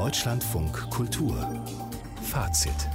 Deutschlandfunk 0.00 0.88
Kultur 0.88 1.62
Fazit 2.22 2.88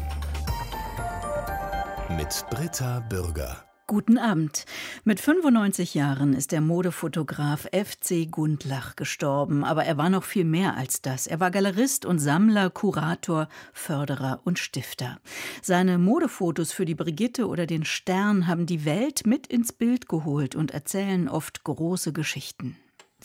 mit 2.18 2.44
Britta 2.50 3.00
Bürger 3.02 3.64
Guten 3.86 4.18
Abend. 4.18 4.66
Mit 5.04 5.20
95 5.20 5.94
Jahren 5.94 6.34
ist 6.34 6.52
der 6.52 6.62
Modefotograf 6.62 7.68
FC 7.72 8.32
Gundlach 8.32 8.96
gestorben, 8.96 9.64
aber 9.64 9.86
er 9.86 9.98
war 9.98 10.10
noch 10.10 10.24
viel 10.24 10.46
mehr 10.46 10.76
als 10.78 11.04
das. 11.04 11.28
Er 11.28 11.40
war 11.40 11.52
Galerist 11.52 12.08
und 12.08 12.18
Sammler, 12.18 12.72
Kurator, 12.72 13.50
Förderer 13.72 14.42
und 14.44 14.58
Stifter. 14.58 15.20
Seine 15.62 16.00
Modefotos 16.00 16.72
für 16.72 16.86
die 16.86 16.96
Brigitte 16.96 17.48
oder 17.48 17.68
den 17.68 17.86
Stern 17.86 18.48
haben 18.48 18.66
die 18.66 18.84
Welt 18.84 19.28
mit 19.28 19.46
ins 19.46 19.72
Bild 19.74 20.10
geholt 20.10 20.56
und 20.56 20.72
erzählen 20.72 21.30
oft 21.30 21.64
große 21.64 22.14
Geschichten. 22.14 22.76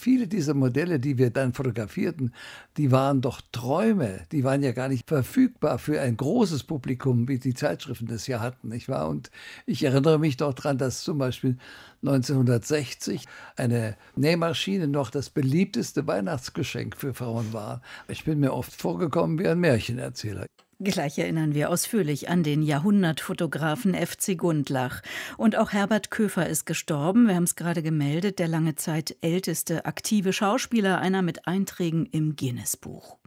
Viele 0.00 0.28
dieser 0.28 0.54
Modelle, 0.54 0.98
die 0.98 1.18
wir 1.18 1.28
dann 1.28 1.52
fotografierten, 1.52 2.32
die 2.78 2.90
waren 2.90 3.20
doch 3.20 3.42
Träume. 3.52 4.20
Die 4.32 4.44
waren 4.44 4.62
ja 4.62 4.72
gar 4.72 4.88
nicht 4.88 5.06
verfügbar 5.06 5.78
für 5.78 6.00
ein 6.00 6.16
großes 6.16 6.64
Publikum, 6.64 7.28
wie 7.28 7.38
die 7.38 7.52
Zeitschriften 7.52 8.06
das 8.06 8.26
ja 8.26 8.40
hatten, 8.40 8.68
nicht 8.68 8.88
wahr? 8.88 9.10
Und 9.10 9.30
ich 9.66 9.84
erinnere 9.84 10.18
mich 10.18 10.38
doch 10.38 10.54
daran, 10.54 10.78
dass 10.78 11.02
zum 11.02 11.18
Beispiel 11.18 11.58
1960 12.00 13.26
eine 13.56 13.94
Nähmaschine 14.16 14.88
noch 14.88 15.10
das 15.10 15.28
beliebteste 15.28 16.06
Weihnachtsgeschenk 16.06 16.96
für 16.96 17.12
Frauen 17.12 17.52
war. 17.52 17.82
Ich 18.08 18.24
bin 18.24 18.40
mir 18.40 18.54
oft 18.54 18.72
vorgekommen 18.72 19.38
wie 19.38 19.48
ein 19.48 19.60
Märchenerzähler. 19.60 20.46
Gleich 20.82 21.18
erinnern 21.18 21.52
wir 21.52 21.68
ausführlich 21.68 22.30
an 22.30 22.42
den 22.42 22.62
Jahrhundertfotografen 22.62 23.94
FC 23.94 24.38
Gundlach. 24.38 25.02
Und 25.36 25.54
auch 25.56 25.72
Herbert 25.72 26.10
Köfer 26.10 26.46
ist 26.46 26.64
gestorben. 26.64 27.28
Wir 27.28 27.34
haben 27.34 27.44
es 27.44 27.54
gerade 27.54 27.82
gemeldet. 27.82 28.38
Der 28.38 28.48
lange 28.48 28.76
Zeit 28.76 29.14
älteste 29.20 29.84
aktive 29.84 30.32
Schauspieler, 30.32 30.98
einer 30.98 31.20
mit 31.20 31.46
Einträgen 31.46 32.06
im 32.06 32.34
Guinness-Buch. 32.34 33.19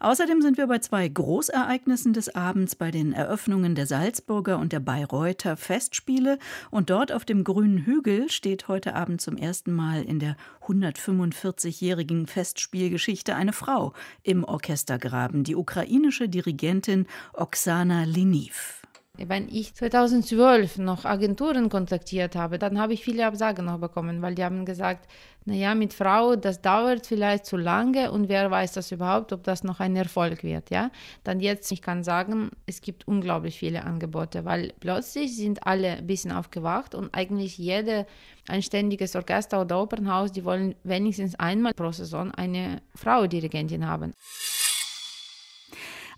Außerdem 0.00 0.42
sind 0.42 0.56
wir 0.56 0.66
bei 0.66 0.78
zwei 0.78 1.08
Großereignissen 1.08 2.12
des 2.12 2.34
Abends 2.34 2.74
bei 2.74 2.90
den 2.90 3.12
Eröffnungen 3.12 3.74
der 3.74 3.86
Salzburger 3.86 4.58
und 4.58 4.72
der 4.72 4.80
Bayreuther 4.80 5.56
Festspiele. 5.56 6.38
Und 6.70 6.90
dort 6.90 7.12
auf 7.12 7.24
dem 7.24 7.44
grünen 7.44 7.78
Hügel 7.78 8.30
steht 8.30 8.68
heute 8.68 8.94
Abend 8.94 9.20
zum 9.20 9.36
ersten 9.36 9.72
Mal 9.72 10.02
in 10.02 10.18
der 10.18 10.36
145-jährigen 10.66 12.26
Festspielgeschichte 12.26 13.34
eine 13.34 13.52
Frau 13.52 13.92
im 14.22 14.44
Orchestergraben, 14.44 15.44
die 15.44 15.56
ukrainische 15.56 16.28
Dirigentin 16.28 17.06
Oksana 17.32 18.04
Liniv. 18.04 18.79
Wenn 19.26 19.48
ich 19.48 19.74
2012 19.74 20.78
noch 20.78 21.04
Agenturen 21.04 21.68
kontaktiert 21.68 22.36
habe, 22.36 22.58
dann 22.58 22.78
habe 22.78 22.94
ich 22.94 23.04
viele 23.04 23.26
Absagen 23.26 23.66
noch 23.66 23.78
bekommen, 23.78 24.22
weil 24.22 24.34
die 24.34 24.44
haben 24.44 24.64
gesagt, 24.64 25.06
naja, 25.44 25.74
mit 25.74 25.92
Frau, 25.92 26.36
das 26.36 26.62
dauert 26.62 27.06
vielleicht 27.06 27.46
zu 27.46 27.56
lange 27.56 28.12
und 28.12 28.28
wer 28.28 28.50
weiß 28.50 28.72
das 28.72 28.92
überhaupt, 28.92 29.32
ob 29.32 29.42
das 29.42 29.64
noch 29.64 29.80
ein 29.80 29.96
Erfolg 29.96 30.42
wird, 30.42 30.70
ja. 30.70 30.90
Dann 31.24 31.40
jetzt, 31.40 31.70
ich 31.72 31.82
kann 31.82 32.02
sagen, 32.02 32.50
es 32.66 32.80
gibt 32.80 33.08
unglaublich 33.08 33.58
viele 33.58 33.84
Angebote, 33.84 34.44
weil 34.44 34.72
plötzlich 34.80 35.36
sind 35.36 35.66
alle 35.66 35.98
ein 35.98 36.06
bisschen 36.06 36.32
aufgewacht 36.32 36.94
und 36.94 37.14
eigentlich 37.14 37.58
jede 37.58 38.06
ein 38.48 38.62
ständiges 38.62 39.16
Orchester 39.16 39.60
oder 39.60 39.82
Opernhaus, 39.82 40.32
die 40.32 40.44
wollen 40.44 40.74
wenigstens 40.82 41.34
einmal 41.36 41.74
pro 41.74 41.92
Saison 41.92 42.30
eine 42.32 42.80
Frau 42.94 43.26
Dirigentin 43.26 43.86
haben. 43.86 44.12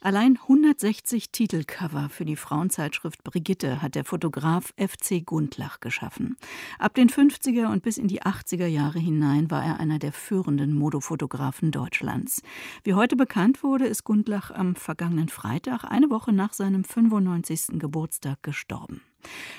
Allein 0.05 0.37
160 0.37 1.31
Titelcover 1.31 2.09
für 2.09 2.25
die 2.25 2.35
Frauenzeitschrift 2.35 3.23
Brigitte 3.23 3.83
hat 3.83 3.95
der 3.95 4.05
Fotograf 4.05 4.75
FC 4.77 5.25
Gundlach 5.25 5.79
geschaffen. 5.79 6.37
Ab 6.81 6.95
den 6.95 7.09
50er 7.09 7.71
und 7.71 7.85
bis 7.85 7.99
in 7.99 8.09
die 8.09 8.21
80er 8.21 8.67
Jahre 8.67 8.99
hinein 8.99 9.49
war 9.49 9.65
er 9.65 9.79
einer 9.79 10.01
der 10.01 10.13
führenden 10.13 10.75
Modofotografen 10.75 11.71
Deutschlands. 11.71 12.43
Wie 12.83 12.95
heute 12.95 13.15
bekannt 13.15 13.63
wurde, 13.63 13.87
ist 13.87 14.03
Gundlach 14.03 14.51
am 14.51 14.75
vergangenen 14.75 15.29
Freitag, 15.29 15.85
eine 15.85 16.11
Woche 16.11 16.33
nach 16.33 16.53
seinem 16.53 16.83
95. 16.83 17.79
Geburtstag, 17.79 18.43
gestorben. 18.43 19.03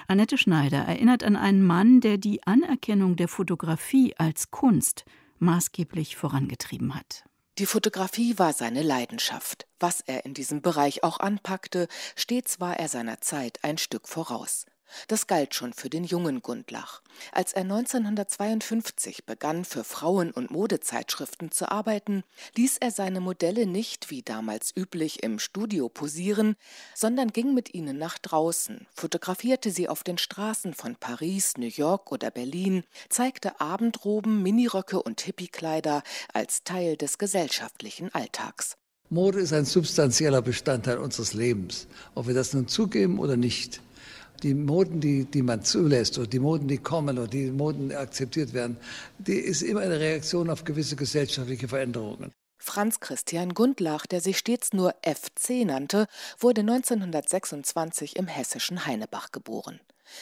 Annette 0.10 0.38
Schneider 0.38 0.80
erinnert 0.80 1.24
an 1.24 1.38
einen 1.38 1.64
Mann, 1.64 2.02
der 2.02 2.18
die 2.18 2.44
Anerkennung 2.44 3.16
der 3.16 3.30
Fotografie 3.30 4.14
als 4.18 4.52
Kunst 4.52 5.06
maßgeblich 5.40 6.18
vorangetrieben 6.18 6.96
hat. 6.96 7.24
Die 7.60 7.68
Fotografie 7.68 8.40
war 8.40 8.52
seine 8.52 8.82
Leidenschaft. 8.82 9.68
Was 9.80 10.02
er 10.02 10.26
in 10.26 10.34
diesem 10.34 10.64
Bereich 10.64 11.04
auch 11.04 11.20
anpackte, 11.20 11.88
stets 12.16 12.60
war 12.60 12.80
er 12.80 12.88
seiner 12.88 13.22
Zeit 13.22 13.60
ein 13.64 13.78
Stück 13.78 14.08
voraus. 14.08 14.66
Das 15.08 15.28
galt 15.28 15.56
schon 15.56 15.74
für 15.74 15.90
den 15.90 16.04
jungen 16.04 16.42
Gundlach. 16.42 17.02
Als 17.32 17.54
er 17.54 17.62
1952 17.62 19.26
begann, 19.26 19.66
für 19.66 19.84
Frauen- 19.84 20.32
und 20.32 20.52
Modezeitschriften 20.52 21.52
zu 21.52 21.72
arbeiten, 21.72 22.24
ließ 22.56 22.78
er 22.78 22.92
seine 22.92 23.20
Modelle 23.20 23.66
nicht 23.66 24.10
wie 24.10 24.22
damals 24.22 24.76
üblich 24.76 25.24
im 25.24 25.40
Studio 25.40 25.90
posieren, 25.90 26.56
sondern 26.96 27.30
ging 27.30 27.54
mit 27.54 27.74
ihnen 27.74 27.98
nach 27.98 28.18
draußen, 28.18 28.88
fotografierte 28.94 29.72
sie 29.72 29.90
auf 29.90 30.04
den 30.04 30.18
Straßen 30.18 30.74
von 30.74 30.96
Paris, 30.96 31.54
New 31.58 31.68
York 31.68 32.12
oder 32.12 32.32
Berlin, 32.32 32.84
zeigte 33.10 33.60
Abendroben, 33.60 34.42
Miniröcke 34.44 35.02
und 35.02 35.22
Hippiekleider 35.22 36.04
als 36.34 36.64
Teil 36.64 36.98
des 36.98 37.18
gesellschaftlichen 37.18 38.14
Alltags. 38.14 38.78
Mode 39.10 39.40
ist 39.40 39.54
ein 39.54 39.66
substanzieller 39.66 40.42
Bestandteil 40.42 40.98
unseres 40.98 41.34
Lebens, 41.34 41.88
ob 42.16 42.28
wir 42.28 42.34
das 42.34 42.54
nun 42.54 42.68
zugeben 42.68 43.20
oder 43.20 43.38
nicht 43.38 43.82
die 44.44 44.54
Moden, 44.54 45.00
die, 45.00 45.26
die 45.26 45.42
man 45.42 45.64
zulässt 45.64 46.18
oder 46.18 46.28
die 46.28 46.40
Moden, 46.40 46.68
die 46.68 46.78
kommen 46.78 47.18
oder 47.18 47.28
die 47.28 47.52
Moden 47.52 47.92
akzeptiert 47.92 48.54
werden, 48.54 48.78
die 49.18 49.38
ist 49.38 49.62
immer 49.62 49.82
eine 49.82 50.00
Reaktion 50.00 50.50
auf 50.50 50.64
gewisse 50.64 50.96
gesellschaftliche 50.96 51.68
Veränderungen. 51.68 52.32
Franz 52.58 53.00
Christian 53.02 53.54
Gundlach, 53.54 54.06
der 54.06 54.22
sich 54.22 54.38
stets 54.38 54.72
nur 54.72 54.96
FC 55.04 55.66
nannte, 55.66 56.08
wurde 56.40 56.62
1926 56.62 58.16
im 58.16 58.28
hessischen 58.28 58.86
Heinebach 58.86 59.32
geboren. 59.32 59.82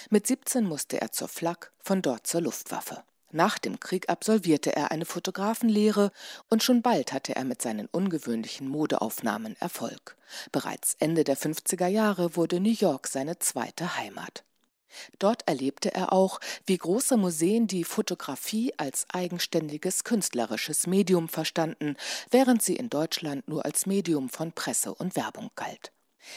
Mit 0.10 0.26
17 0.26 0.64
musste 0.64 1.00
er 1.00 1.12
zur 1.12 1.28
Flak, 1.28 1.72
von 1.84 2.02
dort 2.02 2.26
zur 2.26 2.42
Luftwaffe. 2.42 3.04
Nach 3.32 3.58
dem 3.58 3.80
Krieg 3.80 4.10
absolvierte 4.10 4.76
er 4.76 4.92
eine 4.92 5.06
Fotografenlehre 5.06 6.12
und 6.50 6.64
schon 6.64 6.82
bald 6.82 7.14
hatte 7.14 7.36
er 7.36 7.46
mit 7.46 7.62
seinen 7.62 7.88
ungewöhnlichen 7.88 8.68
Modeaufnahmen 8.68 9.56
Erfolg. 9.60 10.18
Bereits 10.52 10.98
Ende 11.00 11.24
der 11.24 11.38
50er 11.38 11.88
Jahre 11.88 12.36
wurde 12.36 12.60
New 12.60 12.74
York 12.74 13.08
seine 13.08 13.40
zweite 13.40 13.98
Heimat. 13.98 14.44
Dort 15.20 15.48
erlebte 15.48 15.94
er 15.94 16.12
auch, 16.12 16.42
wie 16.66 16.78
große 16.78 17.16
Museen 17.16 17.68
die 17.68 17.86
Fotografie 17.86 18.74
als 18.76 19.06
eigenständiges 19.14 20.04
künstlerisches 20.04 20.86
Medium 20.86 21.30
verstanden, 21.30 21.96
während 22.30 22.62
sie 22.62 22.76
in 22.76 22.90
Deutschland 22.90 23.48
nur 23.48 23.64
als 23.64 23.86
Medium 23.86 24.28
von 24.28 24.52
Presse 24.52 24.94
und 24.94 25.16
Werbung 25.16 25.50
galt. 25.56 25.94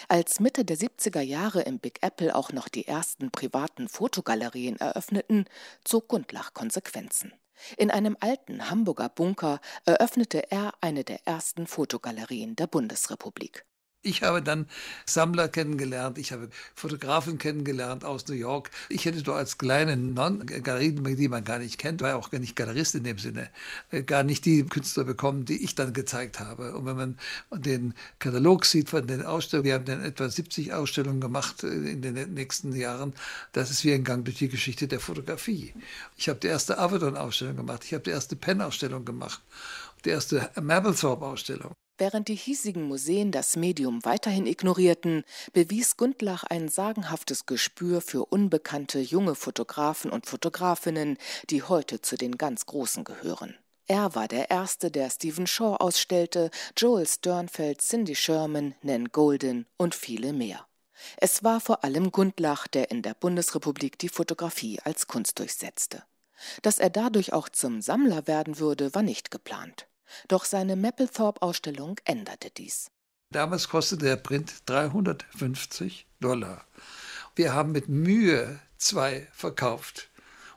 Als 0.08 0.40
Mitte 0.40 0.64
der 0.64 0.76
70er 0.76 1.20
Jahre 1.20 1.62
im 1.62 1.78
Big 1.78 2.02
Apple 2.02 2.34
auch 2.34 2.52
noch 2.52 2.68
die 2.68 2.86
ersten 2.86 3.30
privaten 3.30 3.88
Fotogalerien 3.88 4.76
eröffneten, 4.78 5.46
zog 5.84 6.08
Gundlach 6.08 6.54
Konsequenzen. 6.54 7.32
In 7.76 7.90
einem 7.90 8.16
alten 8.20 8.70
Hamburger 8.70 9.08
Bunker 9.08 9.60
eröffnete 9.84 10.50
er 10.50 10.72
eine 10.80 11.04
der 11.04 11.26
ersten 11.26 11.66
Fotogalerien 11.66 12.56
der 12.56 12.66
Bundesrepublik. 12.66 13.64
Ich 14.06 14.22
habe 14.22 14.42
dann 14.42 14.66
Sammler 15.06 15.48
kennengelernt, 15.48 16.18
ich 16.18 16.30
habe 16.30 16.50
Fotografen 16.74 17.38
kennengelernt 17.38 18.04
aus 18.04 18.28
New 18.28 18.34
York. 18.34 18.70
Ich 18.90 19.06
hätte 19.06 19.22
doch 19.22 19.36
als 19.36 19.56
kleine 19.56 19.96
Non-Galerie, 19.96 20.92
die 20.92 21.28
man 21.28 21.42
gar 21.42 21.58
nicht 21.58 21.78
kennt, 21.78 22.02
war 22.02 22.14
auch 22.16 22.30
gar 22.30 22.38
nicht 22.38 22.54
Galerist 22.54 22.94
in 22.94 23.04
dem 23.04 23.16
Sinne, 23.16 23.48
äh, 23.90 24.02
gar 24.02 24.22
nicht 24.22 24.44
die 24.44 24.62
Künstler 24.64 25.04
bekommen, 25.04 25.46
die 25.46 25.64
ich 25.64 25.74
dann 25.74 25.94
gezeigt 25.94 26.38
habe. 26.38 26.74
Und 26.74 26.84
wenn 26.84 26.96
man 26.96 27.18
den 27.50 27.94
Katalog 28.18 28.66
sieht 28.66 28.90
von 28.90 29.06
den 29.06 29.24
Ausstellungen, 29.24 29.64
wir 29.64 29.74
haben 29.74 29.86
dann 29.86 30.04
etwa 30.04 30.28
70 30.28 30.74
Ausstellungen 30.74 31.22
gemacht 31.22 31.64
äh, 31.64 31.68
in 31.68 32.02
den 32.02 32.34
nächsten 32.34 32.76
Jahren, 32.76 33.14
das 33.52 33.70
ist 33.70 33.84
wie 33.84 33.94
ein 33.94 34.04
Gang 34.04 34.22
durch 34.26 34.36
die 34.36 34.50
Geschichte 34.50 34.86
der 34.86 35.00
Fotografie. 35.00 35.72
Ich 36.18 36.28
habe 36.28 36.38
die 36.40 36.48
erste 36.48 36.76
Avedon-Ausstellung 36.76 37.56
gemacht, 37.56 37.84
ich 37.86 37.94
habe 37.94 38.04
die 38.04 38.10
erste 38.10 38.36
Penn-Ausstellung 38.36 39.06
gemacht, 39.06 39.40
die 40.04 40.10
erste 40.10 40.50
Mapplethorpe-Ausstellung. 40.60 41.72
Während 41.96 42.26
die 42.26 42.34
hiesigen 42.34 42.88
Museen 42.88 43.30
das 43.30 43.54
Medium 43.54 44.04
weiterhin 44.04 44.46
ignorierten, 44.46 45.22
bewies 45.52 45.96
Gundlach 45.96 46.42
ein 46.42 46.68
sagenhaftes 46.68 47.46
Gespür 47.46 48.00
für 48.00 48.24
unbekannte 48.24 48.98
junge 48.98 49.36
Fotografen 49.36 50.10
und 50.10 50.26
Fotografinnen, 50.26 51.18
die 51.50 51.62
heute 51.62 52.02
zu 52.02 52.16
den 52.16 52.36
ganz 52.36 52.66
Großen 52.66 53.04
gehören. 53.04 53.56
Er 53.86 54.16
war 54.16 54.26
der 54.26 54.50
Erste, 54.50 54.90
der 54.90 55.08
Stephen 55.08 55.46
Shaw 55.46 55.76
ausstellte, 55.76 56.50
Joel 56.76 57.06
Sternfeld, 57.06 57.80
Cindy 57.80 58.16
Sherman, 58.16 58.74
Nan 58.82 59.10
Golden 59.12 59.66
und 59.76 59.94
viele 59.94 60.32
mehr. 60.32 60.66
Es 61.18 61.44
war 61.44 61.60
vor 61.60 61.84
allem 61.84 62.10
Gundlach, 62.10 62.66
der 62.66 62.90
in 62.90 63.02
der 63.02 63.14
Bundesrepublik 63.14 63.98
die 63.98 64.08
Fotografie 64.08 64.80
als 64.82 65.06
Kunst 65.06 65.38
durchsetzte. 65.38 66.02
Dass 66.62 66.78
er 66.80 66.90
dadurch 66.90 67.32
auch 67.32 67.48
zum 67.48 67.82
Sammler 67.82 68.26
werden 68.26 68.58
würde, 68.58 68.94
war 68.94 69.02
nicht 69.02 69.30
geplant. 69.30 69.86
Doch 70.28 70.44
seine 70.44 70.76
Mapplethorpe-Ausstellung 70.76 72.00
änderte 72.04 72.50
dies. 72.50 72.90
Damals 73.30 73.68
kostete 73.68 74.04
der 74.04 74.16
Print 74.16 74.54
350 74.66 76.06
Dollar. 76.20 76.64
Wir 77.34 77.52
haben 77.52 77.72
mit 77.72 77.88
Mühe 77.88 78.60
zwei 78.78 79.26
verkauft. 79.32 80.10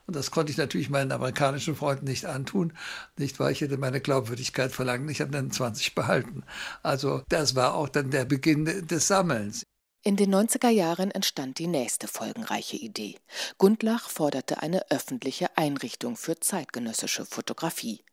Und 0.05 0.15
das 0.15 0.31
konnte 0.31 0.51
ich 0.51 0.57
natürlich 0.57 0.89
meinen 0.89 1.11
amerikanischen 1.11 1.75
Freunden 1.75 2.05
nicht 2.05 2.25
antun. 2.25 2.73
Nicht 3.17 3.39
wahr? 3.39 3.51
Ich 3.51 3.61
hätte 3.61 3.77
meine 3.77 3.99
Glaubwürdigkeit 3.99 4.71
verlangt. 4.71 5.09
Ich 5.11 5.19
habe 5.19 5.31
dann 5.31 5.51
20 5.51 5.95
behalten. 5.95 6.43
Also 6.81 7.23
das 7.27 7.55
war 7.55 7.73
auch 7.73 7.89
dann 7.89 8.11
der 8.11 8.23
Beginn 8.23 8.87
des 8.87 9.07
Sammelns. 9.07 9.63
In 10.03 10.15
den 10.15 10.33
90er 10.33 10.69
Jahren 10.69 11.11
entstand 11.11 11.59
die 11.59 11.67
nächste 11.67 12.07
folgenreiche 12.07 12.77
Idee. 12.77 13.17
Gundlach 13.57 14.09
forderte 14.09 14.61
eine 14.61 14.89
öffentliche 14.89 15.57
Einrichtung 15.57 16.15
für 16.15 16.39
zeitgenössische 16.39 17.25
Fotografie. 17.25 18.05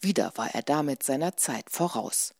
Wieder 0.00 0.32
war 0.36 0.54
er 0.54 0.62
damit 0.62 1.02
seiner 1.02 1.36
Zeit 1.36 1.70
voraus. 1.70 2.34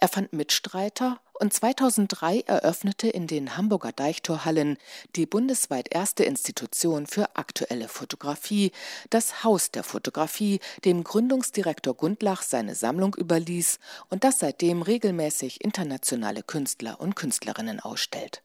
Er 0.00 0.08
fand 0.08 0.32
Mitstreiter 0.32 1.20
und 1.34 1.52
2003 1.52 2.40
eröffnete 2.40 3.08
in 3.08 3.26
den 3.26 3.56
Hamburger 3.56 3.92
Deichtorhallen 3.92 4.78
die 5.16 5.26
bundesweit 5.26 5.92
erste 5.92 6.24
Institution 6.24 7.06
für 7.06 7.36
aktuelle 7.36 7.88
Fotografie, 7.88 8.72
das 9.10 9.42
Haus 9.42 9.70
der 9.70 9.82
Fotografie, 9.82 10.60
dem 10.84 11.04
Gründungsdirektor 11.04 11.94
Gundlach 11.94 12.42
seine 12.42 12.74
Sammlung 12.74 13.14
überließ 13.14 13.78
und 14.08 14.24
das 14.24 14.38
seitdem 14.38 14.82
regelmäßig 14.82 15.64
internationale 15.64 16.42
Künstler 16.42 17.00
und 17.00 17.16
Künstlerinnen 17.16 17.80
ausstellt. 17.80 18.42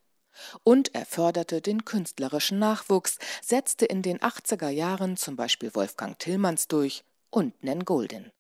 Und 0.64 0.94
er 0.94 1.06
förderte 1.06 1.62
den 1.62 1.84
künstlerischen 1.84 2.60
Nachwuchs, 2.60 3.18
setzte 3.42 3.86
in 3.86 4.02
den 4.02 4.20
80er 4.20 4.70
Jahren 4.70 5.18
zum 5.18 5.36
Beispiel 5.36 5.74
Wolfgang 5.74 6.18
Tillmanns 6.20 6.68
durch 6.68 7.04
und 7.30 7.64
Nen 7.64 7.86
Golden. 7.86 8.32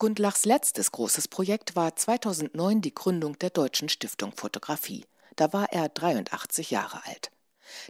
Gundlachs 0.00 0.44
letztes 0.44 0.92
großes 0.92 1.26
Projekt 1.26 1.74
war 1.74 1.96
2009 1.96 2.80
die 2.82 2.94
Gründung 2.94 3.36
der 3.40 3.50
Deutschen 3.50 3.88
Stiftung 3.88 4.32
Fotografie. 4.32 5.04
Da 5.34 5.52
war 5.52 5.72
er 5.72 5.88
83 5.88 6.70
Jahre 6.70 7.04
alt. 7.04 7.32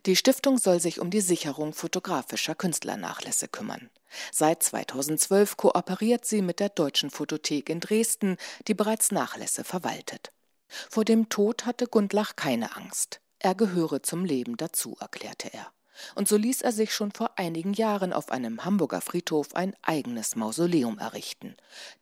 Die 0.07 0.17
Stiftung 0.17 0.57
soll 0.57 0.81
sich 0.81 1.01
um 1.01 1.11
die 1.11 1.21
Sicherung 1.21 1.75
fotografischer 1.75 2.55
Künstlernachlässe 2.55 3.49
kümmern. 3.49 3.91
Seit 4.33 4.63
2012 4.63 5.59
kooperiert 5.59 6.25
sie 6.25 6.41
mit 6.41 6.61
der 6.61 6.71
Deutschen 6.71 7.11
Fotothek 7.11 7.69
in 7.69 7.81
Dresden, 7.81 8.39
die 8.69 8.75
bereits 8.75 9.11
Nachlässe 9.11 9.63
verwaltet. 9.63 10.33
Vor 10.67 11.05
dem 11.05 11.29
Tod 11.29 11.67
hatte 11.67 11.87
Gundlach 11.87 12.37
keine 12.37 12.75
Angst. 12.75 13.21
Er 13.39 13.55
gehöre 13.55 14.03
zum 14.03 14.25
Leben 14.25 14.57
dazu, 14.57 14.97
erklärte 14.99 15.53
er 15.53 15.71
und 16.15 16.29
so 16.29 16.37
ließ 16.37 16.63
er 16.63 16.73
sich 16.73 16.95
schon 16.95 17.13
vor 17.13 17.31
einigen 17.37 17.73
Jahren 17.73 18.13
auf 18.13 18.31
einem 18.31 18.65
Hamburger 18.65 19.01
Friedhof 19.01 19.55
ein 19.55 19.75
eigenes 19.83 20.37
Mausoleum 20.37 20.99
errichten. 20.99 21.57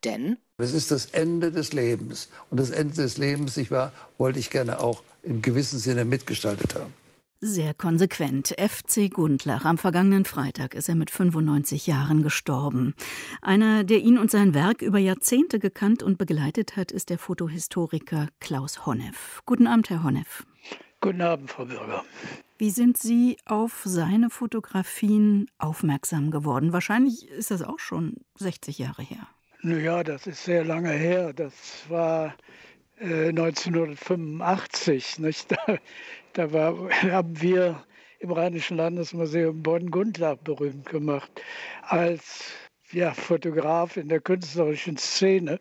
Denn 0.05 0.39
es 0.59 0.73
ist 0.73 0.91
das 0.91 1.07
Ende 1.07 1.53
des 1.53 1.73
Lebens. 1.73 2.29
Und 2.51 2.59
das 2.61 2.71
Ende 2.71 2.95
des 2.95 3.19
Lebens, 3.19 3.57
ich 3.57 3.71
war, 3.71 3.93
wollte 4.19 4.39
ich 4.39 4.51
gerne 4.51 4.81
auch 4.81 5.03
im 5.23 5.43
gewissen 5.43 5.79
Sinne 5.79 6.05
mitgestaltet 6.05 6.75
haben. 6.75 6.95
Sehr 7.41 7.75
konsequent. 7.75 8.55
FC 8.59 9.11
Gundlach. 9.13 9.67
Am 9.67 9.77
vergangenen 9.77 10.25
Freitag 10.25 10.75
ist 10.75 10.89
er 10.89 10.95
mit 10.95 11.11
95 11.11 11.87
Jahren 11.87 12.23
gestorben. 12.23 12.95
Einer, 13.43 13.85
der 13.85 13.99
ihn 13.99 14.17
und 14.17 14.31
sein 14.31 14.55
Werk 14.55 14.81
über 14.81 14.99
Jahrzehnte 14.99 15.59
gekannt 15.59 16.03
und 16.03 16.17
begleitet 16.17 16.77
hat, 16.77 16.91
ist 16.93 17.11
der 17.11 17.19
Fotohistoriker 17.19 18.29
Klaus 18.41 18.87
Honneff. 18.87 19.43
Guten 19.45 19.67
Abend, 19.67 19.91
Herr 19.91 20.03
Honneff. 20.03 20.47
Guten 21.03 21.21
Abend, 21.21 21.51
Frau 21.51 21.67
Bürger. 21.67 22.05
Wie 22.59 22.71
sind 22.71 22.97
Sie 22.97 23.37
auf 23.45 23.83
seine 23.85 24.31
Fotografien 24.31 25.51
aufmerksam 25.59 26.31
geworden? 26.31 26.73
Wahrscheinlich 26.73 27.29
ist 27.29 27.51
das 27.51 27.61
auch 27.61 27.79
schon 27.79 28.15
60 28.39 28.79
Jahre 28.79 29.03
her. 29.03 29.29
Naja, 29.61 30.03
das 30.03 30.27
ist 30.27 30.43
sehr 30.45 30.65
lange 30.65 30.93
her. 30.93 31.35
Das 31.35 31.53
war 31.91 32.35
äh, 32.99 33.29
1985. 33.29 35.19
Nicht? 35.19 35.53
Da, 35.53 35.77
da 36.33 36.53
war, 36.53 36.91
haben 37.03 37.43
wir 37.43 37.85
im 38.21 38.33
Rheinischen 38.33 38.79
Landesmuseum 38.79 39.63
Bonn-Gundlach 39.63 40.37
berühmt 40.39 40.89
gemacht 40.89 41.31
als 41.83 42.53
ja, 42.91 43.13
Fotograf 43.13 43.99
in 43.99 44.09
der 44.09 44.21
künstlerischen 44.21 44.97
Szene. 44.97 45.61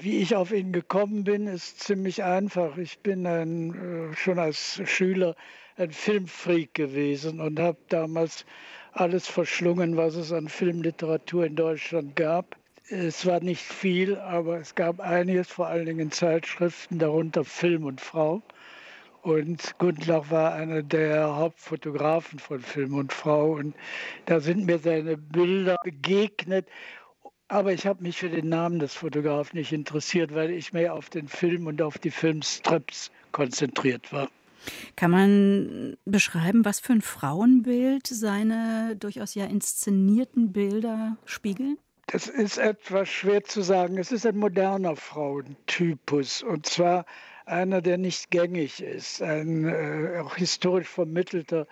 Wie 0.00 0.18
ich 0.18 0.36
auf 0.36 0.52
ihn 0.52 0.70
gekommen 0.72 1.24
bin, 1.24 1.48
ist 1.48 1.80
ziemlich 1.80 2.22
einfach. 2.22 2.76
Ich 2.78 3.00
bin 3.00 3.26
ein, 3.26 4.12
äh, 4.12 4.16
schon 4.16 4.38
als 4.38 4.80
Schüler 4.84 5.34
ein 5.76 5.90
Filmfreak 5.90 6.74
gewesen 6.74 7.40
und 7.40 7.58
habe 7.58 7.78
damals 7.88 8.44
alles 8.92 9.26
verschlungen, 9.26 9.96
was 9.96 10.14
es 10.14 10.32
an 10.32 10.48
Filmliteratur 10.48 11.46
in 11.46 11.56
Deutschland 11.56 12.14
gab. 12.16 12.56
Es 12.90 13.26
war 13.26 13.40
nicht 13.40 13.62
viel, 13.62 14.16
aber 14.16 14.58
es 14.58 14.74
gab 14.74 15.00
einiges, 15.00 15.48
vor 15.48 15.66
allen 15.66 15.86
Dingen 15.86 16.10
Zeitschriften, 16.10 16.98
darunter 16.98 17.44
Film 17.44 17.84
und 17.84 18.00
Frau. 18.00 18.42
Und 19.22 19.78
Gundlach 19.78 20.30
war 20.30 20.52
einer 20.52 20.82
der 20.82 21.34
Hauptfotografen 21.34 22.38
von 22.38 22.60
Film 22.60 22.94
und 22.94 23.12
Frau. 23.12 23.52
Und 23.52 23.74
da 24.26 24.38
sind 24.38 24.66
mir 24.66 24.78
seine 24.78 25.16
Bilder 25.16 25.76
begegnet. 25.82 26.68
Aber 27.48 27.72
ich 27.72 27.86
habe 27.86 28.02
mich 28.02 28.18
für 28.18 28.28
den 28.28 28.50
Namen 28.50 28.78
des 28.80 28.94
Fotografen 28.94 29.58
nicht 29.58 29.72
interessiert, 29.72 30.34
weil 30.34 30.50
ich 30.50 30.74
mehr 30.74 30.92
auf 30.92 31.08
den 31.08 31.26
Film 31.26 31.66
und 31.66 31.80
auf 31.80 31.98
die 31.98 32.10
Filmstrips 32.10 33.10
konzentriert 33.32 34.12
war. 34.12 34.28
Kann 34.96 35.10
man 35.10 35.96
beschreiben, 36.04 36.64
was 36.64 36.80
für 36.80 36.92
ein 36.92 37.02
Frauenbild 37.02 38.06
seine 38.06 38.96
durchaus 38.96 39.34
ja 39.34 39.44
inszenierten 39.46 40.52
Bilder 40.52 41.16
spiegeln? 41.24 41.78
Das 42.06 42.28
ist 42.28 42.58
etwas 42.58 43.08
schwer 43.08 43.44
zu 43.44 43.62
sagen. 43.62 43.98
Es 43.98 44.12
ist 44.12 44.26
ein 44.26 44.36
moderner 44.36 44.94
Frauentypus 44.96 46.42
und 46.42 46.66
zwar 46.66 47.06
einer, 47.46 47.82
der 47.82 47.98
nicht 47.98 48.30
gängig 48.30 48.82
ist, 48.82 49.22
ein 49.22 49.66
äh, 49.66 50.20
auch 50.22 50.36
historisch 50.36 50.88
vermittelter 50.88 51.66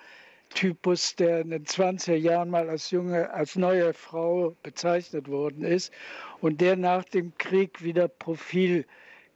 Typus, 0.51 1.17
der 1.17 1.41
in 1.41 1.51
den 1.51 1.65
20er 1.65 2.15
Jahren 2.15 2.51
mal 2.51 2.69
als 2.69 2.91
junge, 2.91 3.33
als 3.33 3.57
neue 3.57 3.95
Frau 3.95 4.55
bezeichnet 4.63 5.29
worden 5.29 5.65
ist 5.65 5.93
und 6.41 6.61
der 6.61 6.77
nach 6.77 7.05
dem 7.05 7.37
Krieg 7.39 7.83
wieder 7.83 8.09
Profil 8.09 8.87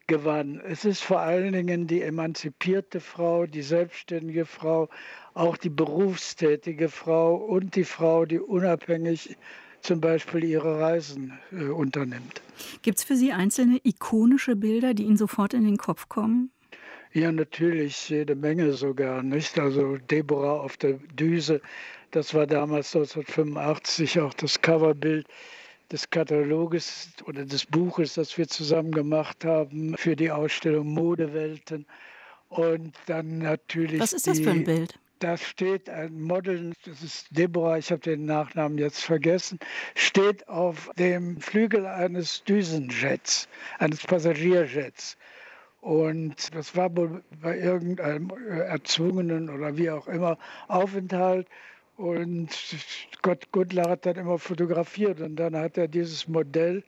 gewann. 0.07 0.61
Es 0.67 0.85
ist 0.85 1.03
vor 1.03 1.21
allen 1.21 1.53
Dingen 1.53 1.87
die 1.87 2.03
emanzipierte 2.03 3.01
Frau, 3.01 3.47
die 3.47 3.63
selbstständige 3.63 4.45
Frau, 4.45 4.89
auch 5.35 5.57
die 5.57 5.71
berufstätige 5.71 6.89
Frau 6.89 7.37
und 7.37 7.77
die 7.77 7.85
Frau, 7.85 8.25
die 8.25 8.39
unabhängig 8.39 9.37
zum 9.81 10.01
Beispiel 10.01 10.45
ihre 10.45 10.81
Reisen 10.81 11.39
äh, 11.53 11.65
unternimmt. 11.67 12.43
Gibt 12.83 12.99
es 12.99 13.05
für 13.05 13.17
Sie 13.17 13.33
einzelne 13.33 13.81
ikonische 13.85 14.57
Bilder, 14.57 14.95
die 14.95 15.05
Ihnen 15.05 15.17
sofort 15.17 15.55
in 15.55 15.65
den 15.65 15.77
Kopf 15.77 16.09
kommen? 16.09 16.51
Ja, 17.13 17.33
natürlich, 17.33 18.09
jede 18.09 18.35
Menge 18.35 18.73
sogar, 18.73 19.23
nicht? 19.23 19.59
Also 19.59 19.97
Deborah 19.97 20.61
auf 20.61 20.77
der 20.77 20.95
Düse, 21.19 21.61
das 22.11 22.35
war 22.35 22.47
damals 22.47 22.95
1985 22.95 24.21
auch 24.21 24.35
das 24.35 24.61
Coverbild 24.61 25.27
des 25.93 26.11
Kataloges 26.11 27.11
oder 27.25 27.45
des 27.45 27.67
Buches, 27.67 28.15
das 28.15 28.37
wir 28.37 28.49
zusammen 28.49 28.93
gemacht 28.93 29.45
haben 29.45 29.97
für 29.97 30.17
die 30.17 30.31
Ausstellung 30.31 30.89
Modewelten. 30.93 31.87
Und 32.49 32.95
dann 33.07 33.39
natürlich. 33.39 34.01
Was 34.01 34.13
ist 34.13 34.27
das 34.27 34.41
für 34.41 34.51
ein 34.51 34.65
Bild? 34.65 34.99
Da 35.19 35.39
steht 35.39 35.89
ein 35.89 36.21
Model, 36.21 36.75
das 36.85 37.03
ist 37.03 37.29
Deborah, 37.31 37.79
ich 37.79 37.91
habe 37.91 38.03
den 38.03 38.27
Nachnamen 38.27 38.77
jetzt 38.77 39.03
vergessen, 39.03 39.59
steht 39.95 40.47
auf 40.47 40.91
dem 40.99 41.41
Flügel 41.41 41.87
eines 41.87 42.45
Düsenjets, 42.45 43.49
eines 43.79 44.03
Passagierjets. 44.05 45.17
Und 45.81 46.55
das 46.55 46.77
war 46.77 46.95
wohl 46.95 47.23
bei 47.41 47.59
irgendeinem 47.59 48.31
erzwungenen 48.47 49.49
oder 49.49 49.79
wie 49.79 49.91
auch 49.91 50.07
immer 50.07 50.37
Aufenthalt. 50.69 51.49
Und 51.97 52.49
Gott 53.23 53.51
Gundler 53.53 53.89
hat 53.89 54.05
dann 54.07 54.17
immer 54.17 54.39
fotografiert 54.39 55.21
und 55.21 55.37
dann 55.37 55.57
hat 55.57 55.79
er 55.79 55.89
dieses 55.89 56.29
Modell 56.29 56.85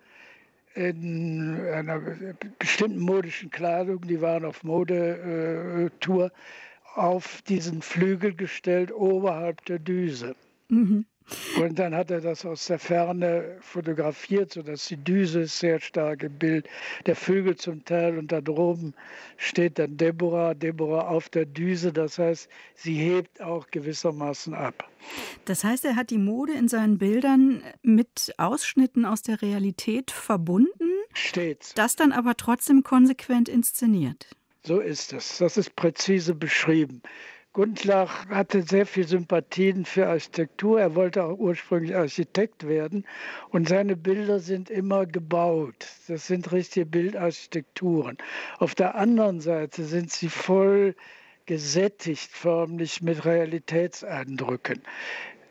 in 0.75 1.59
einer 1.73 1.99
bestimmten 2.59 3.01
modischen 3.01 3.51
Kleidung, 3.51 4.03
die 4.03 4.21
waren 4.21 4.45
auf 4.45 4.63
Modetour, 4.63 6.31
auf 6.95 7.43
diesen 7.43 7.83
Flügel 7.83 8.35
gestellt 8.35 8.93
oberhalb 8.93 9.65
der 9.65 9.79
Düse. 9.79 10.37
Mhm. 10.69 11.07
Und 11.59 11.79
dann 11.79 11.95
hat 11.95 12.11
er 12.11 12.21
das 12.21 12.45
aus 12.45 12.67
der 12.67 12.79
Ferne 12.79 13.57
fotografiert, 13.61 14.53
sodass 14.53 14.87
die 14.87 14.97
Düse 14.97 15.41
ist 15.41 15.59
sehr 15.59 15.81
stark 15.81 16.23
im 16.23 16.39
Bild, 16.39 16.69
der 17.07 17.17
Vögel 17.17 17.57
zum 17.57 17.85
Teil 17.85 18.19
und 18.19 18.33
da 18.33 18.41
droben 18.41 18.95
steht 19.37 19.79
dann 19.79 19.97
Deborah, 19.97 20.55
Deborah 20.55 21.09
auf 21.09 21.29
der 21.29 21.45
Düse, 21.45 21.93
das 21.93 22.19
heißt, 22.19 22.49
sie 22.75 22.95
hebt 22.95 23.43
auch 23.43 23.67
gewissermaßen 23.71 24.55
ab. 24.55 24.89
Das 25.45 25.65
heißt, 25.65 25.85
er 25.85 25.97
hat 25.97 26.11
die 26.11 26.19
Mode 26.19 26.53
in 26.53 26.69
seinen 26.69 26.99
Bildern 26.99 27.63
mit 27.83 28.33
Ausschnitten 28.39 29.05
aus 29.05 29.23
der 29.23 29.43
Realität 29.43 30.11
verbunden, 30.11 30.91
Stets. 31.13 31.75
das 31.75 31.97
dann 31.97 32.13
aber 32.13 32.37
trotzdem 32.37 32.83
konsequent 32.83 33.49
inszeniert. 33.49 34.29
So 34.65 34.81
ist 34.81 35.13
es, 35.13 35.39
das 35.39 35.57
ist 35.57 35.77
präzise 35.77 36.35
beschrieben. 36.35 37.03
Gundlach 37.53 38.29
hatte 38.29 38.63
sehr 38.63 38.87
viel 38.87 39.07
Sympathien 39.07 39.85
für 39.85 40.07
Architektur. 40.07 40.81
Er 40.81 40.95
wollte 40.95 41.25
auch 41.25 41.39
ursprünglich 41.39 41.97
Architekt 41.97 42.69
werden. 42.69 43.07
Und 43.51 43.69
seine 43.69 43.97
Bilder 43.97 44.39
sind 44.39 44.71
immer 44.71 45.07
gebaut. 45.07 45.87
Das 46.07 46.27
sind 46.27 46.53
richtige 46.53 46.87
Bildarchitekturen. 46.87 48.19
Auf 48.59 48.75
der 48.75 48.95
anderen 48.95 49.41
Seite 49.41 49.85
sind 49.85 50.11
sie 50.11 50.29
voll 50.29 50.95
gesättigt 51.47 52.31
förmlich 52.31 53.03
mit 53.03 53.25
Realitätseindrücken. 53.25 54.83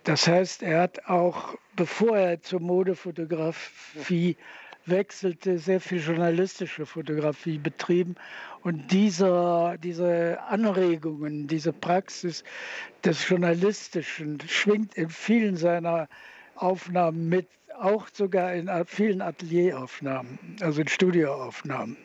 Das 0.04 0.28
heißt, 0.28 0.64
er 0.64 0.82
hat 0.82 1.06
auch, 1.08 1.56
bevor 1.76 2.18
er 2.18 2.42
zur 2.42 2.62
Modefotografie 2.62 4.38
wechselte, 4.90 5.58
sehr 5.60 5.80
viel 5.80 6.00
journalistische 6.00 6.86
Fotografie 6.86 7.58
betrieben. 7.58 8.16
Und 8.62 8.92
dieser, 8.92 9.78
diese 9.78 10.40
Anregungen, 10.48 11.48
diese 11.48 11.74
Praxis 11.74 12.44
des 13.04 13.28
Journalistischen 13.28 14.40
schwingt 14.48 14.96
in 14.96 15.10
vielen 15.10 15.58
seiner 15.58 16.08
Aufnahmen 16.56 17.30
mit, 17.30 17.48
auch 17.80 18.08
sogar 18.12 18.54
in 18.54 18.70
vielen 18.86 19.22
Atelieraufnahmen, 19.22 20.40
also 20.62 20.82
in 20.82 20.88
Studioaufnahmen. 20.88 21.96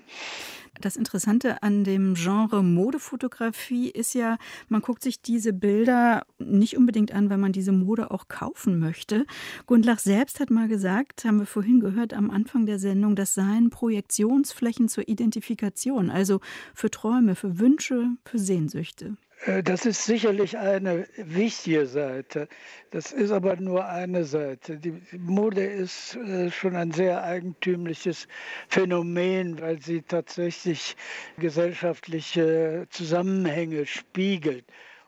Das 0.81 0.97
Interessante 0.97 1.63
an 1.63 1.85
dem 1.85 2.15
Genre 2.15 2.63
Modefotografie 2.63 3.91
ist 3.91 4.15
ja, 4.15 4.39
man 4.69 4.81
guckt 4.81 5.03
sich 5.03 5.21
diese 5.21 5.53
Bilder 5.53 6.25
nicht 6.39 6.79
unbedingt 6.79 7.13
an, 7.13 7.29
wenn 7.29 7.41
man 7.41 7.53
diese 7.53 7.73
Mode 7.73 8.11
auch 8.11 8.29
kaufen 8.29 8.79
möchte. 8.79 9.27
Gundlach 9.67 9.99
selbst 9.99 10.41
hat 10.41 10.51
mal 10.51 10.69
gesagt, 10.69 11.25
haben 11.25 11.41
wir 11.41 11.47
vorhin 11.47 11.81
gehört 11.81 12.15
am 12.15 12.31
Anfang 12.31 12.65
der 12.65 12.79
Sendung, 12.79 13.17
das 13.17 13.35
seien 13.35 13.69
Projektionsflächen 13.69 14.89
zur 14.89 15.09
Identifikation, 15.09 16.09
also 16.11 16.41
für 16.75 16.91
Träume, 16.91 17.35
für 17.35 17.59
Wünsche, 17.59 18.17
für 18.25 18.39
Sehnsüchte. 18.39 19.17
Äh, 19.47 19.63
das 19.63 19.87
ist 19.87 20.05
sicherlich 20.05 20.57
eine 20.57 21.07
wichtige 21.17 21.87
Seite. 21.87 22.49
Das 22.91 23.13
ist 23.13 23.31
aber 23.33 23.57
nur 23.57 23.87
eine 23.87 24.25
Seite. 24.25 24.79
Die 24.79 24.95
Mode 25.19 25.65
ist 25.65 26.17
äh, 26.17 26.51
schon 26.51 26.77
ein 26.77 26.93
sehr 26.93 27.23
eigentümliches 27.25 28.29
Phänomen, 28.69 29.61
weil 29.61 29.81
sie 29.81 30.03
tatsächlich 30.03 30.97
gesellschaftliche 31.39 32.87
Zusammenhänge 32.91 33.87
spiegelt 33.87 34.65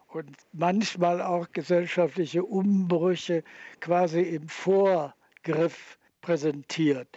und 0.08 0.36
manchmal 0.52 1.20
auch 1.22 1.50
gesellschaftliche 1.52 2.44
Umbrüche 2.44 3.42
quasi 3.80 4.20
im 4.20 4.48
Vorgriff 4.48 5.98
präsentiert. 6.20 7.08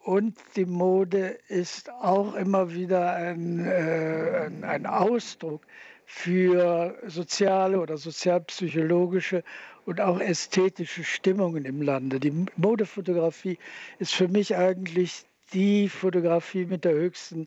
Und 0.00 0.36
die 0.56 0.64
Mode 0.64 1.38
ist 1.48 1.90
auch 1.90 2.34
immer 2.34 2.72
wieder 2.72 3.12
ein, 3.12 3.64
äh, 3.66 4.48
ein 4.62 4.86
Ausdruck 4.86 5.66
für 6.10 6.96
soziale 7.06 7.78
oder 7.78 7.98
sozialpsychologische 7.98 9.44
und 9.84 10.00
auch 10.00 10.18
ästhetische 10.18 11.04
Stimmungen 11.04 11.66
im 11.66 11.82
Lande. 11.82 12.18
Die 12.18 12.46
Modefotografie 12.56 13.58
ist 13.98 14.14
für 14.14 14.26
mich 14.26 14.56
eigentlich 14.56 15.26
die 15.52 15.90
Fotografie 15.90 16.64
mit 16.64 16.86
der 16.86 16.94
höchsten 16.94 17.46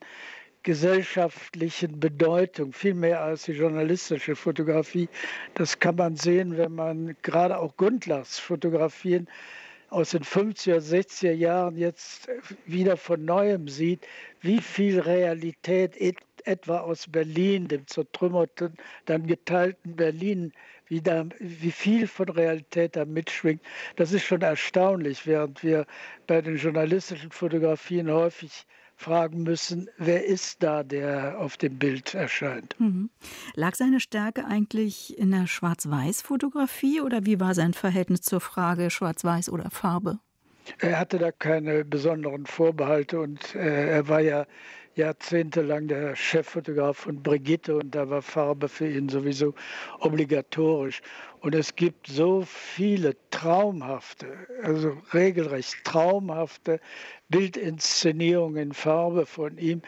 gesellschaftlichen 0.62 2.00
Bedeutung, 2.00 2.72
viel 2.72 2.94
mehr 2.94 3.22
als 3.22 3.46
die 3.46 3.54
journalistische 3.54 4.36
Fotografie. 4.36 5.10
Das 5.56 5.80
kann 5.80 5.96
man 5.96 6.16
sehen, 6.16 6.56
wenn 6.56 6.76
man 6.76 7.18
gerade 7.24 7.58
auch 7.58 7.76
Gundlachs 7.78 8.38
Fotografien 8.38 9.28
aus 9.90 10.12
den 10.12 10.24
50er, 10.24 10.78
60er 10.78 11.32
Jahren 11.32 11.78
jetzt 11.78 12.30
wieder 12.68 12.96
von 12.96 13.26
neuem 13.26 13.68
sieht, 13.68 14.08
wie 14.40 14.62
viel 14.62 15.00
Realität 15.00 15.98
etwa 16.46 16.80
aus 16.80 17.08
Berlin, 17.08 17.68
dem 17.68 17.88
zertrümmerten, 17.88 18.76
dann 19.06 19.28
geteilten 19.28 19.96
Berlin, 19.96 20.54
wie, 20.88 21.02
da, 21.02 21.26
wie 21.40 21.72
viel 21.72 22.08
von 22.08 22.30
Realität 22.30 22.96
da 22.96 23.06
mitschwingt. 23.06 23.62
Das 23.96 24.12
ist 24.12 24.24
schon 24.24 24.42
erstaunlich, 24.42 25.26
während 25.26 25.64
wir 25.64 25.86
bei 26.28 26.42
den 26.42 26.58
journalistischen 26.58 27.32
Fotografien 27.32 28.12
häufig 28.12 28.66
fragen 29.02 29.44
müssen, 29.44 29.90
wer 29.98 30.26
ist 30.26 30.62
da, 30.64 30.84
der 30.84 31.40
auf 31.40 31.58
dem 31.58 31.78
Bild 31.80 32.14
erscheint. 32.14 32.76
Mhm. 32.80 33.10
Lag 33.56 33.76
seine 33.76 34.00
Stärke 34.00 34.46
eigentlich 34.46 35.18
in 35.18 35.32
der 35.32 35.48
Schwarz-Weiß-Fotografie 35.48 37.02
oder 37.02 37.26
wie 37.26 37.40
war 37.40 37.56
sein 37.56 37.74
Verhältnis 37.74 38.22
zur 38.22 38.42
Frage 38.42 38.90
Schwarz-Weiß 38.90 39.50
oder 39.50 39.72
Farbe? 39.72 40.20
Er 40.78 41.00
hatte 41.00 41.18
da 41.18 41.32
keine 41.32 41.84
besonderen 41.84 42.46
Vorbehalte 42.46 43.20
und 43.20 43.56
äh, 43.56 43.90
er 43.90 44.08
war 44.08 44.22
ja 44.22 44.46
jahrzehntelang 44.96 45.88
der 45.88 46.16
Cheffotograf 46.16 46.98
von 46.98 47.22
Brigitte 47.22 47.76
und 47.76 47.96
da 47.96 48.10
war 48.10 48.22
Farbe 48.22 48.68
für 48.68 48.88
ihn 48.88 49.10
sowieso 49.10 49.54
obligatorisch. 50.00 51.02
Und 51.40 51.56
es 51.56 51.76
gibt 51.76 52.08
so 52.08 52.44
viele 52.46 53.16
traumhafte, 53.32 54.28
also 54.64 54.98
regelrecht 55.14 55.84
traumhafte 55.84 56.80
Bildinszenierungen 57.30 58.62
in 58.62 58.74
Farbe 58.74 59.26
von 59.26 59.58
ihm. 59.58 59.82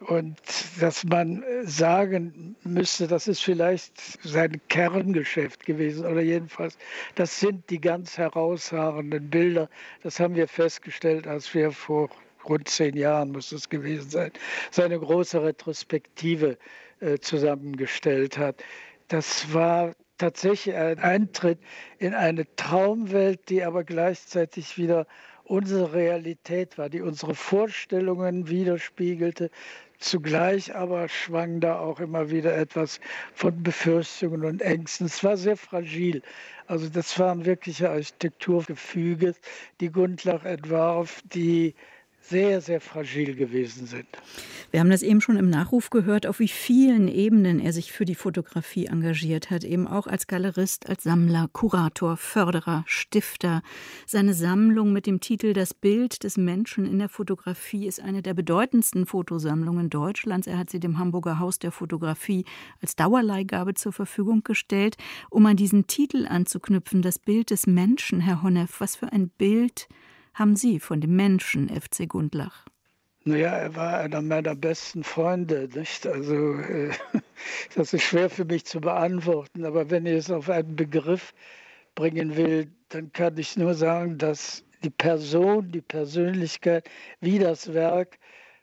Und 0.00 0.38
dass 0.80 1.04
man 1.04 1.42
sagen 1.62 2.56
müsste, 2.62 3.06
das 3.06 3.26
ist 3.26 3.42
vielleicht 3.42 4.18
sein 4.22 4.60
Kerngeschäft 4.68 5.64
gewesen 5.64 6.06
oder 6.06 6.20
jedenfalls, 6.20 6.76
das 7.14 7.40
sind 7.40 7.70
die 7.70 7.80
ganz 7.80 8.18
herausragenden 8.18 9.30
Bilder. 9.30 9.68
Das 10.02 10.20
haben 10.20 10.34
wir 10.34 10.48
festgestellt, 10.48 11.26
als 11.26 11.54
wir 11.54 11.70
vor 11.72 12.10
rund 12.48 12.68
zehn 12.68 12.96
Jahren 12.96 13.32
muss 13.32 13.52
es 13.52 13.68
gewesen 13.68 14.10
sein, 14.10 14.32
seine 14.70 14.98
große 14.98 15.42
Retrospektive 15.42 16.58
äh, 17.00 17.18
zusammengestellt 17.18 18.38
hat. 18.38 18.62
Das 19.08 19.52
war 19.52 19.94
tatsächlich 20.18 20.74
ein 20.74 20.98
Eintritt 20.98 21.58
in 21.98 22.14
eine 22.14 22.46
Traumwelt, 22.56 23.48
die 23.48 23.62
aber 23.64 23.84
gleichzeitig 23.84 24.78
wieder 24.78 25.06
unsere 25.44 25.92
Realität 25.92 26.78
war, 26.78 26.88
die 26.88 27.02
unsere 27.02 27.34
Vorstellungen 27.34 28.48
widerspiegelte. 28.48 29.50
Zugleich 29.98 30.74
aber 30.74 31.08
schwang 31.08 31.60
da 31.60 31.78
auch 31.78 32.00
immer 32.00 32.30
wieder 32.30 32.56
etwas 32.56 33.00
von 33.34 33.62
Befürchtungen 33.62 34.44
und 34.44 34.60
Ängsten. 34.60 35.06
Es 35.06 35.22
war 35.22 35.36
sehr 35.36 35.56
fragil. 35.56 36.22
Also 36.66 36.88
das 36.88 37.18
waren 37.18 37.44
wirkliche 37.44 37.90
Architekturgefüge, 37.90 39.34
die 39.80 39.90
Gundlach 39.90 40.44
entwarf, 40.44 41.22
die 41.32 41.74
sehr, 42.28 42.60
sehr 42.60 42.80
fragil 42.80 43.34
gewesen 43.34 43.86
sind. 43.86 44.06
Wir 44.70 44.80
haben 44.80 44.90
das 44.90 45.02
eben 45.02 45.20
schon 45.20 45.36
im 45.36 45.50
Nachruf 45.50 45.90
gehört, 45.90 46.26
auf 46.26 46.40
wie 46.40 46.48
vielen 46.48 47.06
Ebenen 47.06 47.60
er 47.60 47.72
sich 47.72 47.92
für 47.92 48.04
die 48.04 48.14
Fotografie 48.14 48.86
engagiert 48.86 49.50
hat, 49.50 49.62
eben 49.62 49.86
auch 49.86 50.06
als 50.06 50.26
Galerist, 50.26 50.88
als 50.88 51.04
Sammler, 51.04 51.48
Kurator, 51.52 52.16
Förderer, 52.16 52.82
Stifter. 52.86 53.62
Seine 54.06 54.34
Sammlung 54.34 54.92
mit 54.92 55.06
dem 55.06 55.20
Titel 55.20 55.52
Das 55.52 55.74
Bild 55.74 56.24
des 56.24 56.36
Menschen 56.36 56.86
in 56.86 56.98
der 56.98 57.08
Fotografie 57.08 57.86
ist 57.86 58.00
eine 58.00 58.22
der 58.22 58.34
bedeutendsten 58.34 59.06
Fotosammlungen 59.06 59.90
Deutschlands. 59.90 60.46
Er 60.46 60.58
hat 60.58 60.70
sie 60.70 60.80
dem 60.80 60.98
Hamburger 60.98 61.38
Haus 61.38 61.58
der 61.58 61.72
Fotografie 61.72 62.44
als 62.80 62.96
Dauerleihgabe 62.96 63.74
zur 63.74 63.92
Verfügung 63.92 64.42
gestellt. 64.42 64.96
Um 65.30 65.46
an 65.46 65.56
diesen 65.56 65.86
Titel 65.86 66.26
anzuknüpfen, 66.26 67.02
das 67.02 67.18
Bild 67.18 67.50
des 67.50 67.66
Menschen, 67.66 68.20
Herr 68.20 68.42
Honneff, 68.42 68.80
was 68.80 68.96
für 68.96 69.12
ein 69.12 69.28
Bild 69.28 69.88
haben 70.34 70.56
Sie 70.56 70.80
von 70.80 71.00
dem 71.00 71.16
Menschen 71.16 71.68
FC 71.68 72.08
Gundlach? 72.08 72.66
Naja, 73.24 73.50
er 73.56 73.74
war 73.74 73.98
einer 73.98 74.20
meiner 74.20 74.54
besten 74.54 75.02
Freunde. 75.02 75.68
Nicht? 75.74 76.06
Also, 76.06 76.34
äh, 76.34 76.90
das 77.74 77.94
ist 77.94 78.02
schwer 78.02 78.28
für 78.28 78.44
mich 78.44 78.66
zu 78.66 78.80
beantworten. 78.80 79.64
Aber 79.64 79.90
wenn 79.90 80.04
ich 80.04 80.14
es 80.14 80.30
auf 80.30 80.50
einen 80.50 80.76
Begriff 80.76 81.32
bringen 81.94 82.36
will, 82.36 82.70
dann 82.90 83.12
kann 83.12 83.38
ich 83.38 83.56
nur 83.56 83.74
sagen, 83.74 84.18
dass 84.18 84.62
die 84.82 84.90
Person, 84.90 85.72
die 85.72 85.80
Persönlichkeit, 85.80 86.90
wie 87.20 87.38
das 87.38 87.72
Werk 87.72 88.18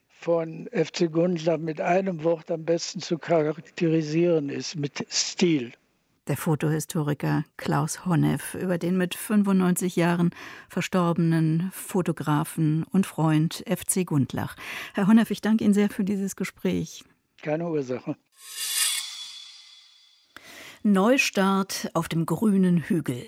von 0.07 0.69
FC 0.71 1.11
Gundlach 1.11 1.57
mit 1.57 1.81
einem 1.81 2.23
Wort 2.23 2.51
am 2.51 2.63
besten 2.63 2.99
zu 2.99 3.17
charakterisieren 3.17 4.49
ist, 4.49 4.75
mit 4.75 5.03
Stil 5.09 5.73
der 6.27 6.37
Fotohistoriker 6.37 7.43
Klaus 7.57 8.05
Honneff 8.05 8.55
über 8.55 8.77
den 8.77 8.97
mit 8.97 9.15
95 9.15 9.95
Jahren 9.95 10.31
verstorbenen 10.69 11.71
Fotografen 11.73 12.83
und 12.83 13.05
Freund 13.05 13.63
FC 13.67 14.05
Gundlach. 14.05 14.55
Herr 14.93 15.07
Honneff, 15.07 15.31
ich 15.31 15.41
danke 15.41 15.63
Ihnen 15.63 15.73
sehr 15.73 15.89
für 15.89 16.03
dieses 16.03 16.35
Gespräch. 16.35 17.03
Keine 17.41 17.67
Ursache. 17.69 18.15
Neustart 20.83 21.89
auf 21.93 22.07
dem 22.07 22.25
grünen 22.25 22.77
Hügel. 22.77 23.27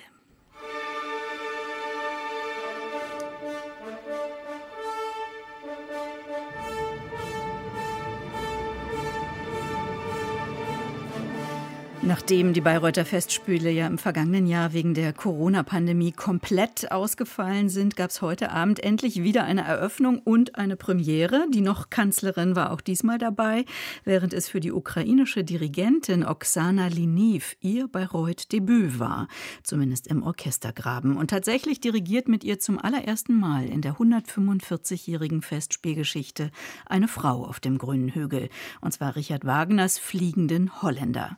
Nachdem 12.05 12.51
die 12.51 12.59
Bayreuther 12.59 13.05
Festspiele 13.05 13.71
ja 13.71 13.87
im 13.87 13.97
vergangenen 13.97 14.45
Jahr 14.45 14.73
wegen 14.73 14.93
der 14.93 15.13
Corona-Pandemie 15.13 16.11
komplett 16.11 16.91
ausgefallen 16.91 17.69
sind, 17.69 17.95
gab 17.95 18.09
es 18.09 18.21
heute 18.21 18.51
Abend 18.51 18.83
endlich 18.83 19.23
wieder 19.23 19.45
eine 19.45 19.63
Eröffnung 19.63 20.19
und 20.19 20.55
eine 20.55 20.75
Premiere. 20.75 21.45
Die 21.53 21.61
noch 21.61 21.89
Kanzlerin 21.89 22.57
war 22.57 22.73
auch 22.73 22.81
diesmal 22.81 23.19
dabei, 23.19 23.63
während 24.03 24.33
es 24.33 24.49
für 24.49 24.59
die 24.59 24.73
ukrainische 24.73 25.45
Dirigentin 25.45 26.25
Oksana 26.25 26.87
Liniv 26.87 27.55
ihr 27.61 27.87
Bayreuth-Debüt 27.87 28.99
war, 28.99 29.29
zumindest 29.63 30.07
im 30.07 30.23
Orchestergraben. 30.23 31.15
Und 31.15 31.29
tatsächlich 31.29 31.79
dirigiert 31.79 32.27
mit 32.27 32.43
ihr 32.43 32.59
zum 32.59 32.79
allerersten 32.79 33.39
Mal 33.39 33.65
in 33.65 33.79
der 33.79 33.93
145-jährigen 33.93 35.41
Festspielgeschichte 35.41 36.51
eine 36.85 37.07
Frau 37.07 37.45
auf 37.45 37.61
dem 37.61 37.77
grünen 37.77 38.09
Hügel, 38.09 38.49
und 38.81 38.91
zwar 38.91 39.15
Richard 39.15 39.45
Wagners 39.45 39.99
Fliegenden 39.99 40.81
Holländer. 40.81 41.37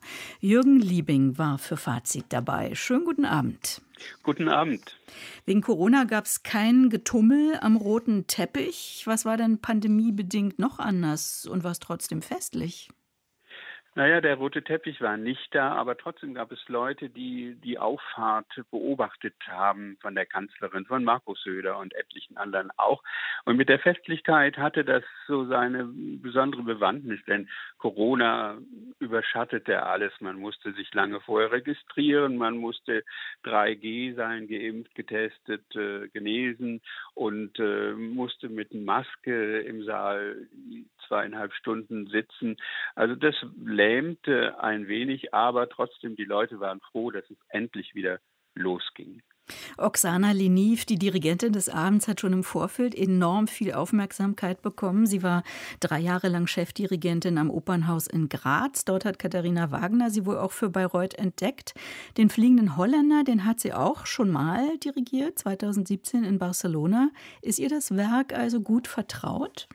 Liebing 0.63 1.37
war 1.37 1.57
für 1.57 1.77
Fazit 1.77 2.25
dabei. 2.29 2.75
Schönen 2.75 3.05
guten 3.05 3.25
Abend. 3.25 3.81
Guten 4.23 4.47
Abend. 4.47 4.99
Wegen 5.45 5.61
Corona 5.61 6.05
gab 6.05 6.25
es 6.25 6.43
kein 6.43 6.89
Getummel 6.89 7.57
am 7.61 7.75
roten 7.75 8.27
Teppich. 8.27 9.03
Was 9.05 9.25
war 9.25 9.37
denn 9.37 9.59
pandemiebedingt 9.59 10.59
noch 10.59 10.79
anders 10.79 11.45
und 11.45 11.63
war 11.63 11.71
es 11.71 11.79
trotzdem 11.79 12.21
festlich? 12.21 12.89
Naja, 13.97 14.19
der 14.19 14.35
rote 14.35 14.61
Teppich 14.61 14.99
war 14.99 15.15
nicht 15.15 15.55
da, 15.55 15.73
aber 15.73 15.95
trotzdem 15.95 16.33
gab 16.33 16.51
es 16.51 16.59
Leute, 16.67 17.09
die 17.09 17.55
die 17.63 17.79
Auffahrt 17.79 18.61
beobachtet 18.69 19.35
haben 19.47 19.97
von 20.01 20.15
der 20.15 20.25
Kanzlerin, 20.25 20.85
von 20.85 21.05
Markus 21.05 21.41
Söder 21.43 21.77
und 21.79 21.95
etlichen 21.95 22.35
anderen 22.35 22.71
auch. 22.75 23.01
Und 23.45 23.55
mit 23.55 23.69
der 23.69 23.79
Festlichkeit 23.79 24.57
hatte 24.57 24.83
das 24.83 25.05
so 25.27 25.45
seine 25.45 25.85
besondere 25.85 26.63
Bewandtnis, 26.63 27.21
denn 27.25 27.47
Corona 27.77 28.57
überschattete 28.99 29.83
alles. 29.83 30.11
Man 30.19 30.39
musste 30.39 30.73
sich 30.73 30.93
lange 30.93 31.21
vorher 31.21 31.53
registrieren, 31.53 32.35
man 32.35 32.57
musste 32.57 33.05
3G 33.45 34.13
sein, 34.15 34.49
geimpft, 34.49 34.93
getestet, 34.95 35.73
äh, 35.73 36.09
genesen 36.09 36.81
und 37.13 37.57
äh, 37.59 37.93
musste 37.93 38.49
mit 38.49 38.73
Maske 38.73 39.61
im 39.61 39.85
Saal 39.85 40.35
zweieinhalb 41.07 41.53
Stunden 41.53 42.07
sitzen. 42.07 42.57
Also 42.95 43.15
das 43.15 43.35
lähmte 43.85 44.59
ein 44.59 44.87
wenig, 44.87 45.33
aber 45.33 45.69
trotzdem 45.69 46.15
die 46.15 46.25
Leute 46.25 46.59
waren 46.59 46.81
froh, 46.81 47.11
dass 47.11 47.29
es 47.29 47.37
endlich 47.49 47.93
wieder 47.93 48.19
losging. 48.55 49.21
Oksana 49.77 50.31
Leniv, 50.31 50.85
die 50.85 50.97
Dirigentin 50.97 51.53
des 51.53 51.69
Abends, 51.69 52.07
hat 52.07 52.19
schon 52.19 52.33
im 52.33 52.43
Vorfeld 52.43 52.95
enorm 52.95 53.47
viel 53.47 53.73
Aufmerksamkeit 53.73 54.63
bekommen. 54.63 55.05
Sie 55.05 55.21
war 55.21 55.43
drei 55.81 55.99
Jahre 55.99 56.29
lang 56.29 56.47
Chefdirigentin 56.47 57.37
am 57.37 57.51
Opernhaus 57.51 58.07
in 58.07 58.27
Graz. 58.27 58.85
Dort 58.85 59.05
hat 59.05 59.19
Katharina 59.19 59.69
Wagner 59.69 60.09
sie 60.09 60.25
wohl 60.25 60.39
auch 60.39 60.51
für 60.51 60.71
Bayreuth 60.71 61.13
entdeckt. 61.13 61.75
Den 62.17 62.31
fliegenden 62.31 62.75
Holländer, 62.75 63.23
den 63.23 63.45
hat 63.45 63.59
sie 63.59 63.73
auch 63.73 64.07
schon 64.07 64.31
mal 64.31 64.79
dirigiert, 64.79 65.37
2017 65.37 66.23
in 66.23 66.39
Barcelona. 66.39 67.11
Ist 67.43 67.59
ihr 67.59 67.69
das 67.69 67.95
Werk 67.95 68.33
also 68.33 68.61
gut 68.61 68.87
vertraut? 68.87 69.67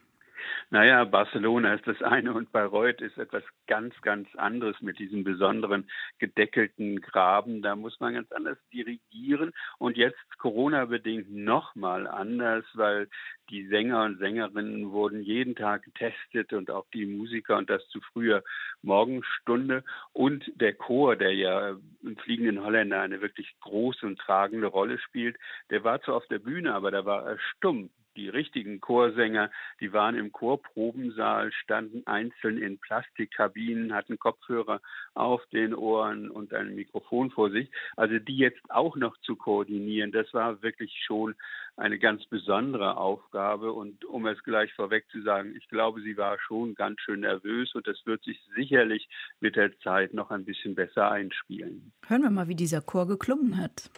Naja, 0.73 1.05
Barcelona 1.05 1.75
ist 1.75 1.87
das 1.89 2.01
eine 2.01 2.33
und 2.33 2.53
Bayreuth 2.53 3.01
ist 3.01 3.19
etwas 3.19 3.43
ganz, 3.67 3.93
ganz 4.03 4.29
anderes 4.37 4.81
mit 4.81 5.01
diesem 5.01 5.25
besonderen 5.25 5.91
gedeckelten 6.19 7.01
Graben. 7.01 7.61
Da 7.61 7.75
muss 7.75 7.99
man 7.99 8.15
ganz 8.15 8.31
anders 8.31 8.57
dirigieren. 8.73 9.51
Und 9.79 9.97
jetzt 9.97 10.21
Corona-bedingt 10.39 11.29
nochmal 11.29 12.07
anders, 12.07 12.65
weil 12.75 13.09
die 13.49 13.67
Sänger 13.67 14.05
und 14.05 14.19
Sängerinnen 14.19 14.93
wurden 14.93 15.23
jeden 15.23 15.57
Tag 15.57 15.83
getestet 15.83 16.53
und 16.53 16.71
auch 16.71 16.87
die 16.95 17.05
Musiker 17.05 17.57
und 17.57 17.69
das 17.69 17.85
zu 17.89 18.01
früher 18.13 18.45
Morgenstunde. 18.83 19.83
Und 20.13 20.53
der 20.55 20.75
Chor, 20.75 21.17
der 21.17 21.35
ja 21.35 21.71
im 22.05 22.17
Fliegenden 22.19 22.63
Holländer 22.63 23.01
eine 23.01 23.21
wirklich 23.21 23.57
große 23.59 24.07
und 24.07 24.21
tragende 24.21 24.69
Rolle 24.69 25.01
spielt, 25.01 25.37
der 25.71 25.83
war 25.83 26.01
zwar 26.01 26.15
auf 26.15 26.29
der 26.29 26.39
Bühne, 26.39 26.73
aber 26.75 26.93
da 26.93 27.05
war 27.05 27.27
er 27.27 27.39
stumm 27.57 27.91
die 28.21 28.29
richtigen 28.29 28.81
Chorsänger, 28.81 29.51
die 29.81 29.93
waren 29.93 30.15
im 30.15 30.31
Chorprobensaal, 30.31 31.53
standen 31.53 32.07
einzeln 32.07 32.59
in 32.59 32.79
Plastikkabinen, 32.79 33.95
hatten 33.95 34.19
Kopfhörer 34.19 34.81
auf 35.15 35.45
den 35.47 35.75
Ohren 35.75 36.31
und 36.31 36.53
ein 36.53 36.75
Mikrofon 36.75 37.31
vor 37.31 37.51
sich. 37.51 37.71
Also 37.97 38.19
die 38.19 38.37
jetzt 38.37 38.61
auch 38.69 38.97
noch 38.97 39.17
zu 39.23 39.37
koordinieren, 39.37 40.13
das 40.13 40.33
war 40.35 40.63
wirklich 40.63 41.03
schon 41.07 41.35
eine 41.77 41.99
ganz 41.99 42.27
besondere 42.27 42.99
Aufgabe. 42.99 43.73
Und 43.73 44.05
um 44.05 44.27
es 44.27 44.43
gleich 44.43 44.73
vorweg 44.75 45.07
zu 45.11 45.23
sagen, 45.23 45.55
ich 45.57 45.67
glaube, 45.69 46.03
sie 46.03 46.19
war 46.19 46.39
schon 46.41 46.75
ganz 46.75 47.01
schön 47.01 47.21
nervös 47.21 47.75
und 47.75 47.87
das 47.87 48.05
wird 48.05 48.23
sich 48.23 48.39
sicherlich 48.55 49.09
mit 49.41 49.57
der 49.57 49.79
Zeit 49.81 50.13
noch 50.13 50.31
ein 50.31 50.45
bisschen 50.45 50.75
besser 50.75 51.11
einspielen. 51.11 51.93
Hören 52.07 52.23
wir 52.23 52.31
mal, 52.31 52.49
wie 52.49 52.55
dieser 52.55 52.83
Chor 52.83 53.09
geklungen 53.09 53.57
hat. 53.57 53.91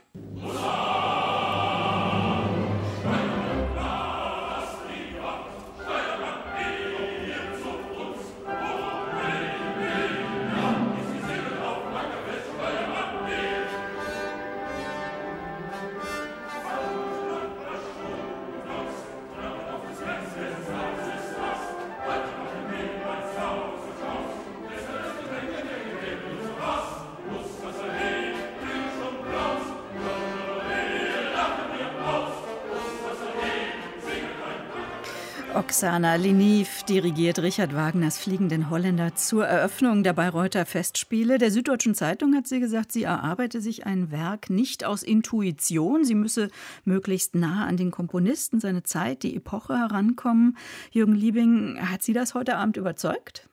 Oksana 35.54 36.14
Liniv 36.14 36.82
dirigiert 36.84 37.38
Richard 37.40 37.74
Wagners 37.74 38.16
Fliegenden 38.16 38.70
Holländer 38.70 39.14
zur 39.14 39.46
Eröffnung 39.46 40.02
der 40.02 40.14
Bayreuther 40.14 40.64
Festspiele. 40.64 41.36
Der 41.36 41.50
Süddeutschen 41.50 41.94
Zeitung 41.94 42.34
hat 42.34 42.46
sie 42.46 42.58
gesagt, 42.58 42.90
sie 42.90 43.02
erarbeite 43.02 43.60
sich 43.60 43.84
ein 43.84 44.10
Werk 44.10 44.48
nicht 44.48 44.84
aus 44.84 45.02
Intuition. 45.02 46.04
Sie 46.04 46.14
müsse 46.14 46.50
möglichst 46.86 47.34
nah 47.34 47.66
an 47.66 47.76
den 47.76 47.90
Komponisten, 47.90 48.60
seine 48.60 48.82
Zeit, 48.82 49.22
die 49.24 49.36
Epoche 49.36 49.76
herankommen. 49.76 50.56
Jürgen 50.90 51.14
Liebing, 51.14 51.78
hat 51.80 52.02
Sie 52.02 52.14
das 52.14 52.32
heute 52.32 52.56
Abend 52.56 52.78
überzeugt? 52.78 53.48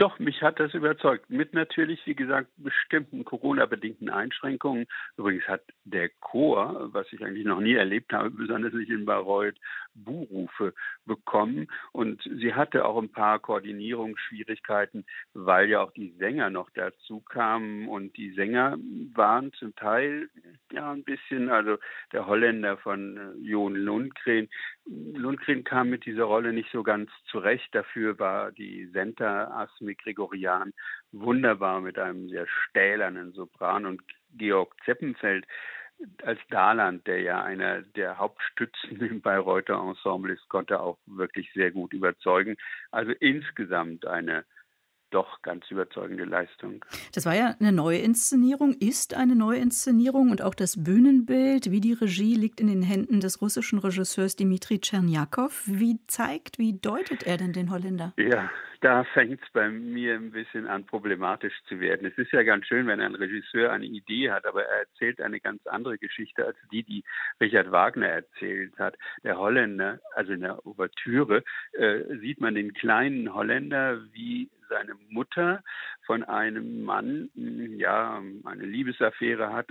Doch, 0.00 0.18
mich 0.18 0.40
hat 0.40 0.58
das 0.58 0.72
überzeugt. 0.72 1.28
Mit 1.28 1.52
natürlich, 1.52 2.00
wie 2.06 2.14
gesagt, 2.14 2.48
bestimmten 2.56 3.22
Corona-bedingten 3.22 4.08
Einschränkungen. 4.08 4.86
Übrigens 5.18 5.46
hat 5.46 5.60
der 5.84 6.08
Chor, 6.20 6.88
was 6.94 7.12
ich 7.12 7.22
eigentlich 7.22 7.44
noch 7.44 7.60
nie 7.60 7.74
erlebt 7.74 8.10
habe, 8.14 8.30
besonders 8.30 8.72
nicht 8.72 8.88
in 8.88 9.04
Bayreuth, 9.04 9.58
Buhrufe 9.92 10.72
bekommen. 11.04 11.66
Und 11.92 12.22
sie 12.22 12.54
hatte 12.54 12.86
auch 12.86 12.96
ein 12.96 13.12
paar 13.12 13.40
Koordinierungsschwierigkeiten, 13.40 15.04
weil 15.34 15.68
ja 15.68 15.82
auch 15.82 15.92
die 15.92 16.14
Sänger 16.18 16.48
noch 16.48 16.70
dazu 16.70 17.20
kamen. 17.20 17.86
Und 17.86 18.16
die 18.16 18.30
Sänger 18.30 18.78
waren 19.12 19.52
zum 19.52 19.76
Teil 19.76 20.30
ja 20.72 20.90
ein 20.90 21.04
bisschen, 21.04 21.50
also 21.50 21.76
der 22.12 22.26
Holländer 22.26 22.78
von 22.78 23.18
äh, 23.18 23.46
Jon 23.46 23.74
Lundgren. 23.74 24.48
Lundgren 24.86 25.62
kam 25.62 25.90
mit 25.90 26.06
dieser 26.06 26.24
Rolle 26.24 26.54
nicht 26.54 26.70
so 26.72 26.82
ganz 26.82 27.10
zurecht. 27.26 27.68
Dafür 27.74 28.18
war 28.18 28.50
die 28.50 28.86
Senta 28.86 29.48
Asmi 29.48 29.89
Ludwig 29.90 29.98
Gregorian 29.98 30.72
wunderbar 31.12 31.80
mit 31.80 31.98
einem 31.98 32.28
sehr 32.28 32.46
stählernen 32.46 33.32
Sopran 33.32 33.86
und 33.86 34.02
Georg 34.36 34.74
Zeppenfeld 34.84 35.46
als 36.22 36.40
Daland, 36.48 37.06
der 37.06 37.20
ja 37.20 37.42
einer 37.42 37.82
der 37.82 38.16
Hauptstützen 38.18 39.00
im 39.00 39.20
Bayreuther 39.20 39.74
Ensemble 39.74 40.32
ist, 40.32 40.48
konnte 40.48 40.80
auch 40.80 40.98
wirklich 41.06 41.52
sehr 41.52 41.72
gut 41.72 41.92
überzeugen. 41.92 42.56
Also 42.90 43.12
insgesamt 43.12 44.06
eine 44.06 44.44
doch 45.10 45.42
ganz 45.42 45.70
überzeugende 45.70 46.24
Leistung. 46.24 46.84
Das 47.14 47.26
war 47.26 47.34
ja 47.34 47.56
eine 47.58 47.72
Neuinszenierung, 47.72 48.74
ist 48.74 49.14
eine 49.14 49.36
Neuinszenierung 49.36 50.30
und 50.30 50.42
auch 50.42 50.54
das 50.54 50.82
Bühnenbild 50.82 51.70
wie 51.70 51.80
die 51.80 51.92
Regie 51.92 52.34
liegt 52.34 52.60
in 52.60 52.68
den 52.68 52.82
Händen 52.82 53.20
des 53.20 53.42
russischen 53.42 53.78
Regisseurs 53.78 54.36
Dimitri 54.36 54.80
Tscherniakow. 54.80 55.62
Wie 55.66 55.98
zeigt, 56.06 56.58
wie 56.58 56.78
deutet 56.78 57.24
er 57.24 57.36
denn 57.36 57.52
den 57.52 57.70
Holländer? 57.70 58.12
Ja, 58.16 58.50
da 58.80 59.04
fängt 59.04 59.42
es 59.42 59.50
bei 59.52 59.68
mir 59.68 60.14
ein 60.14 60.30
bisschen 60.30 60.66
an, 60.66 60.86
problematisch 60.86 61.52
zu 61.68 61.80
werden. 61.80 62.06
Es 62.06 62.16
ist 62.16 62.32
ja 62.32 62.42
ganz 62.42 62.66
schön, 62.66 62.86
wenn 62.86 63.00
ein 63.00 63.14
Regisseur 63.14 63.70
eine 63.70 63.84
Idee 63.84 64.30
hat, 64.30 64.46
aber 64.46 64.64
er 64.64 64.80
erzählt 64.80 65.20
eine 65.20 65.38
ganz 65.38 65.66
andere 65.66 65.98
Geschichte 65.98 66.46
als 66.46 66.56
die, 66.72 66.82
die 66.82 67.04
Richard 67.40 67.70
Wagner 67.72 68.06
erzählt 68.06 68.78
hat. 68.78 68.96
Der 69.22 69.38
Holländer, 69.38 70.00
also 70.14 70.32
in 70.32 70.40
der 70.40 70.64
Ouvertüre, 70.66 71.44
äh, 71.72 72.16
sieht 72.20 72.40
man 72.40 72.54
den 72.54 72.72
kleinen 72.72 73.34
Holländer, 73.34 74.00
wie 74.12 74.48
seine 74.70 74.94
Mutter 75.10 75.62
von 76.06 76.24
einem 76.24 76.84
Mann, 76.84 77.28
ja, 77.34 78.22
eine 78.44 78.64
Liebesaffäre 78.64 79.52
hat, 79.52 79.68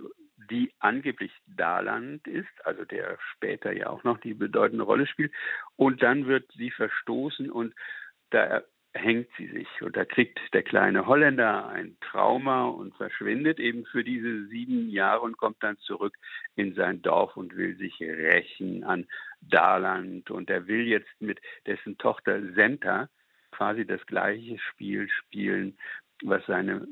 die 0.52 0.72
angeblich 0.80 1.32
Daland 1.48 2.28
ist, 2.28 2.48
also 2.66 2.86
der 2.86 3.18
später 3.34 3.72
ja 3.72 3.88
auch 3.88 4.04
noch 4.04 4.20
die 4.20 4.34
bedeutende 4.34 4.84
Rolle 4.84 5.08
spielt. 5.08 5.32
Und 5.76 6.04
dann 6.04 6.28
wird 6.28 6.52
sie 6.54 6.72
verstoßen 6.72 7.50
und 7.50 7.74
da 8.30 8.62
hängt 8.94 9.28
sie 9.38 9.48
sich. 9.48 9.68
Und 9.82 9.96
da 9.96 10.06
kriegt 10.06 10.40
der 10.54 10.64
kleine 10.64 11.06
Holländer 11.06 11.68
ein 11.68 11.98
Trauma 12.02 12.66
und 12.66 12.96
verschwindet 12.96 13.60
eben 13.60 13.86
für 13.86 14.04
diese 14.04 14.48
sieben 14.48 14.90
Jahre 14.90 15.22
und 15.22 15.38
kommt 15.38 15.58
dann 15.62 15.78
zurück 15.80 16.16
in 16.56 16.74
sein 16.74 17.02
Dorf 17.02 17.38
und 17.38 17.56
will 17.56 17.78
sich 17.78 18.00
rächen 18.00 18.84
an 18.84 19.08
Daland. 19.42 20.32
Und 20.32 20.50
er 20.50 20.68
will 20.68 20.88
jetzt 20.88 21.10
mit 21.20 21.40
dessen 21.68 21.98
Tochter 21.98 22.42
Senta 22.54 23.10
quasi 23.60 23.86
das 23.86 24.06
gleiche 24.06 24.58
Spiel 24.58 25.10
spielen, 25.10 25.78
was 26.24 26.46
seine, 26.46 26.88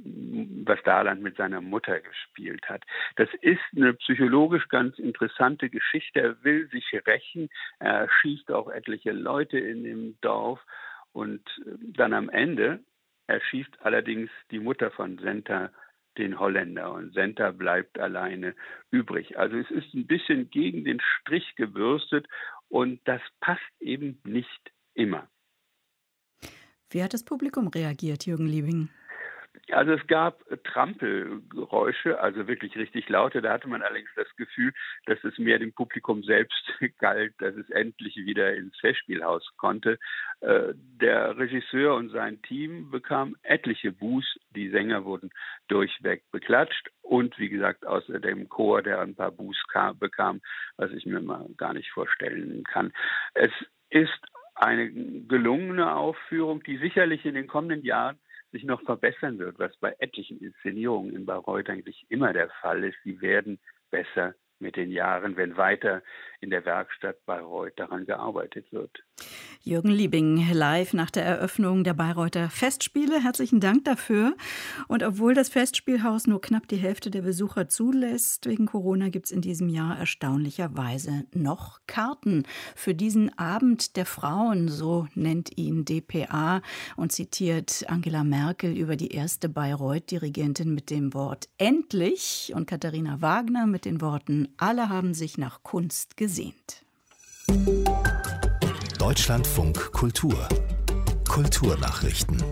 was 0.65 0.83
Daland 0.83 1.21
mit 1.21 1.37
seiner 1.37 1.61
Mutter 1.61 2.01
gespielt 2.01 2.67
hat. 2.67 2.83
Das 3.15 3.29
ist 3.41 3.61
eine 3.73 3.93
psychologisch 3.93 4.67
ganz 4.67 4.99
interessante 4.99 5.69
Geschichte. 5.69 6.19
Er 6.19 6.43
will 6.43 6.67
sich 6.69 6.85
rächen. 7.05 7.47
Er 7.79 8.09
schießt 8.19 8.51
auch 8.51 8.69
etliche 8.69 9.13
Leute 9.13 9.57
in 9.57 9.85
dem 9.85 10.17
Dorf 10.19 10.59
und 11.13 11.41
äh, 11.65 11.71
dann 11.79 12.13
am 12.13 12.29
Ende 12.29 12.83
erschießt 13.27 13.81
allerdings 13.81 14.29
die 14.51 14.59
Mutter 14.59 14.91
von 14.91 15.17
Senta 15.19 15.71
den 16.17 16.37
Holländer 16.37 16.91
und 16.91 17.13
Senta 17.13 17.51
bleibt 17.51 17.97
alleine 17.97 18.55
übrig. 18.91 19.39
Also 19.39 19.55
es 19.55 19.71
ist 19.71 19.93
ein 19.93 20.07
bisschen 20.07 20.49
gegen 20.49 20.83
den 20.83 20.99
Strich 20.99 21.55
gebürstet 21.55 22.27
und 22.67 22.99
das 23.07 23.21
passt 23.39 23.61
eben 23.79 24.19
nicht 24.25 24.71
immer. 24.95 25.29
Wie 26.89 27.03
hat 27.03 27.13
das 27.13 27.23
Publikum 27.23 27.67
reagiert, 27.67 28.25
Jürgen 28.25 28.47
Liebing? 28.47 28.89
Also 29.71 29.93
es 29.93 30.07
gab 30.07 30.43
Trampelgeräusche, 30.63 32.19
also 32.19 32.47
wirklich 32.47 32.75
richtig 32.77 33.09
laute. 33.09 33.41
Da 33.41 33.53
hatte 33.53 33.67
man 33.67 33.81
allerdings 33.81 34.09
das 34.15 34.33
Gefühl, 34.37 34.73
dass 35.05 35.21
es 35.23 35.37
mehr 35.37 35.59
dem 35.59 35.73
Publikum 35.73 36.23
selbst 36.23 36.63
galt, 36.99 37.33
dass 37.39 37.55
es 37.55 37.69
endlich 37.71 38.15
wieder 38.15 38.55
ins 38.55 38.77
Festspielhaus 38.79 39.45
konnte. 39.57 39.97
Äh, 40.39 40.73
der 40.75 41.37
Regisseur 41.37 41.95
und 41.95 42.11
sein 42.11 42.41
Team 42.43 42.91
bekamen 42.91 43.35
etliche 43.43 43.91
Buß. 43.91 44.25
Die 44.51 44.69
Sänger 44.69 45.03
wurden 45.03 45.31
durchweg 45.67 46.23
beklatscht 46.31 46.89
und 47.01 47.37
wie 47.37 47.49
gesagt 47.49 47.85
außer 47.85 48.19
dem 48.19 48.47
Chor, 48.47 48.81
der 48.81 49.01
ein 49.01 49.15
paar 49.15 49.31
Buß 49.31 49.57
bekam, 49.99 50.41
was 50.77 50.91
ich 50.91 51.05
mir 51.05 51.19
mal 51.19 51.47
gar 51.57 51.73
nicht 51.73 51.91
vorstellen 51.91 52.63
kann. 52.63 52.93
Es 53.33 53.51
ist 53.89 54.19
eine 54.57 54.91
gelungene 54.91 55.95
Aufführung, 55.95 56.63
die 56.63 56.77
sicherlich 56.77 57.25
in 57.25 57.35
den 57.35 57.47
kommenden 57.47 57.83
Jahren 57.83 58.19
sich 58.51 58.63
noch 58.63 58.81
verbessern 58.81 59.39
wird, 59.39 59.59
was 59.59 59.75
bei 59.77 59.95
etlichen 59.99 60.39
Inszenierungen 60.39 61.15
in 61.15 61.25
Bayreuth 61.25 61.69
eigentlich 61.69 62.05
immer 62.09 62.33
der 62.33 62.49
Fall 62.61 62.83
ist. 62.83 62.97
Sie 63.03 63.21
werden 63.21 63.59
besser 63.91 64.33
mit 64.59 64.75
den 64.75 64.89
Jahren, 64.89 65.37
wenn 65.37 65.57
weiter 65.57 66.01
in 66.39 66.49
der 66.51 66.65
Werkstatt 66.65 67.25
Bayreuth 67.25 67.73
daran 67.77 68.05
gearbeitet 68.05 68.71
wird. 68.71 69.03
Jürgen 69.63 69.89
Liebing, 69.89 70.47
live 70.53 70.93
nach 70.93 71.09
der 71.09 71.25
Eröffnung 71.25 71.83
der 71.83 71.95
Bayreuther 71.95 72.49
Festspiele. 72.49 73.21
Herzlichen 73.21 73.59
Dank 73.59 73.83
dafür. 73.85 74.35
Und 74.87 75.03
obwohl 75.03 75.33
das 75.33 75.49
Festspielhaus 75.49 76.27
nur 76.27 76.39
knapp 76.39 76.67
die 76.67 76.77
Hälfte 76.77 77.09
der 77.09 77.23
Besucher 77.23 77.67
zulässt, 77.67 78.45
wegen 78.45 78.67
Corona 78.67 79.09
gibt 79.09 79.25
es 79.25 79.31
in 79.31 79.41
diesem 79.41 79.67
Jahr 79.67 79.97
erstaunlicherweise 79.97 81.25
noch 81.33 81.79
Karten 81.87 82.43
für 82.75 82.93
diesen 82.93 83.37
Abend 83.37 83.97
der 83.97 84.05
Frauen, 84.05 84.69
so 84.69 85.07
nennt 85.15 85.57
ihn 85.57 85.83
dpa 85.83 86.61
und 86.95 87.11
zitiert 87.11 87.85
Angela 87.87 88.23
Merkel 88.23 88.77
über 88.77 88.95
die 88.95 89.11
erste 89.11 89.49
Bayreuth-Dirigentin 89.49 90.73
mit 90.73 90.91
dem 90.91 91.13
Wort 91.13 91.49
endlich 91.57 92.53
und 92.55 92.67
Katharina 92.67 93.21
Wagner 93.21 93.65
mit 93.65 93.85
den 93.85 94.01
Worten 94.01 94.47
alle 94.57 94.87
haben 94.87 95.13
sich 95.13 95.37
nach 95.37 95.63
Kunst 95.63 96.15
gesehen 96.15 96.26
gesehnt. 96.27 96.83
Deutschlandfunk 98.99 99.93
Kultur 99.93 100.49
Kulturnachrichten 101.29 102.43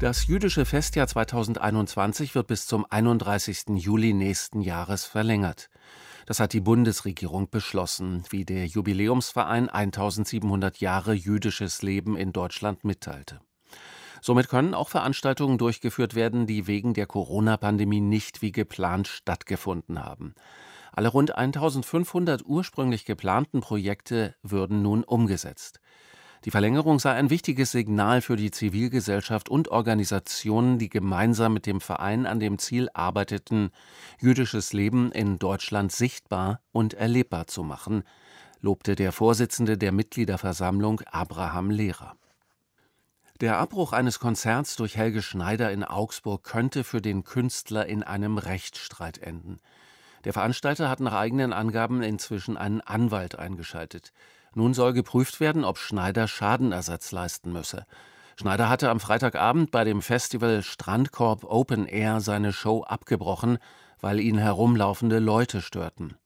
das 0.00 0.26
jüdische 0.26 0.64
Festjahr 0.64 1.06
2021 1.06 2.34
wird 2.34 2.48
bis 2.48 2.66
zum 2.66 2.84
31. 2.90 3.76
Juli 3.76 4.12
nächsten 4.12 4.60
Jahres 4.60 5.04
verlängert. 5.04 5.70
Das 6.26 6.40
hat 6.40 6.52
die 6.54 6.60
Bundesregierung 6.60 7.48
beschlossen, 7.48 8.24
wie 8.30 8.44
der 8.44 8.66
Jubiläumsverein 8.66 9.68
1700 9.68 10.78
Jahre 10.78 11.12
jüdisches 11.12 11.82
Leben 11.82 12.16
in 12.16 12.32
Deutschland 12.32 12.82
mitteilte. 12.82 13.38
Somit 14.20 14.48
können 14.48 14.74
auch 14.74 14.88
Veranstaltungen 14.88 15.58
durchgeführt 15.58 16.16
werden, 16.16 16.48
die 16.48 16.66
wegen 16.66 16.94
der 16.94 17.06
Corona-Pandemie 17.06 18.00
nicht 18.00 18.42
wie 18.42 18.50
geplant 18.50 19.06
stattgefunden 19.06 20.04
haben. 20.04 20.34
Alle 20.92 21.08
rund 21.08 21.36
1500 21.36 22.44
ursprünglich 22.44 23.04
geplanten 23.04 23.60
Projekte 23.60 24.34
würden 24.42 24.82
nun 24.82 25.04
umgesetzt. 25.04 25.80
Die 26.44 26.50
Verlängerung 26.50 26.98
sei 26.98 27.12
ein 27.12 27.30
wichtiges 27.30 27.70
Signal 27.70 28.20
für 28.20 28.36
die 28.36 28.50
Zivilgesellschaft 28.50 29.48
und 29.48 29.68
Organisationen, 29.68 30.78
die 30.78 30.88
gemeinsam 30.88 31.54
mit 31.54 31.66
dem 31.66 31.80
Verein 31.80 32.26
an 32.26 32.40
dem 32.40 32.58
Ziel 32.58 32.88
arbeiteten, 32.94 33.70
jüdisches 34.20 34.72
Leben 34.72 35.12
in 35.12 35.38
Deutschland 35.38 35.92
sichtbar 35.92 36.60
und 36.72 36.94
erlebbar 36.94 37.46
zu 37.46 37.62
machen, 37.62 38.02
lobte 38.60 38.96
der 38.96 39.12
Vorsitzende 39.12 39.78
der 39.78 39.92
Mitgliederversammlung 39.92 41.00
Abraham 41.02 41.70
Lehrer. 41.70 42.16
Der 43.40 43.58
Abbruch 43.58 43.92
eines 43.92 44.18
Konzerts 44.18 44.76
durch 44.76 44.96
Helge 44.96 45.22
Schneider 45.22 45.72
in 45.72 45.84
Augsburg 45.84 46.44
könnte 46.44 46.84
für 46.84 47.00
den 47.00 47.24
Künstler 47.24 47.86
in 47.86 48.02
einem 48.02 48.38
Rechtsstreit 48.38 49.18
enden. 49.18 49.58
Der 50.24 50.32
Veranstalter 50.32 50.88
hat 50.88 51.00
nach 51.00 51.14
eigenen 51.14 51.52
Angaben 51.52 52.02
inzwischen 52.02 52.56
einen 52.56 52.80
Anwalt 52.80 53.38
eingeschaltet. 53.38 54.12
Nun 54.54 54.74
soll 54.74 54.92
geprüft 54.92 55.40
werden, 55.40 55.64
ob 55.64 55.78
Schneider 55.78 56.28
Schadenersatz 56.28 57.10
leisten 57.12 57.52
müsse. 57.52 57.86
Schneider 58.36 58.68
hatte 58.68 58.90
am 58.90 59.00
Freitagabend 59.00 59.70
bei 59.70 59.84
dem 59.84 60.02
Festival 60.02 60.62
Strandkorb 60.62 61.44
Open 61.44 61.86
Air 61.86 62.20
seine 62.20 62.52
Show 62.52 62.82
abgebrochen, 62.82 63.58
weil 64.00 64.20
ihn 64.20 64.38
herumlaufende 64.38 65.18
Leute 65.18 65.60
störten. 65.60 66.16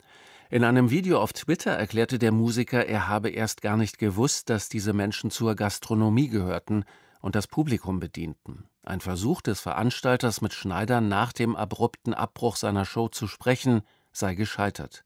In 0.48 0.62
einem 0.62 0.90
Video 0.90 1.20
auf 1.20 1.32
Twitter 1.32 1.72
erklärte 1.72 2.18
der 2.18 2.30
Musiker, 2.30 2.86
er 2.86 3.08
habe 3.08 3.30
erst 3.30 3.62
gar 3.62 3.76
nicht 3.76 3.98
gewusst, 3.98 4.48
dass 4.48 4.68
diese 4.68 4.92
Menschen 4.92 5.30
zur 5.30 5.56
Gastronomie 5.56 6.28
gehörten 6.28 6.84
und 7.20 7.34
das 7.34 7.46
Publikum 7.46 8.00
bedienten. 8.00 8.68
Ein 8.82 9.00
Versuch 9.00 9.42
des 9.42 9.60
Veranstalters 9.60 10.40
mit 10.40 10.52
Schneider 10.52 11.00
nach 11.00 11.32
dem 11.32 11.56
abrupten 11.56 12.14
Abbruch 12.14 12.56
seiner 12.56 12.84
Show 12.84 13.08
zu 13.08 13.26
sprechen, 13.26 13.82
sei 14.12 14.34
gescheitert. 14.34 15.04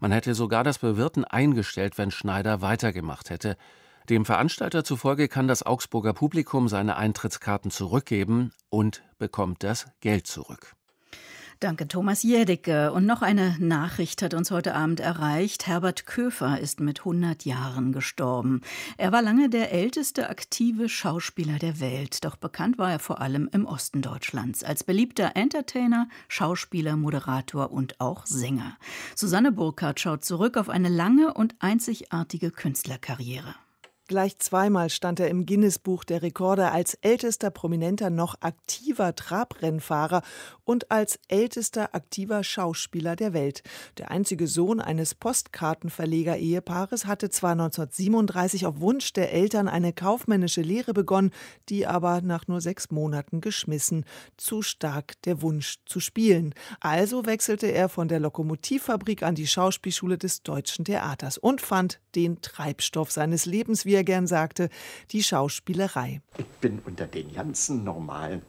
Man 0.00 0.12
hätte 0.12 0.34
sogar 0.34 0.64
das 0.64 0.78
Bewirten 0.78 1.24
eingestellt, 1.24 1.98
wenn 1.98 2.10
Schneider 2.10 2.60
weitergemacht 2.60 3.30
hätte. 3.30 3.56
Dem 4.08 4.24
Veranstalter 4.24 4.82
zufolge 4.82 5.28
kann 5.28 5.46
das 5.46 5.62
Augsburger 5.62 6.12
Publikum 6.12 6.68
seine 6.68 6.96
Eintrittskarten 6.96 7.70
zurückgeben 7.70 8.52
und 8.68 9.02
bekommt 9.18 9.62
das 9.62 9.86
Geld 10.00 10.26
zurück. 10.26 10.74
Danke, 11.60 11.86
Thomas 11.86 12.22
Jädicke. 12.22 12.90
Und 12.90 13.04
noch 13.04 13.20
eine 13.20 13.54
Nachricht 13.58 14.22
hat 14.22 14.32
uns 14.32 14.50
heute 14.50 14.74
Abend 14.74 14.98
erreicht. 14.98 15.66
Herbert 15.66 16.06
Köfer 16.06 16.58
ist 16.58 16.80
mit 16.80 17.00
100 17.00 17.44
Jahren 17.44 17.92
gestorben. 17.92 18.62
Er 18.96 19.12
war 19.12 19.20
lange 19.20 19.50
der 19.50 19.70
älteste 19.70 20.30
aktive 20.30 20.88
Schauspieler 20.88 21.58
der 21.58 21.78
Welt. 21.78 22.24
Doch 22.24 22.36
bekannt 22.36 22.78
war 22.78 22.90
er 22.90 22.98
vor 22.98 23.20
allem 23.20 23.46
im 23.52 23.66
Osten 23.66 24.00
Deutschlands 24.00 24.64
als 24.64 24.84
beliebter 24.84 25.32
Entertainer, 25.34 26.08
Schauspieler, 26.28 26.96
Moderator 26.96 27.70
und 27.72 28.00
auch 28.00 28.24
Sänger. 28.24 28.78
Susanne 29.14 29.52
Burkhardt 29.52 30.00
schaut 30.00 30.24
zurück 30.24 30.56
auf 30.56 30.70
eine 30.70 30.88
lange 30.88 31.34
und 31.34 31.56
einzigartige 31.58 32.52
Künstlerkarriere. 32.52 33.54
Gleich 34.10 34.38
zweimal 34.38 34.90
stand 34.90 35.20
er 35.20 35.28
im 35.28 35.46
Guinness-Buch 35.46 36.02
der 36.02 36.20
Rekorde 36.20 36.72
als 36.72 36.94
ältester 36.94 37.48
prominenter 37.48 38.10
noch 38.10 38.34
aktiver 38.40 39.14
Trabrennfahrer 39.14 40.22
und 40.64 40.90
als 40.90 41.20
ältester 41.28 41.94
aktiver 41.94 42.42
Schauspieler 42.42 43.14
der 43.14 43.34
Welt. 43.34 43.62
Der 43.98 44.10
einzige 44.10 44.48
Sohn 44.48 44.80
eines 44.80 45.14
Postkartenverleger-Ehepaares 45.14 47.06
hatte 47.06 47.30
zwar 47.30 47.52
1937 47.52 48.66
auf 48.66 48.80
Wunsch 48.80 49.12
der 49.12 49.32
Eltern 49.32 49.68
eine 49.68 49.92
kaufmännische 49.92 50.62
Lehre 50.62 50.92
begonnen, 50.92 51.30
die 51.68 51.86
aber 51.86 52.20
nach 52.20 52.48
nur 52.48 52.60
sechs 52.60 52.90
Monaten 52.90 53.40
geschmissen. 53.40 54.04
Zu 54.36 54.62
stark 54.62 55.22
der 55.22 55.40
Wunsch 55.40 55.76
zu 55.86 56.00
spielen. 56.00 56.52
Also 56.80 57.26
wechselte 57.26 57.68
er 57.68 57.88
von 57.88 58.08
der 58.08 58.18
Lokomotivfabrik 58.18 59.22
an 59.22 59.36
die 59.36 59.46
Schauspielschule 59.46 60.18
des 60.18 60.42
Deutschen 60.42 60.84
Theaters 60.84 61.38
und 61.38 61.60
fand 61.60 62.00
den 62.16 62.42
Treibstoff 62.42 63.12
seines 63.12 63.46
Lebens, 63.46 63.84
wie 63.84 63.99
er 64.00 64.04
gern 64.04 64.26
sagte, 64.26 64.70
die 65.10 65.22
Schauspielerei. 65.22 66.22
Ich 66.38 66.46
bin 66.60 66.80
unter 66.86 67.06
den 67.06 67.32
ganzen 67.34 67.84
Normalen 67.84 68.42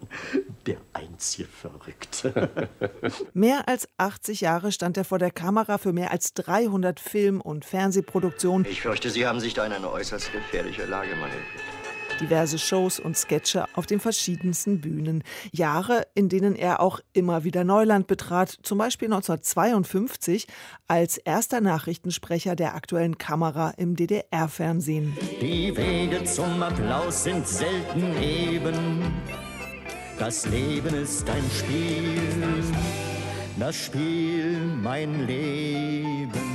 der 0.66 0.78
einzige 0.94 1.48
Verrückte. 1.48 2.70
mehr 3.34 3.68
als 3.68 3.88
80 3.98 4.42
Jahre 4.42 4.72
stand 4.72 4.98
er 4.98 5.04
vor 5.04 5.20
der 5.20 5.32
Kamera 5.32 5.78
für 5.78 5.92
mehr 5.92 6.12
als 6.12 6.34
300 6.34 7.00
Film- 7.00 7.42
und 7.42 7.66
Fernsehproduktionen. 7.66 8.66
Ich 8.70 8.82
fürchte, 8.82 9.10
Sie 9.10 9.28
haben 9.28 9.40
sich 9.40 9.54
da 9.54 9.66
in 9.66 9.74
eine 9.74 9.92
äußerst 9.92 10.32
gefährliche 10.32 10.86
Lage 10.86 11.16
manövriert 11.16 11.81
diverse 12.22 12.60
Shows 12.60 13.00
und 13.00 13.18
Sketche 13.18 13.66
auf 13.74 13.86
den 13.86 14.00
verschiedensten 14.00 14.80
Bühnen. 14.80 15.24
Jahre, 15.52 16.08
in 16.14 16.30
denen 16.30 16.56
er 16.56 16.80
auch 16.80 17.00
immer 17.14 17.44
wieder 17.44 17.64
Neuland 17.64 18.08
betrat, 18.08 18.58
zum 18.64 18.78
Beispiel 18.78 19.08
1952 19.08 20.48
als 20.88 21.18
erster 21.18 21.62
Nachrichtensprecher 21.62 22.56
der 22.56 22.76
aktuellen 22.76 23.18
Kamera 23.18 23.72
im 23.78 23.96
DDR-Fernsehen. 23.96 25.18
Die 25.42 25.76
Wege 25.76 26.24
zum 26.24 26.62
Applaus 26.62 27.24
sind 27.24 27.48
selten 27.48 28.16
eben. 28.22 29.02
Das 30.20 30.46
Leben 30.46 30.94
ist 30.94 31.28
ein 31.30 31.44
Spiel, 31.58 32.64
das 33.58 33.76
Spiel 33.76 34.58
mein 34.82 35.26
Leben. 35.26 36.51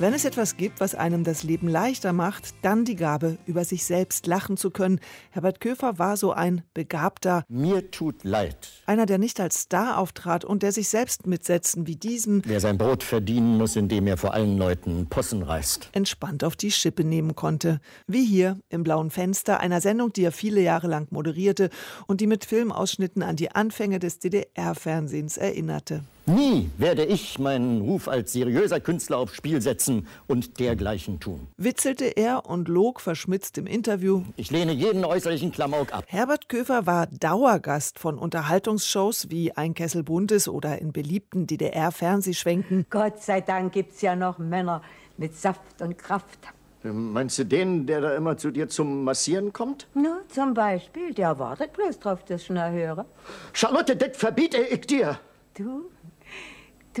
Wenn 0.00 0.14
es 0.14 0.24
etwas 0.24 0.56
gibt, 0.56 0.80
was 0.80 0.94
einem 0.94 1.24
das 1.24 1.42
Leben 1.42 1.68
leichter 1.68 2.14
macht, 2.14 2.54
dann 2.62 2.86
die 2.86 2.96
Gabe, 2.96 3.36
über 3.44 3.66
sich 3.66 3.84
selbst 3.84 4.26
lachen 4.26 4.56
zu 4.56 4.70
können. 4.70 4.98
Herbert 5.30 5.60
Köfer 5.60 5.98
war 5.98 6.16
so 6.16 6.32
ein 6.32 6.62
begabter. 6.72 7.44
Mir 7.50 7.90
tut 7.90 8.24
leid. 8.24 8.56
Einer, 8.86 9.04
der 9.04 9.18
nicht 9.18 9.40
als 9.40 9.60
Star 9.60 9.98
auftrat 9.98 10.42
und 10.42 10.62
der 10.62 10.72
sich 10.72 10.88
selbst 10.88 11.26
mit 11.26 11.44
Sätzen 11.44 11.86
wie 11.86 11.96
diesem, 11.96 12.40
Wer 12.46 12.60
sein 12.60 12.78
Brot 12.78 13.02
verdienen 13.02 13.58
muss, 13.58 13.76
indem 13.76 14.06
er 14.06 14.16
vor 14.16 14.32
allen 14.32 14.56
Leuten 14.56 15.06
Possen 15.10 15.42
reißt, 15.42 15.90
entspannt 15.92 16.44
auf 16.44 16.56
die 16.56 16.70
Schippe 16.70 17.04
nehmen 17.04 17.34
konnte. 17.34 17.78
Wie 18.06 18.24
hier 18.24 18.58
im 18.70 18.84
Blauen 18.84 19.10
Fenster, 19.10 19.60
einer 19.60 19.82
Sendung, 19.82 20.14
die 20.14 20.24
er 20.24 20.32
viele 20.32 20.62
Jahre 20.62 20.86
lang 20.86 21.08
moderierte 21.10 21.68
und 22.06 22.22
die 22.22 22.26
mit 22.26 22.46
Filmausschnitten 22.46 23.22
an 23.22 23.36
die 23.36 23.50
Anfänge 23.50 23.98
des 23.98 24.18
DDR-Fernsehens 24.18 25.36
erinnerte. 25.36 26.04
Nie 26.30 26.70
werde 26.78 27.04
ich 27.04 27.40
meinen 27.40 27.80
Ruf 27.80 28.06
als 28.06 28.32
seriöser 28.32 28.78
Künstler 28.78 29.18
aufs 29.18 29.34
Spiel 29.34 29.60
setzen 29.60 30.06
und 30.28 30.60
dergleichen 30.60 31.18
tun. 31.18 31.48
Witzelte 31.56 32.04
er 32.04 32.46
und 32.46 32.68
log 32.68 33.00
verschmitzt 33.00 33.58
im 33.58 33.66
Interview. 33.66 34.22
Ich 34.36 34.52
lehne 34.52 34.70
jeden 34.70 35.04
äußerlichen 35.04 35.50
Klamauk 35.50 35.92
ab. 35.92 36.04
Herbert 36.06 36.48
Köfer 36.48 36.86
war 36.86 37.08
Dauergast 37.08 37.98
von 37.98 38.16
Unterhaltungsshows 38.16 39.30
wie 39.30 39.56
Ein 39.56 39.74
Kessel 39.74 40.04
Buntes 40.04 40.46
oder 40.46 40.78
in 40.78 40.92
beliebten 40.92 41.48
DDR-Fernsehschwenken. 41.48 42.86
Gott 42.90 43.20
sei 43.20 43.40
Dank 43.40 43.72
gibt's 43.72 44.00
ja 44.00 44.14
noch 44.14 44.38
Männer 44.38 44.82
mit 45.16 45.36
Saft 45.36 45.82
und 45.82 45.98
Kraft. 45.98 46.38
Meinst 46.84 47.40
du 47.40 47.44
den, 47.44 47.86
der 47.86 48.00
da 48.02 48.14
immer 48.14 48.36
zu 48.36 48.52
dir 48.52 48.68
zum 48.68 49.02
Massieren 49.02 49.52
kommt? 49.52 49.88
Na, 49.94 50.20
zum 50.28 50.54
Beispiel, 50.54 51.12
der 51.12 51.40
wartet 51.40 51.72
bloß 51.72 51.98
drauf, 51.98 52.24
dass 52.24 52.42
ich 52.42 52.46
schnell 52.46 52.72
höre. 52.72 53.04
Charlotte, 53.52 53.96
das 53.96 54.16
verbiete 54.16 54.58
ich 54.58 54.82
dir. 54.82 55.18
Du? 55.54 55.90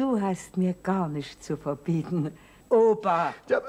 Du 0.00 0.18
hast 0.18 0.56
mir 0.56 0.72
gar 0.72 1.10
nichts 1.10 1.44
zu 1.44 1.58
verbieten. 1.58 2.30
Opa! 2.70 3.34
Der, 3.50 3.62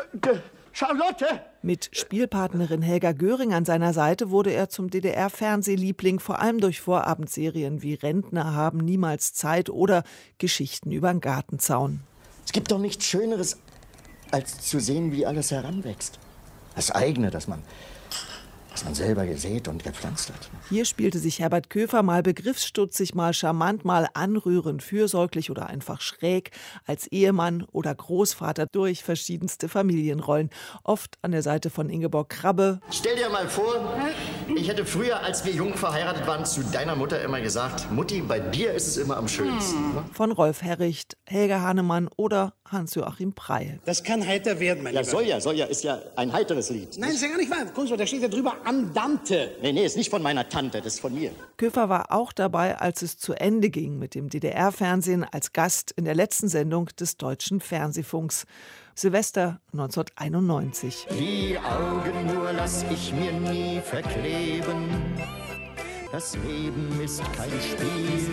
Charlotte! 0.72 1.26
Mit 1.62 1.90
Spielpartnerin 1.92 2.82
Helga 2.82 3.12
Göring 3.12 3.54
an 3.54 3.66
seiner 3.66 3.92
Seite 3.92 4.30
wurde 4.30 4.52
er 4.52 4.70
zum 4.70 4.90
DDR-Fernsehliebling, 4.90 6.22
vor 6.22 6.40
allem 6.40 6.62
durch 6.62 6.80
Vorabendserien 6.80 7.82
wie 7.82 7.96
Rentner 7.96 8.54
haben 8.54 8.78
niemals 8.78 9.34
Zeit 9.34 9.70
oder 9.70 10.06
Geschichten 10.38 10.94
übern 10.94 11.20
Gartenzaun. 11.20 12.00
Es 12.46 12.54
gibt 12.54 12.72
doch 12.72 12.80
nichts 12.80 13.04
Schöneres, 13.04 13.58
als 14.32 14.62
zu 14.62 14.80
sehen, 14.80 15.12
wie 15.12 15.26
alles 15.26 15.52
heranwächst. 15.52 16.18
Das 16.76 16.92
eigene, 16.92 17.30
das 17.30 17.50
man, 17.50 17.62
das 18.82 18.86
man 18.86 18.96
selber 18.96 19.26
gesät 19.28 19.68
und 19.68 19.84
gepflanzt 19.84 20.30
hat. 20.30 20.50
Hier 20.70 20.86
spielte 20.86 21.20
sich 21.20 21.40
Herbert 21.40 21.70
Köfer 21.70 22.02
mal 22.02 22.24
begriffsstutzig, 22.24 23.14
mal 23.14 23.34
charmant, 23.34 23.86
mal 23.86 24.08
anrührend, 24.16 24.82
fürsorglich 24.82 25.52
oder 25.52 25.68
einfach 25.68 26.02
schräg 26.02 26.50
als 26.86 27.06
Ehemann 27.08 27.64
oder 27.72 27.94
Großvater 27.94 28.66
durch 28.66 29.04
verschiedenste 29.04 29.70
Familienrollen. 29.70 30.50
Oft 30.84 31.18
an 31.22 31.32
der 31.32 31.44
Seite 31.44 31.70
von 31.70 31.90
Ingeborg 31.90 32.30
Krabbe. 32.30 32.80
Stell 32.90 33.16
dir 33.16 33.30
mal 33.30 33.48
vor, 33.48 33.94
ich 34.56 34.68
hätte 34.68 34.86
früher, 34.86 35.22
als 35.22 35.46
wir 35.46 35.54
jung 35.54 35.76
verheiratet 35.76 36.26
waren, 36.26 36.46
zu 36.46 36.64
deiner 36.64 36.96
Mutter 36.96 37.22
immer 37.22 37.40
gesagt, 37.42 37.92
Mutti, 37.92 38.22
bei 38.22 38.40
dir 38.40 38.74
ist 38.74 38.88
es 38.88 38.98
immer 38.98 39.18
am 39.18 39.28
schönsten. 39.28 39.78
Hm. 39.96 40.06
Von 40.14 40.32
Rolf 40.32 40.64
Herricht, 40.64 41.18
Helga 41.28 41.62
Hahnemann 41.62 42.10
oder 42.18 42.54
Hans-Joachim 42.72 43.34
Preil. 43.34 43.80
Das 43.86 44.04
kann 44.04 44.26
heiter 44.26 44.60
werden, 44.60 44.82
mein 44.84 44.94
Ja, 44.94 45.02
Lieber. 45.02 45.12
soll 45.12 45.24
ja, 45.26 45.42
soll 45.42 45.56
ja, 45.56 45.66
ist 45.66 45.84
ja 45.84 46.00
ein 46.16 46.32
heiteres 46.32 46.70
Lied. 46.70 46.98
Nein, 46.98 47.12
ist 47.12 47.22
ja 47.22 47.28
gar 47.28 47.38
nicht 47.38 47.52
wahr. 47.52 47.66
Guck 47.76 47.90
mal, 47.90 47.98
da 47.98 48.08
steht 48.08 48.22
ja 48.22 48.28
drüber 48.30 48.56
Andante. 48.72 49.58
Nee, 49.62 49.74
nee, 49.74 49.86
ist 49.86 49.98
nicht 49.98 50.10
von 50.10 50.22
meiner 50.22 50.48
Tante, 50.48 50.78
das 50.78 50.94
ist 50.94 51.00
von 51.02 51.14
mir. 51.14 51.32
Köfer 51.58 51.90
war 51.90 52.14
auch 52.14 52.32
dabei, 52.32 52.78
als 52.78 53.02
es 53.02 53.18
zu 53.18 53.34
Ende 53.34 53.70
ging 53.70 54.00
mit 54.00 54.16
dem 54.16 54.30
DDR-Fernsehen 54.30 55.26
als 55.26 55.52
Gast 55.52 55.92
in 55.92 56.06
der 56.06 56.16
letzten 56.16 56.48
Sendung 56.48 56.86
des 56.98 57.18
deutschen 57.18 57.60
Fernsehfunks. 57.60 58.46
Silvester 58.96 59.60
1991. 59.74 61.08
Die 61.20 61.58
Augen 61.60 62.34
nur 62.34 62.54
lass 62.54 62.86
ich 62.90 63.14
mir 63.14 63.34
nie 63.34 63.82
verkleben. 63.82 64.88
Das 66.14 66.38
Leben 66.38 66.98
ist 67.04 67.22
kein 67.34 67.52
Spiel. 67.60 68.32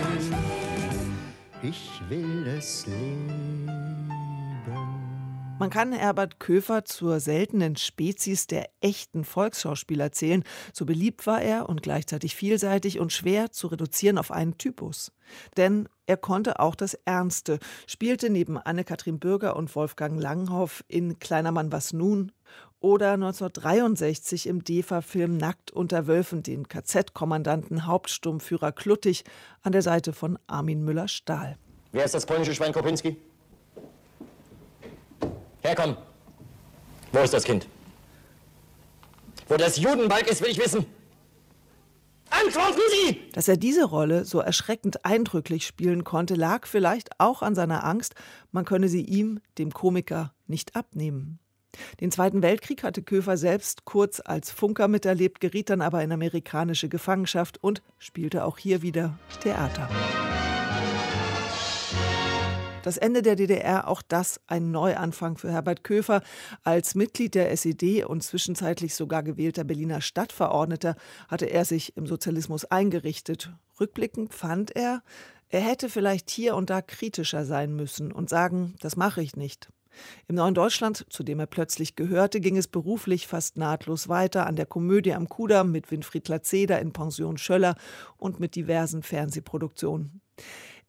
Ich 1.62 2.00
will 2.08 2.46
es 2.46 2.86
leben. 2.86 3.87
Man 5.58 5.70
kann 5.70 5.92
Herbert 5.92 6.38
Köfer 6.38 6.84
zur 6.84 7.18
seltenen 7.18 7.74
Spezies 7.74 8.46
der 8.46 8.68
echten 8.80 9.24
Volksschauspieler 9.24 10.12
zählen. 10.12 10.44
So 10.72 10.86
beliebt 10.86 11.26
war 11.26 11.42
er 11.42 11.68
und 11.68 11.82
gleichzeitig 11.82 12.36
vielseitig 12.36 13.00
und 13.00 13.12
schwer 13.12 13.50
zu 13.50 13.66
reduzieren 13.66 14.18
auf 14.18 14.30
einen 14.30 14.56
Typus. 14.56 15.10
Denn 15.56 15.88
er 16.06 16.16
konnte 16.16 16.60
auch 16.60 16.76
das 16.76 16.94
Ernste, 17.04 17.58
spielte 17.88 18.30
neben 18.30 18.56
Anne-Kathrin 18.56 19.18
Bürger 19.18 19.56
und 19.56 19.74
Wolfgang 19.74 20.22
Langhoff 20.22 20.84
in 20.86 21.18
Kleiner 21.18 21.50
Mann 21.50 21.72
was 21.72 21.92
nun 21.92 22.30
oder 22.78 23.14
1963 23.14 24.46
im 24.46 24.62
DEFA-Film 24.62 25.36
Nackt 25.36 25.72
unter 25.72 26.06
Wölfen 26.06 26.44
den 26.44 26.68
KZ-Kommandanten 26.68 27.84
Hauptsturmführer 27.84 28.70
Kluttig 28.70 29.24
an 29.62 29.72
der 29.72 29.82
Seite 29.82 30.12
von 30.12 30.38
Armin 30.46 30.84
Müller-Stahl. 30.84 31.58
Wer 31.90 32.04
ist 32.04 32.14
das 32.14 32.26
polnische 32.26 32.54
Schwein 32.54 32.72
Kopinski? 32.72 33.16
Herkomm. 35.62 35.96
Wo 37.12 37.20
ist 37.20 37.34
das 37.34 37.44
Kind? 37.44 37.66
Wo 39.48 39.56
das 39.56 39.78
Judenbalg 39.78 40.30
ist, 40.30 40.42
will 40.42 40.50
ich 40.50 40.58
wissen. 40.58 40.86
Antworten 42.30 42.80
Sie! 42.90 43.20
Dass 43.32 43.48
er 43.48 43.56
diese 43.56 43.84
Rolle 43.84 44.24
so 44.24 44.40
erschreckend 44.40 45.04
eindrücklich 45.04 45.66
spielen 45.66 46.04
konnte, 46.04 46.34
lag 46.34 46.66
vielleicht 46.66 47.18
auch 47.18 47.42
an 47.42 47.54
seiner 47.54 47.84
Angst, 47.84 48.14
man 48.52 48.64
könne 48.64 48.88
sie 48.88 49.02
ihm, 49.02 49.40
dem 49.56 49.72
Komiker, 49.72 50.34
nicht 50.46 50.76
abnehmen. 50.76 51.38
Den 52.00 52.10
Zweiten 52.10 52.42
Weltkrieg 52.42 52.82
hatte 52.82 53.02
Köfer 53.02 53.36
selbst 53.36 53.84
kurz 53.84 54.20
als 54.24 54.50
Funker 54.50 54.88
miterlebt, 54.88 55.40
geriet 55.40 55.70
dann 55.70 55.80
aber 55.80 56.02
in 56.02 56.12
amerikanische 56.12 56.88
Gefangenschaft 56.88 57.62
und 57.62 57.82
spielte 57.98 58.44
auch 58.44 58.58
hier 58.58 58.82
wieder 58.82 59.18
Theater. 59.40 59.88
Das 62.88 62.96
Ende 62.96 63.20
der 63.20 63.36
DDR, 63.36 63.86
auch 63.86 64.00
das 64.00 64.40
ein 64.46 64.70
Neuanfang 64.70 65.36
für 65.36 65.52
Herbert 65.52 65.84
Köfer. 65.84 66.22
Als 66.64 66.94
Mitglied 66.94 67.34
der 67.34 67.50
SED 67.50 68.04
und 68.04 68.22
zwischenzeitlich 68.22 68.94
sogar 68.94 69.22
gewählter 69.22 69.64
Berliner 69.64 70.00
Stadtverordneter 70.00 70.96
hatte 71.28 71.44
er 71.44 71.66
sich 71.66 71.98
im 71.98 72.06
Sozialismus 72.06 72.64
eingerichtet. 72.64 73.52
Rückblickend 73.78 74.32
fand 74.32 74.74
er, 74.74 75.02
er 75.50 75.60
hätte 75.60 75.90
vielleicht 75.90 76.30
hier 76.30 76.56
und 76.56 76.70
da 76.70 76.80
kritischer 76.80 77.44
sein 77.44 77.76
müssen 77.76 78.10
und 78.10 78.30
sagen, 78.30 78.74
das 78.80 78.96
mache 78.96 79.20
ich 79.20 79.36
nicht. 79.36 79.68
Im 80.26 80.36
neuen 80.36 80.54
Deutschland, 80.54 81.04
zu 81.10 81.22
dem 81.22 81.40
er 81.40 81.46
plötzlich 81.46 81.94
gehörte, 81.94 82.40
ging 82.40 82.56
es 82.56 82.68
beruflich 82.68 83.26
fast 83.26 83.58
nahtlos 83.58 84.08
weiter 84.08 84.46
an 84.46 84.56
der 84.56 84.64
Komödie 84.64 85.12
am 85.12 85.28
Kudamm 85.28 85.72
mit 85.72 85.90
Winfried 85.90 86.26
Latzeder 86.28 86.80
in 86.80 86.94
Pension 86.94 87.36
Schöller 87.36 87.74
und 88.16 88.40
mit 88.40 88.56
diversen 88.56 89.02
Fernsehproduktionen. 89.02 90.22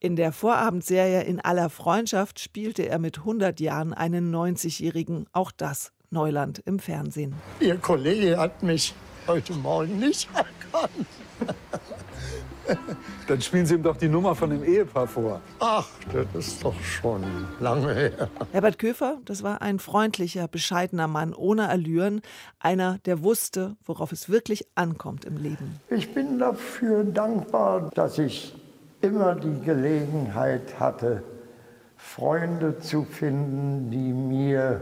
In 0.02 0.16
der 0.16 0.32
Vorabendserie 0.32 1.24
In 1.24 1.42
aller 1.42 1.70
Freundschaft 1.70 2.40
spielte 2.40 2.88
er 2.88 3.00
mit 3.00 3.18
100 3.18 3.60
Jahren 3.60 3.94
einen 3.94 4.34
90-Jährigen, 4.34 5.26
auch 5.34 5.52
das 5.52 5.92
Neuland 6.10 6.60
im 6.60 6.80
Fernsehen. 6.80 7.36
Ihr 7.60 7.76
Kollege 7.76 8.38
hat 8.38 8.64
mich 8.64 8.94
heute 9.28 9.54
Morgen 9.56 10.00
nicht 10.00 10.30
erkannt. 10.34 11.06
Dann 13.28 13.42
spielen 13.42 13.66
Sie 13.66 13.76
ihm 13.76 13.84
doch 13.84 13.98
die 13.98 14.08
Nummer 14.08 14.36
von 14.36 14.52
dem 14.52 14.64
Ehepaar 14.64 15.06
vor. 15.06 15.42
Ach, 15.60 15.90
das 16.14 16.48
ist 16.48 16.64
doch 16.64 16.80
schon 16.82 17.26
lange 17.60 17.94
her. 17.94 18.30
Herbert 18.54 18.80
Köfer, 18.80 19.18
das 19.26 19.44
war 19.44 19.62
ein 19.62 19.80
freundlicher, 19.80 20.48
bescheidener 20.48 21.08
Mann 21.08 21.34
ohne 21.34 21.68
Allüren, 21.68 22.22
einer, 22.58 23.00
der 23.00 23.22
wusste, 23.22 23.76
worauf 23.84 24.14
es 24.14 24.30
wirklich 24.30 24.66
ankommt 24.76 25.26
im 25.26 25.36
Leben. 25.36 25.82
Ich 25.90 26.14
bin 26.14 26.40
dafür 26.40 27.04
dankbar, 27.04 27.90
dass 27.96 28.18
ich 28.18 28.54
immer 29.02 29.36
die 29.36 29.60
Gelegenheit 29.62 30.80
hatte, 30.80 31.24
Freunde 31.96 32.80
zu 32.80 33.04
finden, 33.04 33.92
die 33.92 34.14
mir 34.14 34.82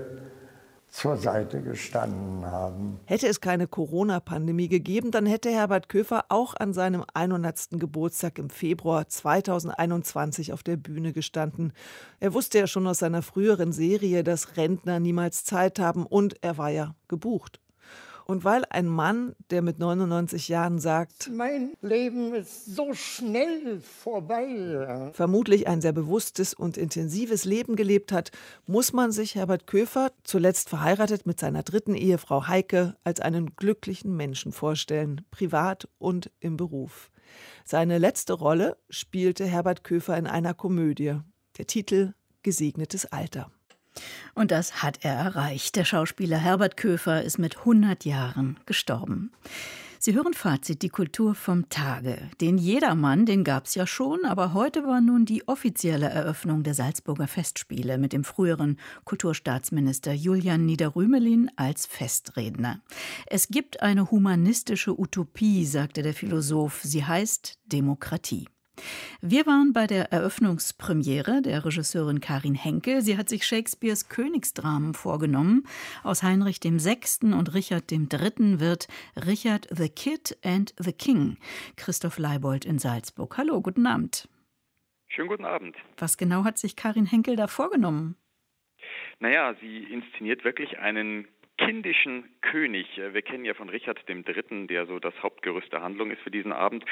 zur 0.90 1.18
Seite 1.18 1.62
gestanden 1.62 2.46
haben. 2.46 3.00
Hätte 3.06 3.28
es 3.28 3.42
keine 3.42 3.68
Corona-Pandemie 3.68 4.68
gegeben, 4.68 5.12
dann 5.12 5.26
hätte 5.26 5.52
Herbert 5.52 5.90
Köfer 5.90 6.26
auch 6.30 6.56
an 6.56 6.74
seinem 6.74 7.04
100. 7.14 7.72
Geburtstag 7.72 8.40
im 8.40 8.50
Februar 8.50 9.08
2021 9.08 10.54
auf 10.54 10.64
der 10.64 10.78
Bühne 10.78 11.14
gestanden. 11.14 11.74
Er 12.20 12.34
wusste 12.34 12.60
ja 12.60 12.68
schon 12.68 12.88
aus 12.88 13.00
seiner 13.00 13.22
früheren 13.22 13.74
Serie, 13.74 14.24
dass 14.24 14.58
Rentner 14.58 15.00
niemals 15.00 15.44
Zeit 15.44 15.78
haben 15.78 16.06
und 16.06 16.42
er 16.42 16.58
war 16.58 16.70
ja 16.70 16.96
gebucht. 17.08 17.60
Und 18.28 18.44
weil 18.44 18.66
ein 18.70 18.88
Mann, 18.88 19.38
der 19.52 19.62
mit 19.62 19.80
99 19.80 20.50
Jahren 20.50 20.80
sagt, 20.80 21.30
mein 21.32 21.78
Leben 21.82 22.36
ist 22.36 22.66
so 22.66 22.94
schnell 22.94 23.80
vorbei. 23.80 25.12
vermutlich 25.14 25.70
ein 25.70 25.80
sehr 25.80 25.94
bewusstes 25.94 26.54
und 26.54 26.76
intensives 26.76 27.46
Leben 27.46 27.78
gelebt 27.78 28.12
hat, 28.12 28.32
muss 28.66 28.92
man 28.92 29.14
sich 29.14 29.36
Herbert 29.36 29.66
Köfer, 29.66 30.12
zuletzt 30.24 30.68
verheiratet 30.68 31.26
mit 31.26 31.40
seiner 31.40 31.64
dritten 31.64 31.96
Ehefrau 31.96 32.48
Heike, 32.48 32.98
als 33.06 33.22
einen 33.22 33.56
glücklichen 33.56 34.14
Menschen 34.18 34.52
vorstellen, 34.52 35.22
privat 35.32 35.88
und 35.98 36.30
im 36.42 36.58
Beruf. 36.58 37.10
Seine 37.64 37.98
letzte 37.98 38.34
Rolle 38.34 38.76
spielte 38.90 39.46
Herbert 39.46 39.86
Köfer 39.86 40.18
in 40.18 40.28
einer 40.28 40.54
Komödie. 40.54 41.16
Der 41.58 41.66
Titel 41.66 42.14
Gesegnetes 42.44 43.06
Alter. 43.06 43.50
Und 44.36 44.52
das 44.52 44.84
hat 44.84 45.00
er 45.04 45.14
erreicht. 45.14 45.76
Der 45.76 45.86
Schauspieler 45.86 46.38
Herbert 46.38 46.78
Köfer 46.78 47.24
ist 47.24 47.40
mit 47.40 47.60
100 47.60 48.06
Jahren 48.06 48.60
gestorben. 48.66 49.32
Sie 50.00 50.14
hören 50.14 50.34
Fazit, 50.34 50.84
die 50.84 50.90
Kultur 50.90 51.34
vom 51.34 51.70
Tage. 51.70 52.30
Den 52.40 52.60
Jedermann, 52.60 53.26
den 53.26 53.44
gab 53.44 53.66
es 53.66 53.74
ja 53.74 53.88
schon, 53.88 54.26
aber 54.26 54.54
heute 54.54 54.84
war 54.84 55.02
nun 55.02 55.26
die 55.26 55.48
offizielle 55.48 56.08
Eröffnung 56.08 56.62
der 56.62 56.76
Salzburger 56.76 57.28
Festspiele 57.28 57.98
mit 57.98 58.14
dem 58.14 58.24
früheren 58.24 58.80
Kulturstaatsminister 59.06 60.14
Julian 60.14 60.66
Niederrümelin 60.68 61.50
als 61.56 61.88
Festredner. 61.88 62.82
Es 63.26 63.48
gibt 63.48 63.82
eine 63.82 64.12
humanistische 64.12 65.00
Utopie, 65.00 65.66
sagte 65.66 66.04
der 66.04 66.14
Philosoph. 66.14 66.82
Sie 66.84 67.04
heißt 67.04 67.58
Demokratie. 67.66 68.48
Wir 69.22 69.46
waren 69.46 69.74
bei 69.74 69.88
der 69.88 70.12
Eröffnungspremiere 70.12 71.42
der 71.42 71.66
Regisseurin 71.66 72.22
Karin 72.22 72.56
Henkel. 72.56 73.02
Sie 73.02 73.18
hat 73.18 73.30
sich 73.30 73.46
Shakespeares 73.46 74.10
Königsdramen 74.10 74.94
vorgenommen. 74.94 75.64
Aus 76.04 76.24
Heinrich 76.24 76.60
VI. 76.64 77.34
und 77.34 77.54
Richard 77.54 77.92
III. 77.92 78.60
wird 78.60 78.88
Richard 79.16 79.68
the 79.72 79.90
Kid 79.90 80.38
and 80.44 80.74
the 80.78 80.94
King. 80.94 81.38
Christoph 81.76 82.18
Leibold 82.18 82.66
in 82.66 82.80
Salzburg. 82.80 83.38
Hallo, 83.38 83.62
guten 83.62 83.86
Abend. 83.86 84.28
Schönen 85.08 85.30
guten 85.30 85.46
Abend. 85.46 85.76
Was 85.98 86.18
genau 86.18 86.44
hat 86.44 86.58
sich 86.58 86.76
Karin 86.76 87.06
Henkel 87.06 87.36
da 87.36 87.48
vorgenommen? 87.48 88.16
Naja, 89.20 89.56
sie 89.60 89.84
inszeniert 89.84 90.44
wirklich 90.44 90.78
einen 90.78 91.28
kindischen 91.58 92.24
König. 92.42 92.88
Wir 92.96 93.22
kennen 93.22 93.44
ja 93.44 93.54
von 93.54 93.70
Richard 93.70 94.00
III., 94.08 94.68
der 94.68 94.86
so 94.86 95.00
das 95.00 95.14
Hauptgerüst 95.22 95.72
der 95.74 95.82
Handlung 95.82 96.12
ist 96.12 96.22
für 96.22 96.32
diesen 96.32 96.54
Abend. 96.54 96.86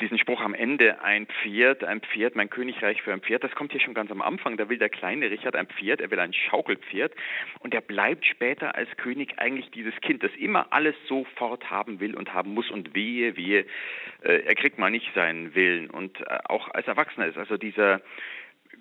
Diesen 0.00 0.18
Spruch 0.18 0.40
am 0.40 0.54
Ende, 0.54 1.02
ein 1.02 1.26
Pferd, 1.26 1.84
ein 1.84 2.00
Pferd, 2.00 2.36
mein 2.36 2.50
Königreich 2.50 3.00
für 3.02 3.12
ein 3.12 3.20
Pferd, 3.20 3.44
das 3.44 3.52
kommt 3.52 3.72
hier 3.72 3.80
schon 3.80 3.94
ganz 3.94 4.10
am 4.10 4.20
Anfang. 4.20 4.56
Da 4.56 4.68
will 4.68 4.78
der 4.78 4.88
kleine 4.88 5.30
Richard 5.30 5.56
ein 5.56 5.68
Pferd, 5.68 6.00
er 6.00 6.10
will 6.10 6.18
ein 6.18 6.32
Schaukelpferd 6.32 7.14
und 7.60 7.74
er 7.74 7.80
bleibt 7.80 8.26
später 8.26 8.74
als 8.74 8.88
König 8.96 9.38
eigentlich 9.38 9.70
dieses 9.70 9.94
Kind, 10.00 10.22
das 10.22 10.32
immer 10.38 10.72
alles 10.72 10.96
sofort 11.06 11.70
haben 11.70 12.00
will 12.00 12.14
und 12.14 12.34
haben 12.34 12.54
muss 12.54 12.70
und 12.70 12.94
wehe, 12.94 13.36
wehe, 13.36 13.64
äh, 14.22 14.42
er 14.44 14.54
kriegt 14.54 14.78
mal 14.78 14.90
nicht 14.90 15.12
seinen 15.14 15.54
Willen 15.54 15.90
und 15.90 16.20
äh, 16.20 16.38
auch 16.44 16.68
als 16.74 16.86
Erwachsener 16.86 17.26
ist 17.26 17.38
also 17.38 17.56
dieser 17.56 18.00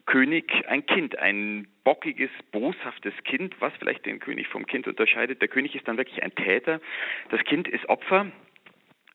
König 0.07 0.51
ein 0.67 0.85
Kind, 0.85 1.19
ein 1.19 1.67
bockiges, 1.83 2.31
boshaftes 2.51 3.13
Kind, 3.25 3.55
was 3.59 3.73
vielleicht 3.77 4.05
den 4.05 4.19
König 4.19 4.47
vom 4.47 4.65
Kind 4.65 4.87
unterscheidet. 4.87 5.41
Der 5.41 5.49
König 5.49 5.75
ist 5.75 5.87
dann 5.87 5.97
wirklich 5.97 6.23
ein 6.23 6.33
Täter. 6.33 6.81
Das 7.29 7.43
Kind 7.43 7.67
ist 7.67 7.87
Opfer. 7.87 8.31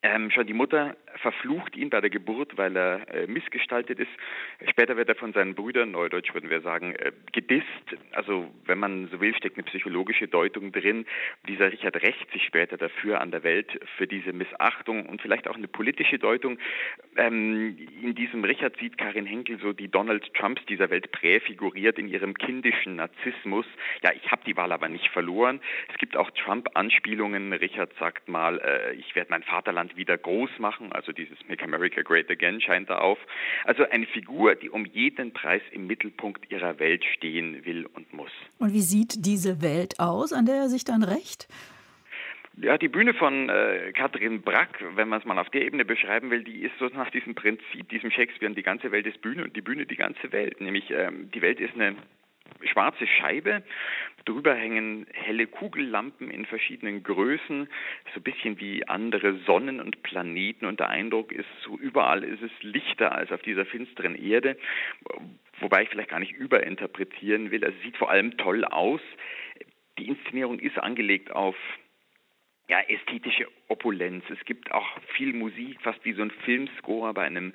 Ähm, 0.04 0.30
schon 0.30 0.46
die 0.46 0.52
Mutter 0.52 0.96
verflucht 1.16 1.76
ihn 1.76 1.90
bei 1.90 2.00
der 2.00 2.10
Geburt, 2.10 2.56
weil 2.56 2.76
er 2.76 3.08
äh, 3.14 3.26
missgestaltet 3.26 3.98
ist. 3.98 4.10
Später 4.70 4.96
wird 4.96 5.08
er 5.08 5.14
von 5.14 5.32
seinen 5.32 5.54
Brüdern, 5.54 5.92
neudeutsch 5.92 6.32
würden 6.34 6.50
wir 6.50 6.60
sagen, 6.60 6.94
äh, 6.94 7.12
gedisst. 7.32 7.66
Also 8.12 8.50
wenn 8.66 8.78
man 8.78 9.08
so 9.08 9.20
will, 9.20 9.34
steckt 9.34 9.56
eine 9.56 9.64
psychologische 9.64 10.28
Deutung 10.28 10.72
drin. 10.72 11.06
Dieser 11.48 11.72
Richard 11.72 11.96
rächt 11.96 12.30
sich 12.32 12.44
später 12.44 12.76
dafür 12.76 13.20
an 13.20 13.30
der 13.30 13.42
Welt 13.42 13.80
für 13.96 14.06
diese 14.06 14.32
Missachtung 14.32 15.06
und 15.06 15.20
vielleicht 15.20 15.48
auch 15.48 15.56
eine 15.56 15.68
politische 15.68 16.18
Deutung. 16.18 16.58
Ähm, 17.16 17.76
in 18.00 18.14
diesem 18.14 18.44
Richard 18.44 18.76
sieht 18.78 18.98
Karin 18.98 19.26
Henkel 19.26 19.58
so 19.60 19.72
die 19.72 19.88
Donald 19.88 20.32
Trumps 20.34 20.64
dieser 20.66 20.90
Welt 20.90 21.10
präfiguriert 21.12 21.98
in 21.98 22.08
ihrem 22.08 22.34
kindischen 22.34 22.96
Narzissmus. 22.96 23.66
Ja, 24.02 24.12
ich 24.12 24.30
habe 24.30 24.42
die 24.46 24.56
Wahl 24.56 24.72
aber 24.72 24.88
nicht 24.88 25.08
verloren. 25.08 25.60
Es 25.90 25.98
gibt 25.98 26.16
auch 26.16 26.30
Trump-Anspielungen. 26.30 27.52
Richard 27.52 27.92
sagt 27.98 28.28
mal, 28.28 28.60
äh, 28.60 28.94
ich 28.94 29.14
werde 29.14 29.30
mein 29.30 29.42
Vaterland 29.42 29.96
wieder 29.96 30.16
groß 30.16 30.58
machen. 30.58 30.92
Also 30.92 31.01
dieses 31.10 31.36
Make 31.48 31.64
America 31.64 32.02
Great 32.02 32.30
Again 32.30 32.60
scheint 32.60 32.88
da 32.88 32.98
auf. 32.98 33.18
Also 33.64 33.82
eine 33.88 34.06
Figur, 34.06 34.54
die 34.54 34.70
um 34.70 34.84
jeden 34.84 35.32
Preis 35.32 35.62
im 35.72 35.88
Mittelpunkt 35.88 36.48
ihrer 36.52 36.78
Welt 36.78 37.04
stehen 37.16 37.64
will 37.64 37.86
und 37.86 38.12
muss. 38.12 38.30
Und 38.60 38.72
wie 38.72 38.82
sieht 38.82 39.26
diese 39.26 39.60
Welt 39.60 39.98
aus, 39.98 40.32
an 40.32 40.46
der 40.46 40.54
er 40.54 40.68
sich 40.68 40.84
dann 40.84 41.02
rächt? 41.02 41.48
Ja, 42.58 42.76
die 42.76 42.88
Bühne 42.88 43.14
von 43.14 43.48
äh, 43.48 43.92
Katrin 43.94 44.42
Brack, 44.42 44.84
wenn 44.94 45.08
man 45.08 45.20
es 45.20 45.24
mal 45.24 45.38
auf 45.38 45.48
der 45.50 45.62
Ebene 45.62 45.86
beschreiben 45.86 46.30
will, 46.30 46.44
die 46.44 46.62
ist 46.62 46.74
so 46.78 46.86
nach 46.88 47.10
diesem 47.10 47.34
Prinzip, 47.34 47.88
diesem 47.88 48.10
Shakespeare, 48.10 48.52
die 48.52 48.62
ganze 48.62 48.92
Welt 48.92 49.06
ist 49.06 49.22
Bühne 49.22 49.44
und 49.44 49.56
die 49.56 49.62
Bühne 49.62 49.86
die 49.86 49.96
ganze 49.96 50.30
Welt. 50.32 50.60
Nämlich 50.60 50.90
ähm, 50.90 51.30
die 51.32 51.40
Welt 51.40 51.60
ist 51.60 51.74
eine 51.74 51.96
schwarze 52.64 53.06
Scheibe. 53.06 53.62
Drüber 54.24 54.54
hängen 54.54 55.06
helle 55.12 55.46
Kugellampen 55.46 56.30
in 56.30 56.46
verschiedenen 56.46 57.02
Größen, 57.02 57.68
so 58.14 58.20
ein 58.20 58.22
bisschen 58.22 58.60
wie 58.60 58.86
andere 58.86 59.38
Sonnen 59.46 59.80
und 59.80 60.02
Planeten. 60.02 60.66
Und 60.66 60.80
der 60.80 60.88
Eindruck 60.88 61.32
ist, 61.32 61.48
so 61.64 61.76
überall 61.76 62.22
ist 62.22 62.42
es 62.42 62.52
lichter 62.60 63.12
als 63.12 63.32
auf 63.32 63.42
dieser 63.42 63.66
finsteren 63.66 64.14
Erde. 64.14 64.56
Wobei 65.60 65.82
ich 65.82 65.88
vielleicht 65.88 66.10
gar 66.10 66.20
nicht 66.20 66.32
überinterpretieren 66.32 67.50
will. 67.50 67.64
Es 67.64 67.74
sieht 67.82 67.96
vor 67.96 68.10
allem 68.10 68.36
toll 68.36 68.64
aus. 68.64 69.00
Die 69.98 70.08
Inszenierung 70.08 70.58
ist 70.58 70.78
angelegt 70.78 71.30
auf 71.30 71.56
ja, 72.72 72.80
ästhetische 72.88 73.48
Opulenz. 73.68 74.24
Es 74.30 74.42
gibt 74.46 74.72
auch 74.72 74.86
viel 75.14 75.34
Musik, 75.34 75.78
fast 75.82 76.02
wie 76.06 76.14
so 76.14 76.22
ein 76.22 76.30
Filmscore 76.46 77.12
bei 77.12 77.24
einem 77.24 77.52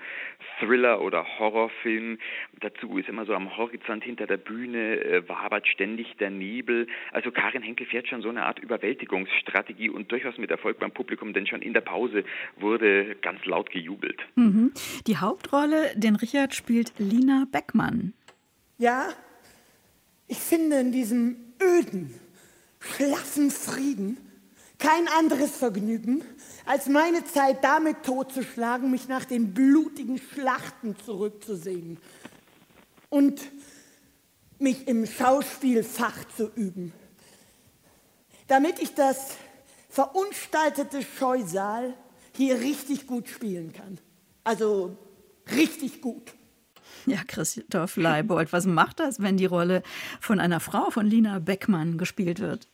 Thriller 0.59 1.01
oder 1.01 1.25
Horrorfilm. 1.39 2.19
Dazu 2.59 2.99
ist 2.99 3.09
immer 3.09 3.25
so 3.25 3.33
am 3.33 3.57
Horizont 3.57 4.03
hinter 4.03 4.27
der 4.27 4.37
Bühne 4.37 5.03
äh, 5.03 5.27
wabert 5.27 5.67
ständig 5.67 6.15
der 6.17 6.29
Nebel. 6.29 6.85
Also 7.13 7.31
Karin 7.31 7.63
Henkel 7.63 7.87
fährt 7.87 8.07
schon 8.07 8.21
so 8.21 8.29
eine 8.29 8.45
Art 8.45 8.59
Überwältigungsstrategie 8.59 9.89
und 9.89 10.11
durchaus 10.11 10.37
mit 10.37 10.51
Erfolg 10.51 10.77
beim 10.77 10.91
Publikum, 10.91 11.33
denn 11.33 11.47
schon 11.47 11.63
in 11.63 11.73
der 11.73 11.81
Pause 11.81 12.23
wurde 12.57 13.15
ganz 13.15 13.43
laut 13.45 13.71
gejubelt. 13.71 14.21
Mhm. 14.35 14.71
Die 15.07 15.17
Hauptrolle, 15.17 15.95
den 15.95 16.15
Richard 16.15 16.53
spielt 16.53 16.93
Lina 16.99 17.47
Beckmann. 17.51 18.13
Ja, 18.77 19.09
ich 20.27 20.37
finde 20.37 20.79
in 20.79 20.91
diesem 20.91 21.37
öden, 21.59 22.13
schlaffen 22.79 23.49
Frieden 23.49 24.26
kein 24.79 25.07
anderes 25.07 25.57
Vergnügen, 25.57 26.23
als 26.65 26.87
meine 26.87 27.23
Zeit 27.25 27.63
damit 27.63 28.03
totzuschlagen, 28.03 28.91
mich 28.91 29.07
nach 29.07 29.25
den 29.25 29.53
blutigen 29.53 30.19
Schlachten 30.19 30.95
zurückzusehen 30.97 31.97
und 33.09 33.41
mich 34.59 34.87
im 34.87 35.05
Schauspielfach 35.05 36.25
zu 36.35 36.51
üben, 36.55 36.93
damit 38.47 38.79
ich 38.79 38.93
das 38.93 39.37
verunstaltete 39.89 41.01
Scheusal 41.01 41.93
hier 42.35 42.59
richtig 42.59 43.07
gut 43.07 43.27
spielen 43.29 43.73
kann. 43.73 43.99
Also 44.43 44.97
richtig 45.55 46.01
gut. 46.01 46.33
Ja, 47.05 47.19
Christoph 47.25 47.95
Leibold, 47.95 48.53
was 48.53 48.65
macht 48.65 48.99
das, 48.99 49.21
wenn 49.21 49.37
die 49.37 49.45
Rolle 49.45 49.81
von 50.19 50.39
einer 50.39 50.59
Frau, 50.59 50.89
von 50.89 51.05
Lina 51.05 51.39
Beckmann, 51.39 51.97
gespielt 51.97 52.39
wird? 52.39 52.67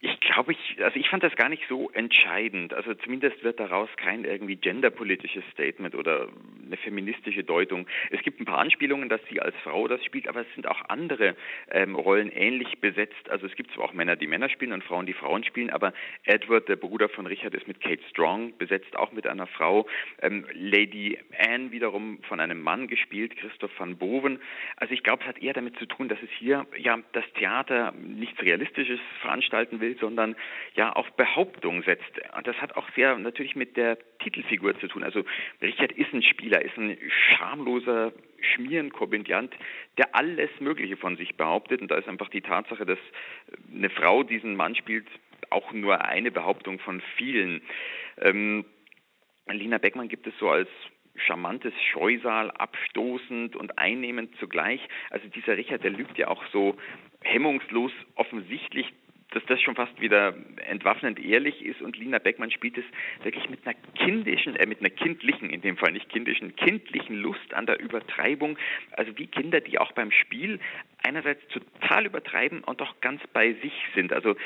Ich 0.00 0.18
glaube, 0.20 0.52
ich, 0.52 0.69
also 0.82 0.96
ich 0.96 1.08
fand 1.08 1.22
das 1.22 1.34
gar 1.36 1.48
nicht 1.48 1.62
so 1.68 1.90
entscheidend. 1.90 2.74
Also 2.74 2.94
zumindest 2.94 3.42
wird 3.42 3.60
daraus 3.60 3.88
kein 3.96 4.24
irgendwie 4.24 4.56
genderpolitisches 4.56 5.44
Statement 5.52 5.94
oder 5.94 6.28
eine 6.64 6.76
feministische 6.76 7.44
Deutung. 7.44 7.86
Es 8.10 8.22
gibt 8.22 8.40
ein 8.40 8.44
paar 8.44 8.58
Anspielungen, 8.58 9.08
dass 9.08 9.20
sie 9.30 9.40
als 9.40 9.54
Frau 9.62 9.88
das 9.88 10.04
spielt, 10.04 10.28
aber 10.28 10.40
es 10.40 10.54
sind 10.54 10.66
auch 10.66 10.88
andere 10.88 11.36
ähm, 11.70 11.94
Rollen 11.94 12.30
ähnlich 12.30 12.78
besetzt. 12.80 13.28
Also 13.30 13.46
es 13.46 13.54
gibt 13.54 13.72
zwar 13.72 13.86
auch 13.86 13.92
Männer, 13.92 14.16
die 14.16 14.26
Männer 14.26 14.48
spielen 14.48 14.72
und 14.72 14.84
Frauen, 14.84 15.06
die 15.06 15.12
Frauen 15.12 15.44
spielen, 15.44 15.70
aber 15.70 15.92
Edward, 16.24 16.68
der 16.68 16.76
Bruder 16.76 17.08
von 17.08 17.26
Richard, 17.26 17.54
ist 17.54 17.68
mit 17.68 17.80
Kate 17.80 18.02
Strong 18.10 18.56
besetzt, 18.58 18.96
auch 18.96 19.12
mit 19.12 19.26
einer 19.26 19.46
Frau. 19.46 19.86
Ähm, 20.22 20.46
Lady 20.54 21.18
Anne 21.38 21.72
wiederum 21.72 22.22
von 22.22 22.40
einem 22.40 22.60
Mann 22.60 22.88
gespielt, 22.88 23.36
Christoph 23.36 23.72
van 23.78 23.96
Boven. 23.96 24.40
Also 24.76 24.94
ich 24.94 25.02
glaube, 25.02 25.22
es 25.22 25.28
hat 25.28 25.42
eher 25.42 25.52
damit 25.52 25.78
zu 25.78 25.86
tun, 25.86 26.08
dass 26.08 26.22
es 26.22 26.30
hier 26.38 26.66
ja 26.76 26.98
das 27.12 27.24
Theater 27.34 27.92
nichts 27.92 28.40
Realistisches 28.42 29.00
veranstalten 29.20 29.80
will, 29.80 29.96
sondern 29.98 30.36
ja 30.74 30.92
auf 30.92 31.10
Behauptung 31.12 31.82
setzt. 31.82 32.20
Und 32.36 32.46
das 32.46 32.56
hat 32.56 32.76
auch 32.76 32.88
sehr 32.94 33.16
natürlich 33.18 33.56
mit 33.56 33.76
der 33.76 33.98
Titelfigur 34.22 34.78
zu 34.78 34.88
tun. 34.88 35.02
Also 35.02 35.24
Richard 35.60 35.92
ist 35.92 36.12
ein 36.12 36.22
Spieler, 36.22 36.62
ist 36.62 36.76
ein 36.76 36.96
schamloser 37.08 38.12
Schmierenkomödiant, 38.40 39.54
der 39.98 40.14
alles 40.14 40.50
Mögliche 40.60 40.96
von 40.96 41.16
sich 41.16 41.36
behauptet. 41.36 41.80
Und 41.80 41.90
da 41.90 41.96
ist 41.96 42.08
einfach 42.08 42.28
die 42.28 42.42
Tatsache, 42.42 42.86
dass 42.86 42.98
eine 43.72 43.90
Frau 43.90 44.22
diesen 44.22 44.56
Mann 44.56 44.74
spielt, 44.74 45.06
auch 45.50 45.72
nur 45.72 46.04
eine 46.04 46.30
Behauptung 46.30 46.78
von 46.78 47.02
vielen. 47.16 47.62
Ähm, 48.18 48.64
Lina 49.48 49.78
Beckmann 49.78 50.08
gibt 50.08 50.26
es 50.26 50.34
so 50.38 50.48
als 50.48 50.68
charmantes 51.16 51.74
Scheusal, 51.92 52.50
abstoßend 52.52 53.56
und 53.56 53.78
einnehmend 53.78 54.34
zugleich. 54.38 54.80
Also 55.10 55.28
dieser 55.28 55.56
Richard, 55.56 55.82
der 55.82 55.90
lügt 55.90 56.16
ja 56.18 56.28
auch 56.28 56.42
so 56.52 56.76
hemmungslos 57.22 57.92
offensichtlich 58.14 58.86
dass 59.32 59.44
das 59.46 59.60
schon 59.60 59.76
fast 59.76 60.00
wieder 60.00 60.34
entwaffnend 60.68 61.18
ehrlich 61.18 61.64
ist 61.64 61.80
und 61.82 61.96
Lina 61.96 62.18
Beckmann 62.18 62.50
spielt 62.50 62.78
es 62.78 62.84
wirklich 63.22 63.48
mit 63.48 63.66
einer 63.66 63.76
kindischen, 63.94 64.56
äh, 64.56 64.66
mit 64.66 64.80
einer 64.80 64.90
kindlichen, 64.90 65.50
in 65.50 65.60
dem 65.60 65.76
Fall 65.76 65.92
nicht 65.92 66.08
kindischen, 66.08 66.56
kindlichen 66.56 67.16
Lust 67.16 67.54
an 67.54 67.66
der 67.66 67.80
Übertreibung. 67.80 68.58
Also 68.92 69.16
wie 69.16 69.26
Kinder, 69.26 69.60
die 69.60 69.78
auch 69.78 69.92
beim 69.92 70.10
Spiel 70.10 70.58
einerseits 71.02 71.40
total 71.48 72.06
übertreiben 72.06 72.62
und 72.64 72.80
doch 72.80 73.00
ganz 73.00 73.20
bei 73.32 73.54
sich 73.54 73.72
sind. 73.94 74.12
Also 74.12 74.36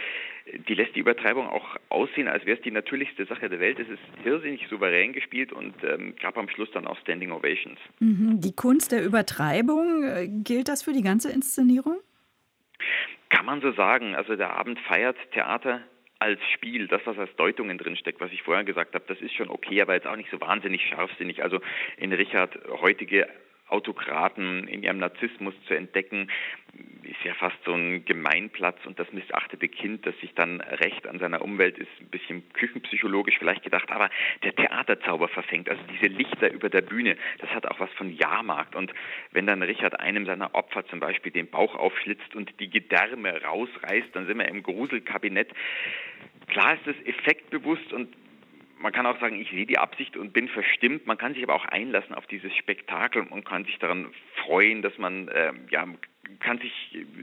die 0.68 0.74
lässt 0.74 0.94
die 0.94 1.00
Übertreibung 1.00 1.48
auch 1.48 1.76
aussehen, 1.88 2.28
als 2.28 2.44
wäre 2.44 2.58
es 2.58 2.62
die 2.62 2.70
natürlichste 2.70 3.24
Sache 3.24 3.48
der 3.48 3.60
Welt. 3.60 3.78
Es 3.78 3.88
ist 3.88 4.02
irrsinnig 4.24 4.66
souverän 4.68 5.12
gespielt 5.12 5.52
und 5.52 5.74
ähm, 5.82 6.14
gab 6.20 6.36
am 6.36 6.48
Schluss 6.48 6.70
dann 6.72 6.86
auch 6.86 6.98
Standing 6.98 7.32
Ovations. 7.32 7.78
Mhm. 8.00 8.40
Die 8.40 8.54
Kunst 8.54 8.92
der 8.92 9.04
Übertreibung, 9.04 10.04
äh, 10.04 10.28
gilt 10.28 10.68
das 10.68 10.82
für 10.82 10.92
die 10.92 11.02
ganze 11.02 11.32
Inszenierung? 11.32 11.96
Kann 13.34 13.46
man 13.46 13.60
so 13.60 13.72
sagen. 13.72 14.14
Also 14.14 14.36
der 14.36 14.56
Abend 14.56 14.78
feiert 14.80 15.16
Theater 15.32 15.82
als 16.18 16.40
Spiel, 16.54 16.86
das, 16.86 17.02
was 17.04 17.18
als 17.18 17.34
Deutungen 17.36 17.76
drinsteckt, 17.78 18.20
was 18.20 18.32
ich 18.32 18.42
vorher 18.42 18.64
gesagt 18.64 18.94
habe, 18.94 19.04
das 19.08 19.20
ist 19.20 19.34
schon 19.34 19.50
okay, 19.50 19.82
aber 19.82 19.94
jetzt 19.94 20.06
auch 20.06 20.16
nicht 20.16 20.30
so 20.30 20.40
wahnsinnig 20.40 20.86
scharfsinnig. 20.88 21.42
Also 21.42 21.60
in 21.96 22.12
Richard 22.12 22.56
heutige 22.80 23.28
Autokraten 23.68 24.68
in 24.68 24.82
ihrem 24.82 24.98
Narzissmus 24.98 25.54
zu 25.66 25.74
entdecken, 25.74 26.28
ist 27.02 27.22
ja 27.24 27.34
fast 27.34 27.56
so 27.64 27.72
ein 27.72 28.04
Gemeinplatz 28.04 28.84
und 28.86 28.98
das 28.98 29.12
missachtete 29.12 29.68
Kind, 29.68 30.06
das 30.06 30.18
sich 30.20 30.34
dann 30.34 30.60
recht 30.60 31.06
an 31.06 31.18
seiner 31.18 31.42
Umwelt 31.42 31.78
ist, 31.78 31.90
ein 32.00 32.08
bisschen 32.08 32.42
küchenpsychologisch 32.52 33.38
vielleicht 33.38 33.62
gedacht, 33.62 33.90
aber 33.90 34.10
der 34.42 34.54
Theaterzauber 34.54 35.28
verfängt, 35.28 35.68
also 35.68 35.82
diese 35.92 36.12
Lichter 36.12 36.52
über 36.52 36.68
der 36.68 36.82
Bühne, 36.82 37.16
das 37.38 37.50
hat 37.50 37.66
auch 37.70 37.78
was 37.80 37.90
von 37.92 38.10
Jahrmarkt 38.10 38.74
und 38.74 38.92
wenn 39.32 39.46
dann 39.46 39.62
Richard 39.62 40.00
einem 40.00 40.26
seiner 40.26 40.54
Opfer 40.54 40.86
zum 40.86 41.00
Beispiel 41.00 41.32
den 41.32 41.48
Bauch 41.48 41.74
aufschlitzt 41.74 42.34
und 42.34 42.58
die 42.58 42.70
Gedärme 42.70 43.42
rausreißt, 43.42 44.08
dann 44.12 44.26
sind 44.26 44.38
wir 44.38 44.48
im 44.48 44.62
Gruselkabinett. 44.62 45.52
Klar 46.48 46.74
ist 46.74 46.86
es 46.86 47.06
effektbewusst 47.06 47.92
und 47.92 48.08
man 48.84 48.92
kann 48.92 49.06
auch 49.06 49.18
sagen, 49.18 49.40
ich 49.40 49.48
sehe 49.48 49.64
die 49.64 49.78
Absicht 49.78 50.14
und 50.14 50.34
bin 50.34 50.46
verstimmt. 50.46 51.06
Man 51.06 51.16
kann 51.16 51.32
sich 51.32 51.42
aber 51.42 51.54
auch 51.54 51.64
einlassen 51.64 52.14
auf 52.14 52.26
dieses 52.26 52.54
Spektakel 52.54 53.22
und 53.22 53.42
kann 53.46 53.64
sich 53.64 53.78
daran 53.78 54.12
freuen, 54.44 54.82
dass 54.82 54.98
man 54.98 55.28
äh, 55.28 55.54
ja 55.70 55.86
kann 56.40 56.58
sich, 56.58 56.72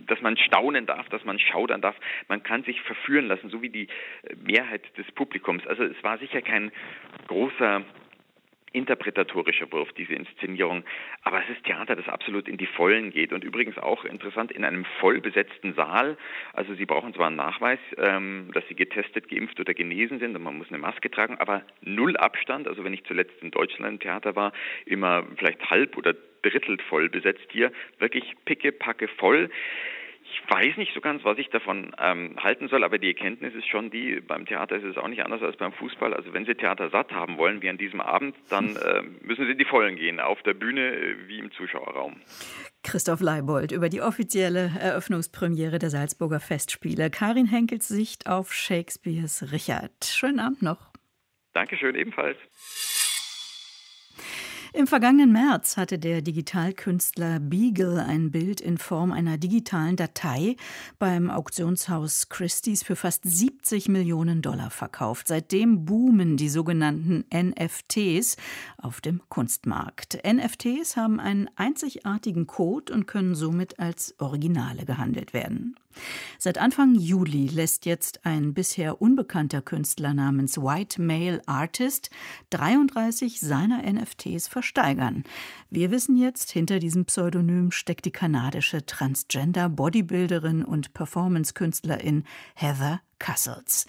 dass 0.07 0.21
man 0.21 0.37
staunen 0.37 0.87
darf, 0.87 1.07
dass 1.09 1.23
man 1.23 1.37
schaudern 1.37 1.81
darf. 1.81 1.95
Man 2.27 2.41
kann 2.41 2.63
sich 2.63 2.81
verführen 2.81 3.27
lassen, 3.27 3.49
so 3.51 3.61
wie 3.61 3.69
die 3.69 3.87
Mehrheit 4.43 4.81
des 4.97 5.11
Publikums. 5.11 5.65
Also 5.67 5.83
es 5.83 6.03
war 6.03 6.17
sicher 6.17 6.41
kein 6.41 6.71
großer 7.27 7.83
interpretatorischer 8.73 9.71
Wurf, 9.71 9.91
diese 9.93 10.13
Inszenierung. 10.13 10.83
Aber 11.23 11.43
es 11.43 11.49
ist 11.49 11.65
Theater, 11.65 11.95
das 11.95 12.07
absolut 12.07 12.47
in 12.47 12.57
die 12.57 12.65
Vollen 12.65 13.11
geht. 13.11 13.33
Und 13.33 13.43
übrigens 13.43 13.77
auch 13.77 14.05
interessant, 14.05 14.51
in 14.51 14.63
einem 14.63 14.85
vollbesetzten 14.99 15.73
Saal. 15.73 16.17
Also 16.53 16.73
Sie 16.75 16.85
brauchen 16.85 17.13
zwar 17.13 17.27
einen 17.27 17.35
Nachweis, 17.35 17.79
ähm, 17.97 18.49
dass 18.53 18.67
Sie 18.67 18.75
getestet, 18.75 19.29
geimpft 19.29 19.59
oder 19.59 19.73
genesen 19.73 20.19
sind 20.19 20.35
und 20.35 20.43
man 20.43 20.57
muss 20.57 20.69
eine 20.69 20.77
Maske 20.77 21.11
tragen, 21.11 21.37
aber 21.37 21.63
null 21.81 22.17
Abstand. 22.17 22.67
Also 22.67 22.83
wenn 22.83 22.93
ich 22.93 23.03
zuletzt 23.05 23.41
in 23.41 23.51
Deutschland 23.51 23.93
im 23.93 23.99
Theater 23.99 24.35
war, 24.35 24.53
immer 24.85 25.25
vielleicht 25.37 25.69
halb 25.69 25.97
oder 25.97 26.13
drittelt 26.41 26.81
voll 26.83 27.09
besetzt 27.09 27.47
hier. 27.51 27.71
Wirklich 27.99 28.35
picke, 28.45 28.71
packe 28.71 29.07
voll. 29.07 29.49
Ich 30.31 30.49
weiß 30.49 30.77
nicht 30.77 30.93
so 30.93 31.01
ganz, 31.01 31.25
was 31.25 31.37
ich 31.37 31.49
davon 31.49 31.93
ähm, 31.99 32.37
halten 32.41 32.69
soll, 32.69 32.85
aber 32.85 32.97
die 32.97 33.07
Erkenntnis 33.07 33.53
ist 33.53 33.67
schon 33.67 33.89
die, 33.91 34.21
beim 34.21 34.45
Theater 34.45 34.77
ist 34.77 34.85
es 34.85 34.97
auch 34.97 35.09
nicht 35.09 35.23
anders 35.25 35.41
als 35.41 35.57
beim 35.57 35.73
Fußball. 35.73 36.13
Also 36.13 36.33
wenn 36.33 36.45
Sie 36.45 36.55
Theater 36.55 36.89
satt 36.89 37.11
haben 37.11 37.37
wollen, 37.37 37.61
wie 37.61 37.69
an 37.69 37.77
diesem 37.77 37.99
Abend, 37.99 38.35
dann 38.49 38.75
äh, 38.77 39.01
müssen 39.21 39.45
Sie 39.45 39.51
in 39.51 39.57
die 39.57 39.65
Vollen 39.65 39.97
gehen, 39.97 40.21
auf 40.21 40.41
der 40.43 40.53
Bühne 40.53 40.95
äh, 40.95 41.27
wie 41.27 41.39
im 41.39 41.51
Zuschauerraum. 41.51 42.21
Christoph 42.83 43.19
Leibold 43.19 43.73
über 43.73 43.89
die 43.89 44.01
offizielle 44.01 44.71
Eröffnungspremiere 44.79 45.79
der 45.79 45.89
Salzburger 45.89 46.39
Festspiele. 46.39 47.09
Karin 47.09 47.45
Henkels 47.45 47.89
Sicht 47.89 48.27
auf 48.27 48.53
Shakespeares 48.53 49.51
Richard. 49.51 50.05
Schönen 50.05 50.39
Abend 50.39 50.61
noch. 50.61 50.91
Dankeschön, 51.53 51.95
ebenfalls. 51.95 52.37
Im 54.73 54.87
vergangenen 54.87 55.33
März 55.33 55.75
hatte 55.75 55.99
der 55.99 56.21
Digitalkünstler 56.21 57.41
Beagle 57.41 58.05
ein 58.05 58.31
Bild 58.31 58.61
in 58.61 58.77
Form 58.77 59.11
einer 59.11 59.37
digitalen 59.37 59.97
Datei 59.97 60.55
beim 60.97 61.29
Auktionshaus 61.29 62.29
Christie's 62.29 62.81
für 62.81 62.95
fast 62.95 63.23
70 63.25 63.89
Millionen 63.89 64.41
Dollar 64.41 64.69
verkauft. 64.69 65.27
Seitdem 65.27 65.83
boomen 65.83 66.37
die 66.37 66.47
sogenannten 66.47 67.25
NFTs 67.33 68.37
auf 68.77 69.01
dem 69.01 69.19
Kunstmarkt. 69.27 70.19
NFTs 70.25 70.95
haben 70.95 71.19
einen 71.19 71.49
einzigartigen 71.57 72.47
Code 72.47 72.93
und 72.93 73.07
können 73.07 73.35
somit 73.35 73.77
als 73.77 74.15
Originale 74.19 74.85
gehandelt 74.85 75.33
werden. 75.33 75.75
Seit 76.37 76.57
Anfang 76.57 76.95
Juli 76.95 77.47
lässt 77.47 77.85
jetzt 77.85 78.25
ein 78.25 78.53
bisher 78.53 79.01
unbekannter 79.01 79.61
Künstler 79.61 80.13
namens 80.13 80.57
White 80.57 81.01
Male 81.01 81.41
Artist 81.45 82.09
33 82.51 83.39
seiner 83.39 83.83
NFTs 83.83 84.47
versteigern. 84.61 85.23
Wir 85.71 85.89
wissen 85.89 86.15
jetzt, 86.15 86.51
hinter 86.51 86.77
diesem 86.77 87.05
Pseudonym 87.05 87.71
steckt 87.71 88.05
die 88.05 88.11
kanadische 88.11 88.85
Transgender-Bodybuilderin 88.85 90.63
und 90.63 90.93
Performance-Künstlerin 90.93 92.25
Heather 92.53 93.01
Castles. 93.17 93.87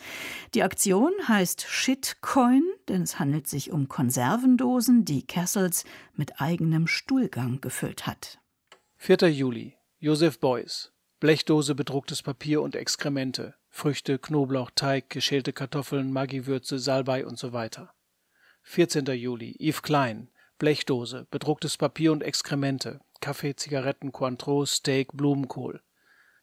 Die 0.54 0.62
Aktion 0.62 1.12
heißt 1.28 1.66
Shitcoin, 1.68 2.62
denn 2.88 3.02
es 3.02 3.18
handelt 3.18 3.48
sich 3.48 3.70
um 3.70 3.88
Konservendosen, 3.88 5.04
die 5.04 5.26
Castles 5.26 5.84
mit 6.14 6.40
eigenem 6.40 6.86
Stuhlgang 6.86 7.60
gefüllt 7.60 8.06
hat. 8.06 8.38
4. 8.96 9.30
Juli. 9.30 9.76
Joseph 9.98 10.40
Beuys. 10.40 10.90
Blechdose 11.20 11.74
bedrucktes 11.74 12.22
Papier 12.22 12.62
und 12.62 12.74
Exkremente, 12.74 13.54
Früchte, 13.68 14.18
Knoblauch, 14.18 14.70
Teig, 14.74 15.10
geschälte 15.10 15.52
Kartoffeln, 15.52 16.12
Maggi-Würze, 16.12 16.78
Salbei 16.78 17.26
und 17.26 17.38
so 17.38 17.52
weiter. 17.52 17.94
14. 18.64 19.04
Juli, 19.06 19.56
Yves 19.60 19.82
Klein, 19.82 20.31
Blechdose, 20.62 21.26
bedrucktes 21.28 21.76
Papier 21.76 22.12
und 22.12 22.22
Exkremente, 22.22 23.00
Kaffee, 23.20 23.56
Zigaretten, 23.56 24.12
Cointreau, 24.12 24.64
Steak, 24.64 25.08
Blumenkohl. 25.12 25.80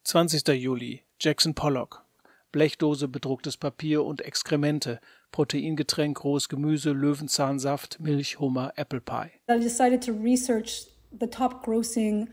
20. 0.04 0.46
Juli, 0.62 1.06
Jackson 1.22 1.56
Pollock, 1.56 2.04
Blechdose, 2.52 3.08
bedrucktes 3.08 3.56
Papier 3.56 4.04
und 4.04 4.20
Exkremente, 4.20 5.00
Proteingetränk, 5.32 6.22
rohes 6.22 6.50
Gemüse, 6.50 6.92
Löwenzahnsaft, 6.92 8.02
Milch, 8.02 8.42
Hummer, 8.42 8.74
Apple 8.76 9.00
Pie. 9.00 9.32
I 9.50 9.58
decided 9.58 10.04
to 10.04 10.12
research 10.12 10.88
the 11.18 11.26
top 11.26 11.66
grossing 11.66 12.28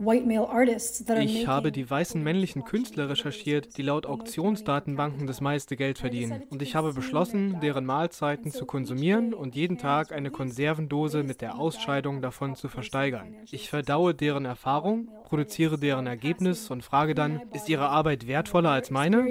ich 0.00 1.46
habe 1.46 1.72
die 1.72 1.88
weißen 1.88 2.22
männlichen 2.22 2.64
Künstler 2.64 3.10
recherchiert, 3.10 3.76
die 3.76 3.82
laut 3.82 4.06
Auktionsdatenbanken 4.06 5.26
das 5.26 5.40
meiste 5.40 5.76
Geld 5.76 5.98
verdienen. 5.98 6.42
Und 6.50 6.62
ich 6.62 6.74
habe 6.74 6.92
beschlossen, 6.94 7.60
deren 7.60 7.84
Mahlzeiten 7.84 8.50
zu 8.50 8.64
konsumieren 8.64 9.34
und 9.34 9.54
jeden 9.54 9.78
Tag 9.78 10.12
eine 10.12 10.30
Konservendose 10.30 11.22
mit 11.22 11.40
der 11.40 11.58
Ausscheidung 11.58 12.22
davon 12.22 12.54
zu 12.54 12.68
versteigern. 12.68 13.34
Ich 13.50 13.68
verdaue 13.68 14.14
deren 14.14 14.46
Erfahrung, 14.46 15.08
produziere 15.24 15.78
deren 15.78 16.06
Ergebnis 16.06 16.70
und 16.70 16.82
frage 16.82 17.14
dann, 17.14 17.42
ist 17.52 17.68
ihre 17.68 17.88
Arbeit 17.88 18.26
wertvoller 18.26 18.70
als 18.70 18.90
meine? 18.90 19.26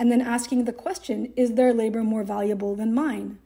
And 0.00 0.10
then 0.10 0.22
asking 0.22 0.64
the 0.64 0.72
question, 0.72 1.26
is 1.36 1.54
their 1.54 1.74
labor 1.74 2.02
more 2.02 2.24
valuable 2.24 2.74
than 2.74 2.94
mine? 2.94 3.36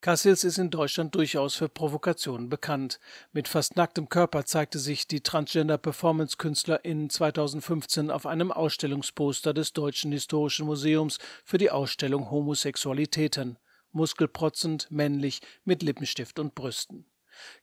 Cassils 0.00 0.44
ist 0.44 0.56
in 0.56 0.70
Deutschland 0.70 1.14
durchaus 1.14 1.56
für 1.56 1.68
Provokationen 1.68 2.48
bekannt. 2.48 3.00
Mit 3.32 3.48
fast 3.48 3.76
nacktem 3.76 4.08
Körper 4.08 4.46
zeigte 4.46 4.78
sich 4.78 5.06
die 5.06 5.20
Transgender-Performance-Künstlerin 5.20 7.10
2015 7.10 8.10
auf 8.10 8.24
einem 8.24 8.50
Ausstellungsposter 8.50 9.52
des 9.52 9.74
Deutschen 9.74 10.10
Historischen 10.10 10.64
Museums 10.64 11.18
für 11.44 11.58
die 11.58 11.70
Ausstellung 11.70 12.30
Homosexualitäten. 12.30 13.58
Muskelprotzend, 13.92 14.90
männlich, 14.90 15.42
mit 15.64 15.82
Lippenstift 15.82 16.38
und 16.38 16.54
Brüsten. 16.54 17.04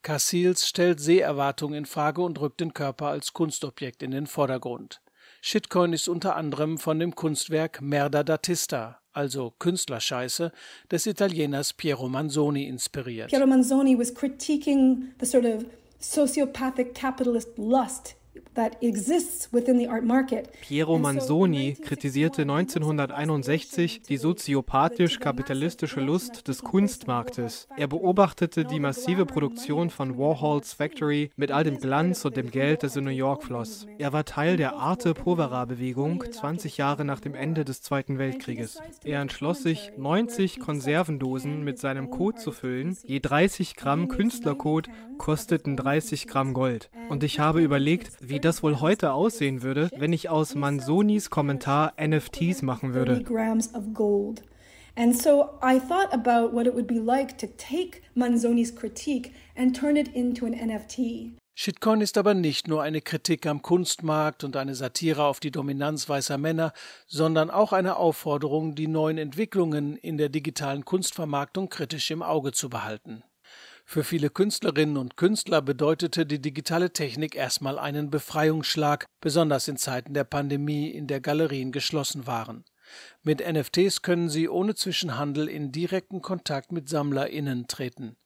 Cassils 0.03 0.67
stellt 0.67 0.99
Seherwartungen 0.99 1.75
in 1.75 1.85
Frage 1.88 2.21
und 2.21 2.39
rückt 2.39 2.59
den 2.59 2.73
Körper 2.73 3.07
als 3.07 3.33
Kunstobjekt 3.33 4.03
in 4.03 4.11
den 4.11 4.27
Vordergrund. 4.27 5.01
Shitcoin 5.41 5.93
ist 5.93 6.07
unter 6.07 6.35
anderem 6.35 6.77
von 6.77 6.99
dem 6.99 7.15
Kunstwerk 7.15 7.81
Merda 7.81 8.21
d'Artista, 8.21 8.97
also 9.18 9.53
Künstlerscheiße, 9.59 10.51
des 10.91 11.07
Italieners 11.07 11.74
Piero 11.74 12.07
Manzoni 12.07 12.68
inspiriert. 12.68 13.32
Piero 13.32 13.47
Manzoni 13.47 13.97
was 13.97 14.15
critiquing 14.15 15.09
the 15.20 15.26
sort 15.26 15.45
of 15.45 15.65
sociopathic 15.99 16.93
capitalist 16.93 17.57
lust 17.57 18.15
Piero 20.61 20.97
Manzoni 20.97 21.73
kritisierte 21.73 22.43
1961 22.43 24.01
die 24.03 24.17
soziopathisch-kapitalistische 24.17 26.01
Lust 26.01 26.47
des 26.47 26.61
Kunstmarktes. 26.63 27.67
Er 27.77 27.88
beobachtete 27.88 28.65
die 28.65 28.79
massive 28.79 29.25
Produktion 29.25 29.89
von 29.89 30.17
Warhols 30.17 30.73
Factory 30.73 31.29
mit 31.35 31.51
all 31.51 31.63
dem 31.63 31.79
Glanz 31.79 32.25
und 32.25 32.38
dem 32.38 32.51
Geld, 32.51 32.83
das 32.83 32.95
in 32.95 33.03
New 33.03 33.09
York 33.11 33.43
floss. 33.43 33.85
Er 33.97 34.13
war 34.13 34.25
Teil 34.25 34.57
der 34.57 34.75
Arte 34.75 35.13
Povera-Bewegung 35.13 36.23
20 36.31 36.77
Jahre 36.77 37.05
nach 37.05 37.19
dem 37.19 37.35
Ende 37.35 37.65
des 37.65 37.81
Zweiten 37.81 38.17
Weltkrieges. 38.17 38.79
Er 39.03 39.21
entschloss 39.21 39.63
sich, 39.63 39.91
90 39.97 40.59
Konservendosen 40.59 41.63
mit 41.63 41.79
seinem 41.79 42.09
Code 42.09 42.38
zu 42.38 42.51
füllen. 42.51 42.97
Je 43.05 43.19
30 43.19 43.75
Gramm 43.75 44.07
Künstlercode 44.07 44.89
kosteten 45.17 45.75
30 45.75 46.27
Gramm 46.27 46.53
Gold. 46.53 46.89
Und 47.09 47.23
ich 47.23 47.39
habe 47.39 47.61
überlegt, 47.61 48.11
wie 48.30 48.39
das 48.39 48.63
wohl 48.63 48.80
heute 48.80 49.13
aussehen 49.13 49.61
würde, 49.61 49.89
wenn 49.95 50.13
ich 50.13 50.30
aus 50.30 50.55
Manzonis 50.55 51.30
Kommentar 51.30 51.93
NFTs 51.99 52.61
machen 52.61 52.93
würde. 52.93 53.23
And 54.99 55.15
so 55.15 55.59
I 55.61 55.80
thought 55.80 56.11
about 56.11 56.55
what 56.55 56.65
it 56.65 56.73
would 56.73 56.88
be 56.88 56.95
like 56.95 57.38
to 57.38 57.45
take 57.45 58.01
Manzoni's 58.15 58.73
critique 58.73 59.32
and 59.55 59.75
turn 59.75 59.95
it 59.95 60.07
into 60.07 60.47
an 60.47 60.53
NFT. 60.53 61.38
Shitcoin 61.59 62.01
ist 62.01 62.17
aber 62.19 62.36
nicht 62.36 62.67
nur 62.67 62.84
eine 62.84 63.01
Kritik 63.01 63.47
am 63.47 63.63
Kunstmarkt 63.63 64.43
und 64.43 64.55
eine 64.55 64.75
Satire 64.75 65.23
auf 65.25 65.39
die 65.39 65.49
Dominanz 65.49 66.07
weißer 66.07 66.38
Männer, 66.38 66.71
sondern 67.07 67.49
auch 67.49 67.73
eine 67.73 67.97
Aufforderung, 67.97 68.75
die 68.75 68.88
neuen 68.88 69.17
Entwicklungen 69.17 69.97
in 69.97 70.17
der 70.17 70.30
digitalen 70.30 70.86
Kunstvermarktung 70.86 71.69
kritisch 71.69 72.11
im 72.11 72.21
Auge 72.21 72.51
zu 72.51 72.69
behalten. 72.69 73.23
Für 73.89 74.03
viele 74.03 74.29
Künstlerinnen 74.29 74.97
und 74.97 75.15
Künstler 75.15 75.61
bedeutete 75.61 76.25
die 76.25 76.41
digitale 76.41 76.91
Technik 76.91 77.35
erstmal 77.35 77.79
einen 77.79 78.09
Befreiungsschlag, 78.09 79.05
besonders 79.21 79.69
in 79.69 79.77
Zeiten 79.77 80.13
der 80.13 80.25
Pandemie, 80.25 80.89
in 80.89 81.07
der 81.07 81.21
Galerien 81.21 81.71
geschlossen 81.71 82.27
waren. 82.27 82.65
Mit 83.23 83.39
NFTs 83.39 84.01
können 84.01 84.27
sie 84.27 84.49
ohne 84.49 84.75
Zwischenhandel 84.75 85.47
in 85.47 85.71
direkten 85.71 86.21
Kontakt 86.21 86.73
mit 86.73 86.89
SammlerInnen 86.89 87.67
treten. 87.67 88.17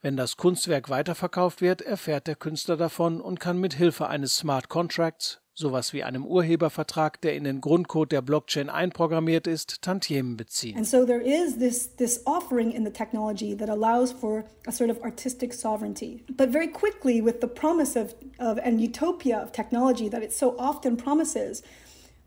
Wenn 0.00 0.16
das 0.16 0.36
Kunstwerk 0.36 0.88
weiterverkauft 0.88 1.62
wird, 1.62 1.82
erfährt 1.82 2.28
der 2.28 2.36
Künstler 2.36 2.76
davon 2.76 3.20
und 3.20 3.40
kann 3.40 3.58
mit 3.58 3.74
Hilfe 3.74 4.06
eines 4.06 4.36
Smart 4.36 4.68
Contracts 4.68 5.40
sowas 5.58 5.92
wie 5.92 6.04
einem 6.04 6.24
Urhebervertrag, 6.24 7.20
der 7.20 7.34
in 7.34 7.44
den 7.44 7.60
Grundcode 7.60 8.12
der 8.12 8.22
Blockchain 8.22 8.70
einprogrammiert 8.70 9.46
ist, 9.46 9.82
Tantiemen 9.82 10.36
beziehen. 10.36 10.76
And 10.76 10.86
so 10.86 11.04
there 11.04 11.20
is 11.20 11.58
this 11.58 11.94
this 11.96 12.22
offering 12.24 12.70
in 12.70 12.84
the 12.84 12.92
technology 12.92 13.56
that 13.56 13.68
allows 13.68 14.12
for 14.12 14.44
a 14.66 14.72
sort 14.72 14.90
of 14.90 15.02
artistic 15.02 15.52
sovereignty. 15.52 16.22
But 16.28 16.50
very 16.50 16.68
quickly 16.68 17.20
with 17.20 17.40
the 17.40 17.48
promise 17.48 17.96
of 17.96 18.14
of 18.38 18.58
an 18.64 18.78
utopia 18.78 19.42
of 19.42 19.52
technology 19.52 20.08
that 20.08 20.22
it 20.22 20.32
so 20.32 20.54
often 20.58 20.96
promises, 20.96 21.62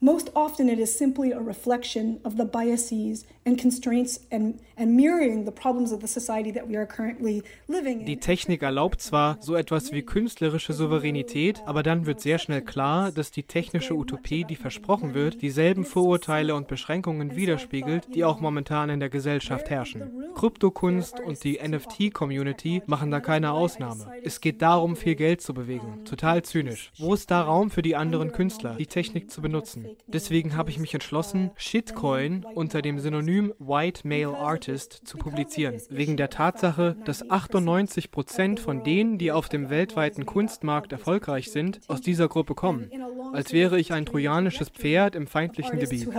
Most 0.03 0.31
often 0.35 0.67
it 0.67 0.79
is 0.79 0.97
simply 0.97 1.31
a 1.31 1.39
reflection 1.39 2.21
of 2.25 2.35
the 2.35 2.45
biases 2.45 3.23
and 3.45 3.59
constraints 3.59 4.19
and, 4.31 4.59
and 4.77 4.95
mirroring 4.95 5.45
the 5.45 5.51
problems 5.51 5.91
of 5.91 6.01
the 6.01 6.07
society 6.07 6.51
that 6.51 6.67
we 6.67 6.77
are 6.77 6.85
currently 6.85 7.41
living 7.67 8.01
in. 8.01 8.05
Die 8.05 8.17
Technik 8.17 8.61
erlaubt 8.61 9.01
zwar 9.01 9.37
so 9.39 9.55
etwas 9.55 9.91
wie 9.91 10.03
künstlerische 10.03 10.73
Souveränität, 10.73 11.61
aber 11.65 11.81
dann 11.81 12.05
wird 12.05 12.21
sehr 12.21 12.37
schnell 12.37 12.61
klar, 12.61 13.11
dass 13.11 13.31
die 13.31 13.43
technische 13.43 13.95
Utopie, 13.95 14.43
die 14.43 14.55
versprochen 14.55 15.13
wird, 15.13 15.41
dieselben 15.41 15.85
Vorurteile 15.85 16.53
und 16.53 16.67
Beschränkungen 16.67 17.35
widerspiegelt, 17.35 18.13
die 18.13 18.23
auch 18.23 18.39
momentan 18.39 18.89
in 18.89 18.99
der 18.99 19.09
Gesellschaft 19.09 19.69
herrschen. 19.69 20.11
Kryptokunst 20.35 21.19
und 21.19 21.43
die 21.43 21.59
NFT-Community 21.61 22.83
machen 22.85 23.09
da 23.09 23.19
keine 23.19 23.51
Ausnahme. 23.51 24.11
Es 24.23 24.39
geht 24.39 24.61
darum, 24.61 24.95
viel 24.95 25.15
Geld 25.15 25.41
zu 25.41 25.53
bewegen. 25.53 26.05
Total 26.05 26.43
zynisch. 26.43 26.91
Wo 26.97 27.13
ist 27.13 27.31
da 27.31 27.41
Raum 27.41 27.71
für 27.71 27.81
die 27.81 27.95
anderen 27.95 28.31
Künstler, 28.31 28.75
die 28.77 28.85
Technik 28.85 29.31
zu 29.31 29.41
benutzen? 29.41 29.87
Deswegen 30.07 30.55
habe 30.55 30.69
ich 30.69 30.77
mich 30.77 30.93
entschlossen, 30.93 31.51
Shitcoin 31.55 32.45
unter 32.53 32.81
dem 32.81 32.99
Synonym 32.99 33.30
White 33.59 34.07
Male 34.07 34.37
Artist 34.37 35.01
zu 35.05 35.17
publizieren. 35.17 35.81
Wegen 35.89 36.17
der 36.17 36.29
Tatsache, 36.29 36.95
dass 37.05 37.29
98 37.29 38.11
Prozent 38.11 38.59
von 38.59 38.83
denen, 38.83 39.17
die 39.17 39.31
auf 39.31 39.49
dem 39.49 39.69
weltweiten 39.69 40.25
Kunstmarkt 40.25 40.91
erfolgreich 40.91 41.51
sind, 41.51 41.79
aus 41.87 42.01
dieser 42.01 42.27
Gruppe 42.27 42.55
kommen. 42.55 42.91
Als 43.33 43.53
wäre 43.53 43.79
ich 43.79 43.93
ein 43.93 44.05
trojanisches 44.05 44.69
Pferd 44.69 45.15
im 45.15 45.27
feindlichen 45.27 45.79
Gebiet. 45.79 46.09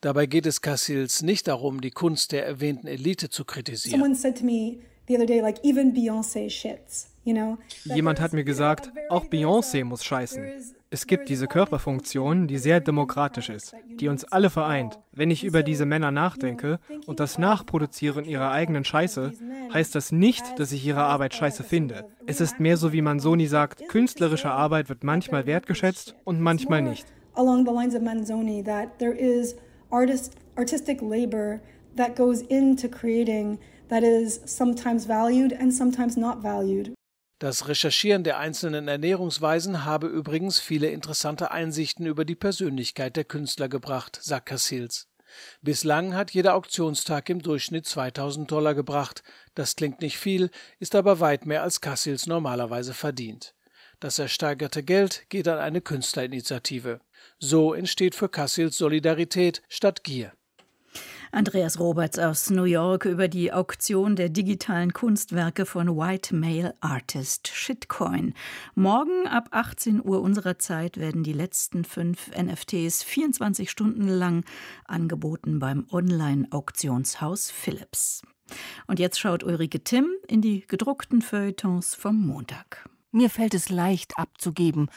Dabei 0.00 0.26
geht 0.26 0.46
es 0.46 0.60
Cassils 0.60 1.22
nicht 1.22 1.48
darum, 1.48 1.80
die 1.80 1.90
Kunst 1.90 2.32
der 2.32 2.44
erwähnten 2.44 2.86
Elite 2.88 3.30
zu 3.30 3.44
kritisieren. 3.44 4.00
Jemand 7.84 8.20
hat 8.20 8.32
mir 8.32 8.44
gesagt, 8.44 8.92
auch 9.08 9.24
Beyoncé 9.26 9.84
muss 9.84 10.04
scheißen. 10.04 10.44
Es 10.94 11.06
gibt 11.06 11.30
diese 11.30 11.46
Körperfunktion, 11.46 12.48
die 12.48 12.58
sehr 12.58 12.78
demokratisch 12.78 13.48
ist, 13.48 13.74
die 13.98 14.08
uns 14.08 14.24
alle 14.24 14.50
vereint. 14.50 14.98
Wenn 15.10 15.30
ich 15.30 15.42
über 15.42 15.62
diese 15.62 15.86
Männer 15.86 16.10
nachdenke 16.10 16.80
und 17.06 17.18
das 17.18 17.38
Nachproduzieren 17.38 18.26
ihrer 18.26 18.50
eigenen 18.50 18.84
Scheiße, 18.84 19.32
heißt 19.72 19.94
das 19.94 20.12
nicht, 20.12 20.44
dass 20.58 20.70
ich 20.70 20.84
ihre 20.84 21.04
Arbeit 21.04 21.34
scheiße 21.34 21.64
finde. 21.64 22.04
Es 22.26 22.42
ist 22.42 22.60
mehr 22.60 22.76
so, 22.76 22.92
wie 22.92 23.00
man 23.00 23.20
Sony 23.20 23.46
sagt, 23.46 23.88
künstlerische 23.88 24.50
Arbeit 24.50 24.90
wird 24.90 25.02
manchmal 25.02 25.46
wertgeschätzt 25.46 26.14
und 26.24 26.42
manchmal 26.42 26.82
nicht. 26.82 27.06
Along 27.36 27.64
the 27.64 27.72
lines 27.72 27.94
of 27.94 28.02
Manzoni, 28.02 28.62
that 28.62 28.98
there 28.98 29.16
is 29.16 29.56
artist, 29.88 30.34
artistic 30.56 31.00
labor 31.00 31.60
that 31.96 32.16
goes 32.16 32.42
into 32.42 32.86
creating 32.86 33.58
that 33.88 34.02
is 34.02 34.42
sometimes 34.44 35.06
valued 35.06 35.54
and 35.58 35.72
sometimes 35.72 36.18
not 36.18 36.42
valued. 36.42 36.92
Das 37.42 37.66
Recherchieren 37.66 38.22
der 38.22 38.38
einzelnen 38.38 38.86
Ernährungsweisen 38.86 39.84
habe 39.84 40.06
übrigens 40.06 40.60
viele 40.60 40.90
interessante 40.90 41.50
Einsichten 41.50 42.06
über 42.06 42.24
die 42.24 42.36
Persönlichkeit 42.36 43.16
der 43.16 43.24
Künstler 43.24 43.68
gebracht, 43.68 44.20
sagt 44.22 44.46
Cassils. 44.46 45.08
Bislang 45.60 46.14
hat 46.14 46.30
jeder 46.30 46.54
Auktionstag 46.54 47.28
im 47.30 47.42
Durchschnitt 47.42 47.84
2000 47.84 48.48
Dollar 48.48 48.76
gebracht. 48.76 49.24
Das 49.56 49.74
klingt 49.74 50.02
nicht 50.02 50.18
viel, 50.18 50.50
ist 50.78 50.94
aber 50.94 51.18
weit 51.18 51.44
mehr 51.44 51.64
als 51.64 51.80
Cassils 51.80 52.28
normalerweise 52.28 52.94
verdient. 52.94 53.56
Das 53.98 54.20
ersteigerte 54.20 54.84
Geld 54.84 55.28
geht 55.28 55.48
an 55.48 55.58
eine 55.58 55.80
Künstlerinitiative. 55.80 57.00
So 57.40 57.74
entsteht 57.74 58.14
für 58.14 58.28
Cassils 58.28 58.78
Solidarität 58.78 59.64
statt 59.68 60.04
Gier. 60.04 60.32
Andreas 61.34 61.80
Roberts 61.80 62.18
aus 62.18 62.50
New 62.50 62.64
York 62.64 63.06
über 63.06 63.26
die 63.26 63.54
Auktion 63.54 64.16
der 64.16 64.28
digitalen 64.28 64.92
Kunstwerke 64.92 65.64
von 65.64 65.96
White 65.96 66.36
Male 66.36 66.74
Artist 66.82 67.48
Shitcoin. 67.48 68.34
Morgen 68.74 69.26
ab 69.26 69.48
18 69.50 70.04
Uhr 70.04 70.20
unserer 70.20 70.58
Zeit 70.58 70.98
werden 70.98 71.22
die 71.22 71.32
letzten 71.32 71.86
fünf 71.86 72.30
NFTs 72.36 73.02
24 73.02 73.70
Stunden 73.70 74.08
lang 74.08 74.44
angeboten 74.84 75.58
beim 75.58 75.86
Online-Auktionshaus 75.90 77.50
Philips. 77.50 78.20
Und 78.86 78.98
jetzt 78.98 79.18
schaut 79.18 79.42
Ulrike 79.42 79.82
Timm 79.82 80.10
in 80.28 80.42
die 80.42 80.66
gedruckten 80.66 81.22
Feuilletons 81.22 81.94
vom 81.94 82.26
Montag. 82.26 82.86
Mir 83.10 83.30
fällt 83.30 83.54
es 83.54 83.70
leicht 83.70 84.18
abzugeben, 84.18 84.90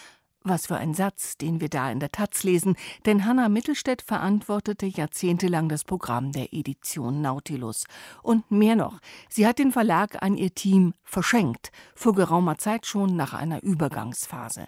was 0.46 0.68
für 0.68 0.78
ein 0.78 0.94
Satz, 0.94 1.38
den 1.38 1.60
wir 1.60 1.70
da 1.70 1.92
in 1.92 2.00
der 2.00 2.12
Taz 2.12 2.44
lesen, 2.44 2.76
denn 3.06 3.26
Hanna 3.26 3.50
Mittelstädt 3.50 4.02
verantwortete 4.02 4.86
jahrzehntelang 4.86 5.68
das 5.70 5.84
Programm 5.84 6.32
der 6.32 6.54
Edition 6.54 7.22
Nautilus. 7.22 7.86
Und 8.22 8.50
mehr 8.52 8.76
noch, 8.76 9.00
sie 9.30 9.48
hat 9.48 9.60
den 9.60 9.72
Verlag 9.72 10.22
an 10.22 10.38
ihr 10.38 10.54
Team 10.54 10.94
verschenkt, 11.04 11.72
vor 11.96 12.14
geraumer 12.14 12.58
Zeit 12.58 12.86
schon 12.86 13.16
nach 13.16 13.34
einer 13.34 13.64
Übergangsphase. 13.64 14.68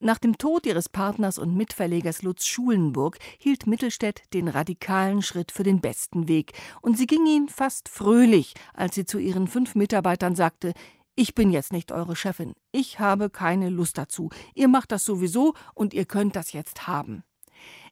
Nach 0.00 0.18
dem 0.18 0.38
Tod 0.38 0.66
ihres 0.66 0.88
Partners 0.88 1.38
und 1.38 1.56
Mitverlegers 1.56 2.22
Lutz 2.22 2.46
Schulenburg 2.46 3.18
hielt 3.38 3.66
Mittelstädt 3.66 4.22
den 4.32 4.48
radikalen 4.48 5.22
Schritt 5.22 5.52
für 5.52 5.62
den 5.62 5.80
besten 5.80 6.28
Weg, 6.28 6.52
und 6.82 6.96
sie 6.96 7.06
ging 7.06 7.26
ihn 7.26 7.48
fast 7.48 7.88
fröhlich, 7.88 8.54
als 8.74 8.94
sie 8.94 9.04
zu 9.04 9.18
ihren 9.18 9.48
fünf 9.48 9.74
Mitarbeitern 9.74 10.34
sagte, 10.34 10.72
ich 11.18 11.34
bin 11.34 11.50
jetzt 11.50 11.72
nicht 11.72 11.90
eure 11.90 12.14
Chefin. 12.14 12.52
Ich 12.70 13.00
habe 13.00 13.28
keine 13.28 13.70
Lust 13.70 13.98
dazu. 13.98 14.30
Ihr 14.54 14.68
macht 14.68 14.92
das 14.92 15.04
sowieso 15.04 15.54
und 15.74 15.92
ihr 15.92 16.04
könnt 16.04 16.36
das 16.36 16.52
jetzt 16.52 16.86
haben. 16.86 17.24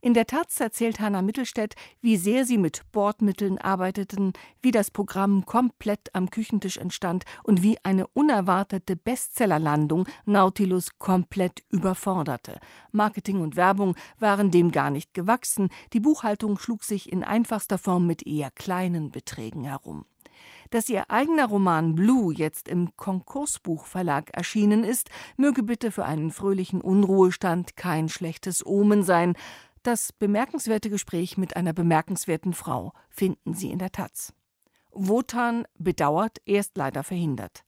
In 0.00 0.14
der 0.14 0.28
Taz 0.28 0.60
erzählt 0.60 1.00
Hanna 1.00 1.22
Mittelstädt, 1.22 1.74
wie 2.00 2.18
sehr 2.18 2.44
sie 2.44 2.56
mit 2.56 2.82
Bordmitteln 2.92 3.58
arbeiteten, 3.58 4.32
wie 4.62 4.70
das 4.70 4.92
Programm 4.92 5.44
komplett 5.44 6.14
am 6.14 6.30
Küchentisch 6.30 6.76
entstand 6.76 7.24
und 7.42 7.64
wie 7.64 7.78
eine 7.82 8.06
unerwartete 8.06 8.94
Bestsellerlandung 8.94 10.06
Nautilus 10.24 10.96
komplett 11.00 11.64
überforderte. 11.68 12.60
Marketing 12.92 13.40
und 13.40 13.56
Werbung 13.56 13.96
waren 14.20 14.52
dem 14.52 14.70
gar 14.70 14.90
nicht 14.90 15.14
gewachsen, 15.14 15.70
die 15.92 16.00
Buchhaltung 16.00 16.60
schlug 16.60 16.84
sich 16.84 17.10
in 17.10 17.24
einfachster 17.24 17.78
Form 17.78 18.06
mit 18.06 18.24
eher 18.24 18.52
kleinen 18.52 19.10
Beträgen 19.10 19.64
herum. 19.64 20.04
Dass 20.70 20.88
ihr 20.88 21.10
eigener 21.10 21.46
Roman 21.46 21.94
Blue 21.94 22.34
jetzt 22.34 22.68
im 22.68 22.96
Konkursbuchverlag 22.96 24.30
erschienen 24.32 24.84
ist, 24.84 25.10
möge 25.36 25.62
bitte 25.62 25.90
für 25.90 26.04
einen 26.04 26.30
fröhlichen 26.30 26.80
Unruhestand 26.80 27.76
kein 27.76 28.08
schlechtes 28.08 28.64
Omen 28.64 29.02
sein. 29.02 29.34
Das 29.82 30.12
bemerkenswerte 30.12 30.90
Gespräch 30.90 31.38
mit 31.38 31.56
einer 31.56 31.72
bemerkenswerten 31.72 32.54
Frau 32.54 32.92
finden 33.08 33.54
Sie 33.54 33.70
in 33.70 33.78
der 33.78 33.92
Taz. 33.92 34.32
Wotan 34.90 35.66
bedauert, 35.78 36.38
er 36.46 36.60
ist 36.60 36.76
leider 36.76 37.04
verhindert. 37.04 37.64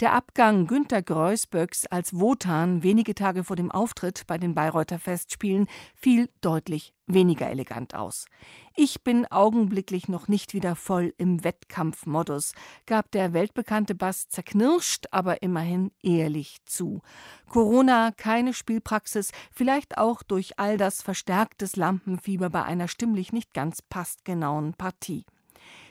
Der 0.00 0.12
Abgang 0.12 0.66
Günter 0.66 1.02
Greusböcks 1.02 1.86
als 1.86 2.18
Wotan 2.18 2.82
wenige 2.82 3.14
Tage 3.14 3.44
vor 3.44 3.54
dem 3.54 3.70
Auftritt 3.70 4.26
bei 4.26 4.38
den 4.38 4.52
Bayreuther 4.52 4.98
Festspielen 4.98 5.68
fiel 5.94 6.28
deutlich 6.40 6.92
weniger 7.06 7.48
elegant 7.48 7.94
aus. 7.94 8.26
Ich 8.74 9.04
bin 9.04 9.24
augenblicklich 9.26 10.08
noch 10.08 10.26
nicht 10.26 10.52
wieder 10.52 10.74
voll 10.74 11.14
im 11.16 11.44
Wettkampfmodus, 11.44 12.54
gab 12.86 13.12
der 13.12 13.32
weltbekannte 13.34 13.94
Bass 13.94 14.28
zerknirscht, 14.28 15.06
aber 15.12 15.42
immerhin 15.42 15.92
ehrlich 16.02 16.58
zu. 16.66 17.00
Corona, 17.48 18.10
keine 18.16 18.52
Spielpraxis, 18.52 19.30
vielleicht 19.52 19.96
auch 19.96 20.24
durch 20.24 20.58
all 20.58 20.76
das 20.76 21.02
verstärktes 21.02 21.76
Lampenfieber 21.76 22.50
bei 22.50 22.64
einer 22.64 22.88
stimmlich 22.88 23.32
nicht 23.32 23.54
ganz 23.54 23.80
passgenauen 23.80 24.74
Partie. 24.74 25.24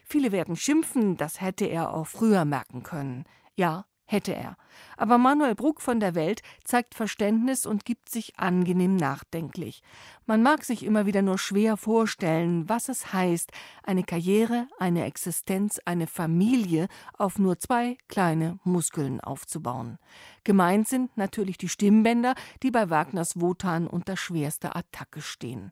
Viele 0.03 0.33
werden 0.33 0.57
schimpfen, 0.57 1.15
das 1.15 1.39
hätte 1.39 1.65
er 1.65 1.93
auch 1.93 2.07
früher 2.07 2.43
merken 2.43 2.83
können. 2.83 3.23
Ja, 3.55 3.85
Hätte 4.05 4.35
er. 4.35 4.57
Aber 4.97 5.17
Manuel 5.17 5.55
Bruck 5.55 5.81
von 5.81 5.99
der 5.99 6.13
Welt 6.13 6.41
zeigt 6.63 6.93
Verständnis 6.93 7.65
und 7.65 7.85
gibt 7.85 8.09
sich 8.09 8.37
angenehm 8.37 8.95
nachdenklich. 8.95 9.81
Man 10.25 10.43
mag 10.43 10.65
sich 10.65 10.83
immer 10.83 11.05
wieder 11.05 11.21
nur 11.21 11.37
schwer 11.37 11.77
vorstellen, 11.77 12.67
was 12.67 12.89
es 12.89 13.13
heißt, 13.13 13.51
eine 13.83 14.03
Karriere, 14.03 14.67
eine 14.77 15.05
Existenz, 15.05 15.79
eine 15.85 16.07
Familie 16.07 16.87
auf 17.17 17.39
nur 17.39 17.59
zwei 17.59 17.97
kleine 18.09 18.59
Muskeln 18.63 19.21
aufzubauen. 19.21 19.99
Gemeint 20.43 20.87
sind 20.87 21.15
natürlich 21.17 21.57
die 21.57 21.69
Stimmbänder, 21.69 22.35
die 22.61 22.71
bei 22.71 22.89
Wagners 22.89 23.39
Wotan 23.39 23.87
unter 23.87 24.17
schwerster 24.17 24.75
Attacke 24.75 25.21
stehen. 25.21 25.71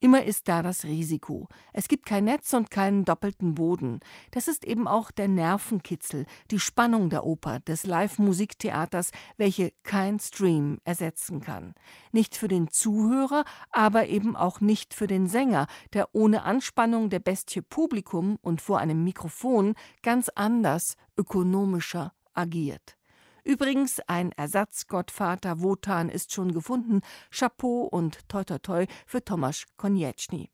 Immer 0.00 0.22
ist 0.22 0.46
da 0.46 0.62
das 0.62 0.84
Risiko. 0.84 1.48
Es 1.72 1.88
gibt 1.88 2.06
kein 2.06 2.24
Netz 2.24 2.52
und 2.52 2.70
keinen 2.70 3.04
doppelten 3.04 3.56
Boden. 3.56 3.98
Das 4.30 4.46
ist 4.46 4.64
eben 4.64 4.86
auch 4.86 5.10
der 5.10 5.26
Nervenkitzel, 5.26 6.24
die 6.52 6.60
Spannung 6.60 7.10
der 7.10 7.24
Oper, 7.24 7.58
des 7.60 7.84
Live-Musiktheaters, 7.84 9.10
welche 9.38 9.72
kein 9.82 10.20
Stream 10.20 10.78
ersetzen 10.84 11.40
kann. 11.40 11.74
Nicht 12.12 12.36
für 12.36 12.46
den 12.46 12.68
Zuhörer, 12.70 13.44
aber 13.70 14.06
eben 14.06 14.36
auch 14.36 14.60
nicht 14.60 14.94
für 14.94 15.08
den 15.08 15.26
Sänger, 15.26 15.66
der 15.94 16.14
ohne 16.14 16.42
Anspannung 16.44 17.10
der 17.10 17.20
Bestie 17.20 17.62
Publikum 17.62 18.38
und 18.40 18.60
vor 18.60 18.78
einem 18.78 19.02
Mikrofon 19.02 19.74
ganz 20.02 20.28
anders, 20.28 20.94
ökonomischer 21.16 22.12
agiert. 22.34 22.97
Übrigens, 23.44 24.00
ein 24.06 24.32
Ersatzgottvater 24.32 25.60
Wotan 25.60 26.08
ist 26.08 26.32
schon 26.32 26.52
gefunden. 26.52 27.00
Chapeau 27.30 27.82
und 27.82 28.28
toi 28.28 28.44
toi 28.44 28.58
toi 28.58 28.86
für 29.06 29.24
Tomasz 29.24 29.64
Konieczny. 29.76 30.50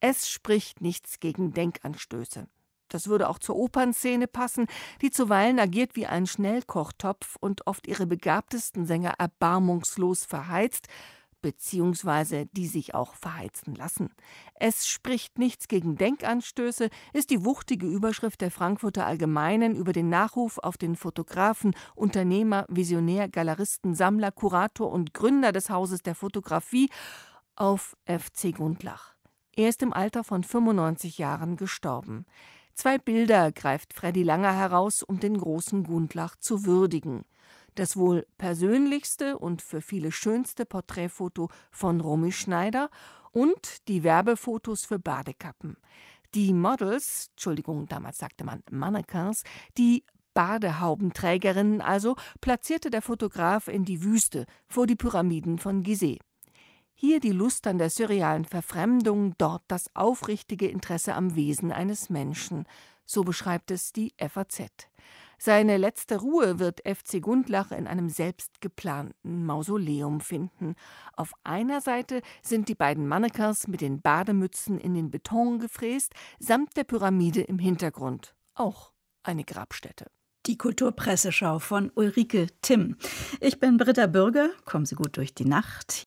Es 0.00 0.28
spricht 0.28 0.80
nichts 0.80 1.18
gegen 1.20 1.52
Denkanstöße. 1.52 2.46
Das 2.88 3.08
würde 3.08 3.28
auch 3.28 3.38
zur 3.38 3.56
Opernszene 3.56 4.28
passen, 4.28 4.66
die 5.00 5.10
zuweilen 5.10 5.58
agiert 5.58 5.96
wie 5.96 6.06
ein 6.06 6.26
Schnellkochtopf 6.26 7.36
und 7.40 7.66
oft 7.66 7.86
ihre 7.86 8.06
begabtesten 8.06 8.86
Sänger 8.86 9.14
erbarmungslos 9.18 10.24
verheizt, 10.24 10.86
beziehungsweise 11.44 12.46
die 12.52 12.66
sich 12.66 12.94
auch 12.94 13.12
verheizen 13.12 13.74
lassen. 13.74 14.08
Es 14.54 14.88
spricht 14.88 15.38
nichts 15.38 15.68
gegen 15.68 15.96
Denkanstöße, 15.96 16.88
ist 17.12 17.28
die 17.28 17.44
wuchtige 17.44 17.86
Überschrift 17.86 18.40
der 18.40 18.50
Frankfurter 18.50 19.04
Allgemeinen 19.04 19.76
über 19.76 19.92
den 19.92 20.08
Nachruf 20.08 20.56
auf 20.56 20.78
den 20.78 20.96
Fotografen, 20.96 21.76
Unternehmer, 21.94 22.64
Visionär, 22.70 23.28
Galeristen, 23.28 23.94
Sammler, 23.94 24.32
Kurator 24.32 24.90
und 24.90 25.12
Gründer 25.12 25.52
des 25.52 25.68
Hauses 25.68 26.00
der 26.00 26.14
Fotografie 26.14 26.88
auf 27.56 27.94
FC 28.06 28.56
Gundlach. 28.56 29.14
Er 29.54 29.68
ist 29.68 29.82
im 29.82 29.92
Alter 29.92 30.24
von 30.24 30.44
95 30.44 31.18
Jahren 31.18 31.58
gestorben. 31.58 32.24
Zwei 32.72 32.96
Bilder 32.96 33.52
greift 33.52 33.92
Freddy 33.92 34.22
Langer 34.22 34.56
heraus, 34.56 35.02
um 35.02 35.20
den 35.20 35.36
großen 35.36 35.84
Gundlach 35.84 36.36
zu 36.36 36.64
würdigen 36.64 37.26
das 37.74 37.96
wohl 37.96 38.26
persönlichste 38.38 39.38
und 39.38 39.62
für 39.62 39.80
viele 39.80 40.12
schönste 40.12 40.66
Porträtfoto 40.66 41.48
von 41.70 42.00
Romy 42.00 42.32
Schneider 42.32 42.90
und 43.32 43.88
die 43.88 44.04
Werbefotos 44.04 44.84
für 44.84 44.98
Badekappen. 44.98 45.76
Die 46.34 46.52
Models, 46.52 47.28
Entschuldigung, 47.30 47.86
damals 47.86 48.18
sagte 48.18 48.44
man 48.44 48.62
Mannequins, 48.70 49.44
die 49.78 50.04
Badehaubenträgerinnen 50.34 51.80
also, 51.80 52.16
platzierte 52.40 52.90
der 52.90 53.02
Fotograf 53.02 53.68
in 53.68 53.84
die 53.84 54.02
Wüste 54.02 54.46
vor 54.66 54.86
die 54.86 54.96
Pyramiden 54.96 55.58
von 55.58 55.82
Gizeh. 55.82 56.18
Hier 56.96 57.20
die 57.20 57.32
Lust 57.32 57.66
an 57.66 57.78
der 57.78 57.90
surrealen 57.90 58.44
Verfremdung, 58.44 59.34
dort 59.38 59.62
das 59.68 59.94
aufrichtige 59.94 60.68
Interesse 60.68 61.14
am 61.14 61.34
Wesen 61.34 61.72
eines 61.72 62.10
Menschen. 62.10 62.66
So 63.04 63.22
beschreibt 63.22 63.70
es 63.70 63.92
die 63.92 64.12
FAZ. 64.18 64.88
Seine 65.46 65.76
letzte 65.76 66.20
Ruhe 66.20 66.58
wird 66.58 66.80
FC 66.88 67.20
Gundlach 67.20 67.70
in 67.70 67.86
einem 67.86 68.08
selbstgeplanten 68.08 69.44
Mausoleum 69.44 70.22
finden. 70.22 70.74
Auf 71.12 71.34
einer 71.44 71.82
Seite 71.82 72.22
sind 72.40 72.70
die 72.70 72.74
beiden 72.74 73.06
Mannequins 73.06 73.68
mit 73.68 73.82
den 73.82 74.00
Bademützen 74.00 74.78
in 74.78 74.94
den 74.94 75.10
Beton 75.10 75.58
gefräst, 75.58 76.14
samt 76.38 76.78
der 76.78 76.84
Pyramide 76.84 77.42
im 77.42 77.58
Hintergrund. 77.58 78.34
Auch 78.54 78.94
eine 79.22 79.44
Grabstätte. 79.44 80.06
Die 80.46 80.56
Kulturpresseschau 80.56 81.58
von 81.58 81.92
Ulrike 81.94 82.46
Timm. 82.62 82.96
Ich 83.38 83.60
bin 83.60 83.76
Britta 83.76 84.06
Bürger. 84.06 84.48
Kommen 84.64 84.86
Sie 84.86 84.94
gut 84.94 85.18
durch 85.18 85.34
die 85.34 85.44
Nacht. 85.44 86.06